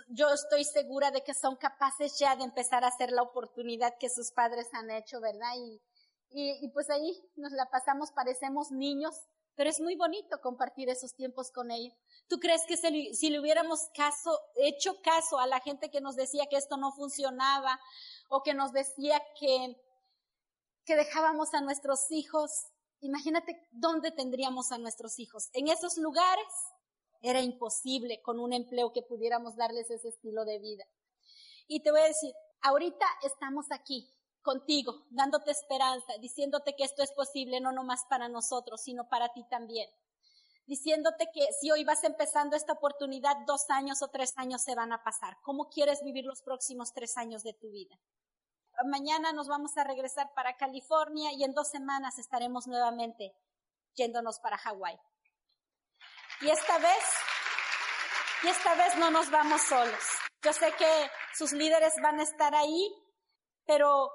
yo 0.09 0.29
estoy 0.29 0.63
segura 0.63 1.11
de 1.11 1.23
que 1.23 1.33
son 1.33 1.57
capaces 1.57 2.17
ya 2.17 2.35
de 2.35 2.43
empezar 2.43 2.83
a 2.83 2.87
hacer 2.87 3.11
la 3.11 3.21
oportunidad 3.21 3.97
que 3.99 4.09
sus 4.09 4.31
padres 4.31 4.67
han 4.73 4.89
hecho, 4.91 5.19
¿verdad? 5.19 5.53
Y, 5.57 5.81
y, 6.29 6.69
pues 6.69 6.89
ahí 6.89 7.13
nos 7.35 7.51
la 7.51 7.69
pasamos, 7.69 8.11
parecemos 8.11 8.71
niños, 8.71 9.13
pero 9.55 9.69
es 9.69 9.79
muy 9.79 9.95
bonito 9.95 10.39
compartir 10.41 10.89
esos 10.89 11.13
tiempos 11.13 11.51
con 11.51 11.71
ellos. 11.71 11.93
¿Tú 12.27 12.39
crees 12.39 12.61
que 12.67 12.77
si, 12.77 13.29
le 13.29 13.39
hubiéramos 13.39 13.89
caso, 13.95 14.39
hecho 14.55 15.01
caso 15.01 15.39
a 15.39 15.47
la 15.47 15.59
gente 15.59 15.89
que 15.89 16.01
nos 16.01 16.15
decía 16.15 16.47
que 16.49 16.57
esto 16.57 16.77
no 16.77 16.91
funcionaba 16.91 17.79
o 18.29 18.43
que 18.43 18.53
nos 18.53 18.71
decía 18.71 19.21
que, 19.39 19.75
que 20.85 20.95
dejábamos 20.95 21.53
a 21.53 21.61
nuestros 21.61 22.11
hijos 22.11 22.67
Imagínate 23.03 23.59
dónde 23.73 24.11
tendríamos 24.11 24.71
a 24.71 24.77
nuestros 24.77 25.19
hijos. 25.19 25.49
En 25.51 25.67
esos 25.67 25.97
lugares 25.97 26.47
era 27.21 27.41
imposible 27.41 28.21
con 28.21 28.39
un 28.39 28.53
empleo 28.53 28.93
que 28.93 29.01
pudiéramos 29.01 29.57
darles 29.57 29.91
ese 29.91 30.07
estilo 30.07 30.45
de 30.45 30.59
vida. 30.59 30.85
Y 31.67 31.81
te 31.81 31.91
voy 31.91 31.99
a 31.99 32.05
decir, 32.05 32.33
ahorita 32.61 33.05
estamos 33.23 33.65
aquí 33.71 34.09
contigo, 34.43 35.05
dándote 35.09 35.51
esperanza, 35.51 36.13
diciéndote 36.19 36.75
que 36.75 36.83
esto 36.83 37.01
es 37.01 37.11
posible 37.13 37.59
no 37.59 37.71
nomás 37.71 38.05
para 38.09 38.29
nosotros, 38.29 38.81
sino 38.81 39.09
para 39.09 39.29
ti 39.33 39.43
también. 39.49 39.89
Diciéndote 40.65 41.29
que 41.33 41.47
si 41.59 41.71
hoy 41.71 41.83
vas 41.83 42.03
empezando 42.03 42.55
esta 42.55 42.73
oportunidad, 42.73 43.35
dos 43.47 43.69
años 43.69 44.01
o 44.01 44.09
tres 44.09 44.33
años 44.37 44.61
se 44.61 44.75
van 44.75 44.93
a 44.93 45.03
pasar. 45.03 45.37
¿Cómo 45.41 45.69
quieres 45.69 46.03
vivir 46.03 46.25
los 46.25 46.41
próximos 46.41 46.93
tres 46.93 47.17
años 47.17 47.43
de 47.43 47.53
tu 47.53 47.71
vida? 47.71 47.97
mañana 48.85 49.31
nos 49.31 49.47
vamos 49.47 49.77
a 49.77 49.83
regresar 49.83 50.33
para 50.33 50.57
California 50.57 51.31
y 51.31 51.43
en 51.43 51.53
dos 51.53 51.69
semanas 51.69 52.17
estaremos 52.17 52.67
nuevamente 52.67 53.33
yéndonos 53.95 54.39
para 54.39 54.57
Hawái. 54.57 54.99
Y 56.41 56.49
esta 56.49 56.77
vez, 56.79 57.03
y 58.43 58.47
esta 58.47 58.75
vez 58.75 58.95
no 58.97 59.11
nos 59.11 59.29
vamos 59.29 59.61
solos. 59.61 60.03
Yo 60.41 60.51
sé 60.51 60.73
que 60.73 61.09
sus 61.33 61.53
líderes 61.53 61.93
van 62.01 62.19
a 62.19 62.23
estar 62.23 62.53
ahí, 62.55 62.91
pero 63.65 64.11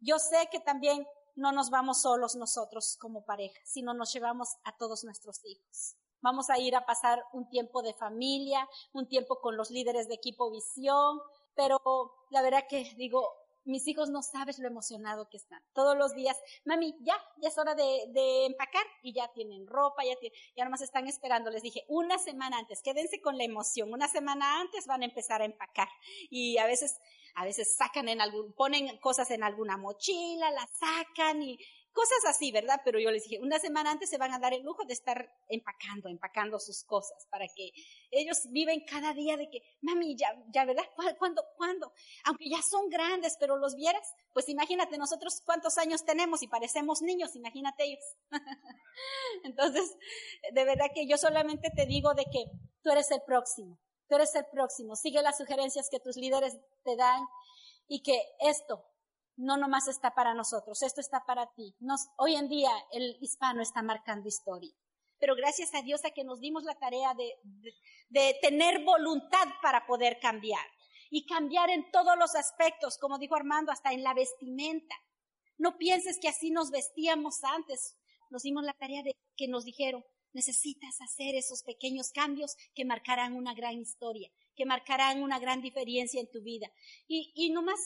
yo 0.00 0.18
sé 0.18 0.48
que 0.50 0.60
también 0.60 1.06
no 1.36 1.52
nos 1.52 1.70
vamos 1.70 2.02
solos 2.02 2.36
nosotros 2.36 2.96
como 3.00 3.24
pareja, 3.24 3.60
sino 3.64 3.94
nos 3.94 4.12
llevamos 4.12 4.56
a 4.64 4.76
todos 4.76 5.04
nuestros 5.04 5.40
hijos. 5.44 5.96
Vamos 6.22 6.50
a 6.50 6.58
ir 6.58 6.76
a 6.76 6.84
pasar 6.84 7.24
un 7.32 7.48
tiempo 7.48 7.82
de 7.82 7.94
familia, 7.94 8.68
un 8.92 9.08
tiempo 9.08 9.40
con 9.40 9.56
los 9.56 9.70
líderes 9.70 10.08
de 10.08 10.14
equipo 10.14 10.50
visión, 10.50 11.20
pero 11.54 11.80
la 12.30 12.42
verdad 12.42 12.64
que 12.68 12.94
digo, 12.96 13.26
mis 13.64 13.86
hijos 13.86 14.10
no 14.10 14.22
sabes 14.22 14.58
lo 14.58 14.66
emocionado 14.66 15.28
que 15.28 15.36
están. 15.36 15.62
Todos 15.72 15.96
los 15.96 16.14
días, 16.14 16.36
mami, 16.64 16.96
ya, 17.00 17.14
ya 17.38 17.48
es 17.48 17.58
hora 17.58 17.74
de, 17.74 18.46
empacar 18.46 18.84
y 19.02 19.12
ya 19.12 19.28
tienen 19.32 19.66
ropa, 19.66 20.04
ya, 20.04 20.16
tienen, 20.16 20.38
ya 20.56 20.64
nomás 20.64 20.80
están 20.80 21.06
esperando. 21.06 21.50
Les 21.50 21.62
dije, 21.62 21.84
una 21.88 22.18
semana 22.18 22.58
antes, 22.58 22.82
quédense 22.82 23.20
con 23.20 23.38
la 23.38 23.44
emoción. 23.44 23.92
Una 23.92 24.08
semana 24.08 24.60
antes 24.60 24.86
van 24.86 25.02
a 25.02 25.06
empezar 25.06 25.42
a 25.42 25.44
empacar. 25.44 25.88
Y 26.30 26.58
a 26.58 26.66
veces, 26.66 26.98
a 27.34 27.44
veces 27.44 27.76
sacan 27.76 28.08
en 28.08 28.20
algún, 28.20 28.52
ponen 28.54 28.98
cosas 28.98 29.30
en 29.30 29.42
alguna 29.42 29.76
mochila, 29.76 30.50
las 30.50 30.70
sacan 30.78 31.42
y, 31.42 31.58
Cosas 31.92 32.24
así, 32.28 32.52
¿verdad? 32.52 32.80
Pero 32.84 33.00
yo 33.00 33.10
les 33.10 33.24
dije, 33.24 33.42
una 33.42 33.58
semana 33.58 33.90
antes 33.90 34.08
se 34.08 34.16
van 34.16 34.32
a 34.32 34.38
dar 34.38 34.54
el 34.54 34.62
lujo 34.62 34.84
de 34.84 34.92
estar 34.92 35.28
empacando, 35.48 36.08
empacando 36.08 36.60
sus 36.60 36.84
cosas, 36.84 37.26
para 37.30 37.46
que 37.48 37.72
ellos 38.12 38.42
viven 38.50 38.84
cada 38.88 39.12
día 39.12 39.36
de 39.36 39.50
que, 39.50 39.60
mami, 39.80 40.16
ya, 40.16 40.28
ya, 40.54 40.64
¿verdad? 40.64 40.84
¿Cuándo, 41.18 41.42
cuándo? 41.56 41.92
Aunque 42.24 42.48
ya 42.48 42.62
son 42.62 42.88
grandes, 42.90 43.36
pero 43.40 43.56
los 43.56 43.74
vieras, 43.74 44.14
pues 44.32 44.48
imagínate 44.48 44.98
nosotros 44.98 45.42
cuántos 45.44 45.78
años 45.78 46.04
tenemos 46.04 46.42
y 46.42 46.48
parecemos 46.48 47.02
niños, 47.02 47.34
imagínate 47.34 47.84
ellos. 47.84 48.04
Entonces, 49.42 49.96
de 50.52 50.64
verdad 50.64 50.90
que 50.94 51.08
yo 51.08 51.18
solamente 51.18 51.70
te 51.74 51.86
digo 51.86 52.14
de 52.14 52.24
que 52.24 52.44
tú 52.84 52.90
eres 52.90 53.10
el 53.10 53.22
próximo, 53.26 53.80
tú 54.10 54.16
eres 54.16 54.34
el 54.34 54.44
próximo, 54.46 54.96
sigue 54.96 55.22
las 55.22 55.38
sugerencias 55.38 55.88
que 55.88 56.00
tus 56.00 56.16
líderes 56.16 56.58
te 56.82 56.96
dan 56.96 57.22
y 57.86 58.02
que 58.02 58.20
esto 58.40 58.84
no 59.36 59.56
nomás 59.56 59.86
está 59.86 60.14
para 60.14 60.34
nosotros, 60.34 60.82
esto 60.82 61.00
está 61.00 61.24
para 61.24 61.46
ti. 61.54 61.76
hoy 62.18 62.34
en 62.34 62.48
día 62.48 62.70
el 62.90 63.16
hispano 63.20 63.62
está 63.62 63.82
marcando 63.82 64.28
historia. 64.28 64.74
Pero 65.20 65.36
gracias 65.36 65.72
a 65.74 65.82
Dios 65.82 66.04
a 66.04 66.10
que 66.10 66.24
nos 66.24 66.40
dimos 66.40 66.64
la 66.64 66.74
tarea 66.74 67.14
de, 67.14 67.38
de 68.08 68.36
tener 68.42 68.82
voluntad 68.82 69.46
para 69.62 69.86
poder 69.86 70.18
cambiar. 70.18 70.66
Y 71.10 71.26
cambiar 71.26 71.70
en 71.70 71.90
todos 71.90 72.16
los 72.18 72.34
aspectos, 72.34 72.96
como 72.98 73.18
dijo 73.18 73.34
Armando, 73.34 73.70
hasta 73.70 73.92
en 73.92 74.02
la 74.02 74.14
vestimenta. 74.14 74.94
No 75.58 75.76
pienses 75.76 76.18
que 76.18 76.28
así 76.28 76.50
nos 76.50 76.70
vestíamos 76.70 77.44
antes. 77.44 77.96
Nos 78.30 78.42
dimos 78.42 78.64
la 78.64 78.72
tarea 78.72 79.02
de 79.02 79.14
que 79.36 79.48
nos 79.48 79.64
dijeron, 79.64 80.04
necesitas 80.32 81.00
hacer 81.00 81.34
esos 81.34 81.62
pequeños 81.62 82.12
cambios 82.12 82.56
que 82.74 82.84
marcarán 82.84 83.34
una 83.34 83.54
gran 83.54 83.78
historia, 83.78 84.30
que 84.56 84.66
marcarán 84.66 85.22
una 85.22 85.38
gran 85.38 85.60
diferencia 85.60 86.20
en 86.20 86.30
tu 86.30 86.42
vida. 86.42 86.70
Y, 87.08 87.32
y 87.34 87.50
nomás 87.50 87.78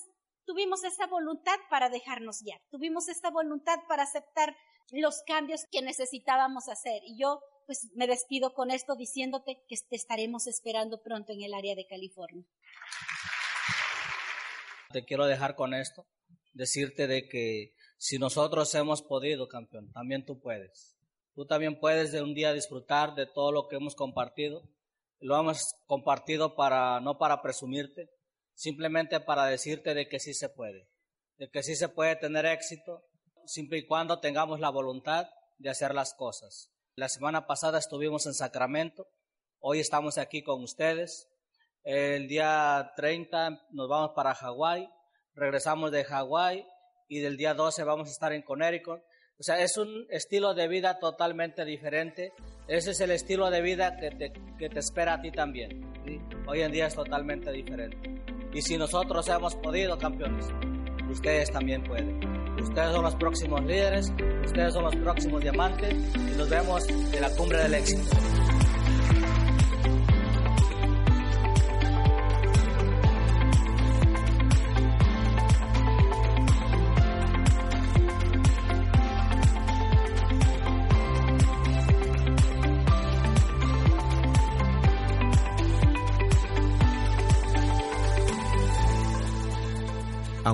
tuvimos 0.45 0.85
esa 0.85 1.07
voluntad 1.07 1.57
para 1.71 1.89
dejarnos 1.89 2.43
guiar, 2.43 2.61
tuvimos 2.71 3.09
esta 3.09 3.31
voluntad 3.31 3.79
para 3.89 4.03
aceptar 4.03 4.57
los 4.91 5.23
cambios 5.27 5.67
que 5.71 5.83
necesitábamos 5.83 6.69
hacer. 6.69 7.03
Y 7.07 7.19
yo 7.19 7.41
pues 7.67 7.91
me 7.95 8.07
despido 8.07 8.53
con 8.53 8.71
esto 8.71 8.95
diciéndote 8.95 9.63
que 9.69 9.77
te 9.89 9.97
estaremos 9.97 10.47
esperando 10.47 11.03
pronto 11.03 11.33
en 11.33 11.43
el 11.43 11.55
área 11.55 11.75
de 11.75 11.87
California. 11.87 12.45
Te 14.93 15.05
quiero 15.05 15.27
dejar 15.27 15.57
con 15.57 15.75
esto, 15.75 16.07
decirte 16.53 17.07
de 17.07 17.27
que 17.29 17.75
si 17.97 18.19
nosotros 18.19 18.75
hemos 18.75 19.03
podido, 19.03 19.49
campeón, 19.49 19.91
también 19.93 20.25
tú 20.25 20.41
puedes. 20.41 20.97
Tú 21.35 21.47
también 21.47 21.81
puedes 21.81 22.13
de 22.13 22.23
un 22.23 22.33
día 22.33 22.53
disfrutar 22.53 23.15
de 23.15 23.27
todo 23.27 23.51
lo 23.51 23.67
que 23.67 23.77
hemos 23.77 23.97
compartido. 23.97 24.63
Lo 25.19 25.39
hemos 25.39 25.75
compartido 25.87 26.55
para 26.55 27.01
no 27.01 27.19
para 27.19 27.43
presumirte, 27.43 28.11
simplemente 28.55 29.19
para 29.21 29.47
decirte 29.47 29.95
de 29.95 30.09
que 30.09 30.21
sí 30.21 30.33
se 30.33 30.49
puede, 30.49 30.89
de 31.39 31.51
que 31.51 31.63
sí 31.63 31.75
se 31.77 31.89
puede 31.89 32.15
tener 32.17 32.47
éxito, 32.47 33.05
siempre 33.47 33.79
y 33.79 33.87
cuando 33.87 34.21
tengamos 34.21 34.61
la 34.61 34.71
voluntad 34.71 35.29
de 35.59 35.71
hacer 35.71 35.95
las 35.95 36.15
cosas. 36.15 36.71
La 36.95 37.09
semana 37.09 37.47
pasada 37.47 37.79
estuvimos 37.79 38.27
en 38.27 38.35
Sacramento, 38.35 39.09
hoy 39.59 39.81
estamos 39.81 40.19
aquí 40.19 40.43
con 40.43 40.63
ustedes. 40.63 41.29
El 41.83 42.29
día 42.29 42.93
30 42.97 43.67
nos 43.71 43.89
vamos 43.89 44.13
para 44.15 44.35
Hawái, 44.35 44.89
regresamos 45.35 45.91
de 45.91 46.05
Hawái 46.05 46.67
y 47.09 47.19
del 47.19 47.37
día 47.37 47.55
12 47.55 47.83
vamos 47.85 48.09
a 48.09 48.13
estar 48.13 48.33
en 48.33 48.43
Connecticut. 48.43 49.03
O 49.39 49.43
sea, 49.43 49.61
es 49.61 49.77
un 49.77 50.07
estilo 50.11 50.55
de 50.55 50.69
vida 50.69 50.99
totalmente 50.99 51.65
diferente. 51.65 52.33
Ese 52.69 52.93
es 52.93 53.01
el 53.01 53.11
estilo 53.11 53.51
de 53.51 53.63
vida 53.63 53.97
que 53.97 54.11
te, 54.11 54.33
que 54.59 54.69
te 54.69 54.79
espera 54.79 55.15
a 55.15 55.21
ti 55.21 55.33
también. 55.33 55.83
Hoy 56.47 56.63
en 56.63 56.71
día 56.71 56.87
es 56.87 56.95
totalmente 56.95 57.51
diferente. 57.51 58.15
Y 58.53 58.63
si 58.63 58.77
nosotros 58.77 59.29
hemos 59.29 59.57
podido, 59.57 59.99
campeones, 59.99 60.47
ustedes 61.11 61.51
también 61.51 61.83
pueden. 61.83 62.21
Ustedes 62.63 62.93
son 62.93 63.03
los 63.03 63.17
próximos 63.17 63.61
líderes, 63.65 64.13
ustedes 64.45 64.73
son 64.73 64.85
los 64.85 64.97
próximos 64.97 65.43
diamantes 65.43 65.93
y 65.93 66.39
nos 66.39 66.49
vemos 66.49 66.89
en 66.89 67.21
la 67.21 67.31
cumbre 67.31 67.59
del 67.59 67.75
éxito. 67.75 68.44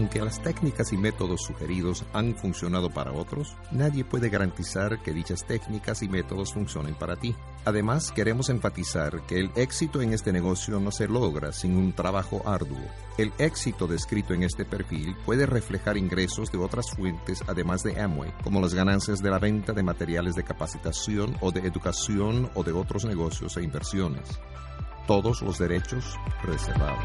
Aunque 0.01 0.22
las 0.22 0.42
técnicas 0.42 0.94
y 0.94 0.96
métodos 0.96 1.42
sugeridos 1.42 2.07
han 2.14 2.34
funcionado 2.34 2.88
para 2.88 3.12
otros, 3.12 3.55
nadie 3.70 4.03
puede 4.03 4.30
garantizar 4.30 5.03
que 5.03 5.12
dichas 5.12 5.44
técnicas 5.46 6.03
y 6.03 6.09
métodos 6.09 6.55
funcionen 6.55 6.94
para 6.94 7.16
ti. 7.16 7.36
Además, 7.66 8.11
queremos 8.11 8.48
enfatizar 8.48 9.20
que 9.26 9.38
el 9.38 9.51
éxito 9.57 10.01
en 10.01 10.14
este 10.14 10.32
negocio 10.32 10.80
no 10.80 10.90
se 10.90 11.07
logra 11.07 11.53
sin 11.53 11.76
un 11.76 11.92
trabajo 11.92 12.48
arduo. 12.48 12.80
El 13.18 13.30
éxito 13.36 13.86
descrito 13.86 14.32
en 14.32 14.42
este 14.42 14.64
perfil 14.64 15.14
puede 15.26 15.44
reflejar 15.44 15.98
ingresos 15.98 16.51
de 16.51 16.57
otras 16.57 16.90
fuentes 16.92 17.44
además 17.46 17.82
de 17.82 18.01
Amway, 18.01 18.32
como 18.42 18.62
las 18.62 18.72
ganancias 18.72 19.20
de 19.20 19.28
la 19.28 19.38
venta 19.38 19.74
de 19.74 19.82
materiales 19.82 20.34
de 20.34 20.44
capacitación 20.44 21.36
o 21.42 21.53
de 21.53 21.61
educación 21.61 22.51
o 22.55 22.64
de 22.64 22.72
otros 22.72 23.05
negocios 23.05 23.55
e 23.59 23.62
inversiones. 23.62 24.40
Todos 25.07 25.42
los 25.42 25.59
derechos 25.59 26.16
reservados. 26.42 27.05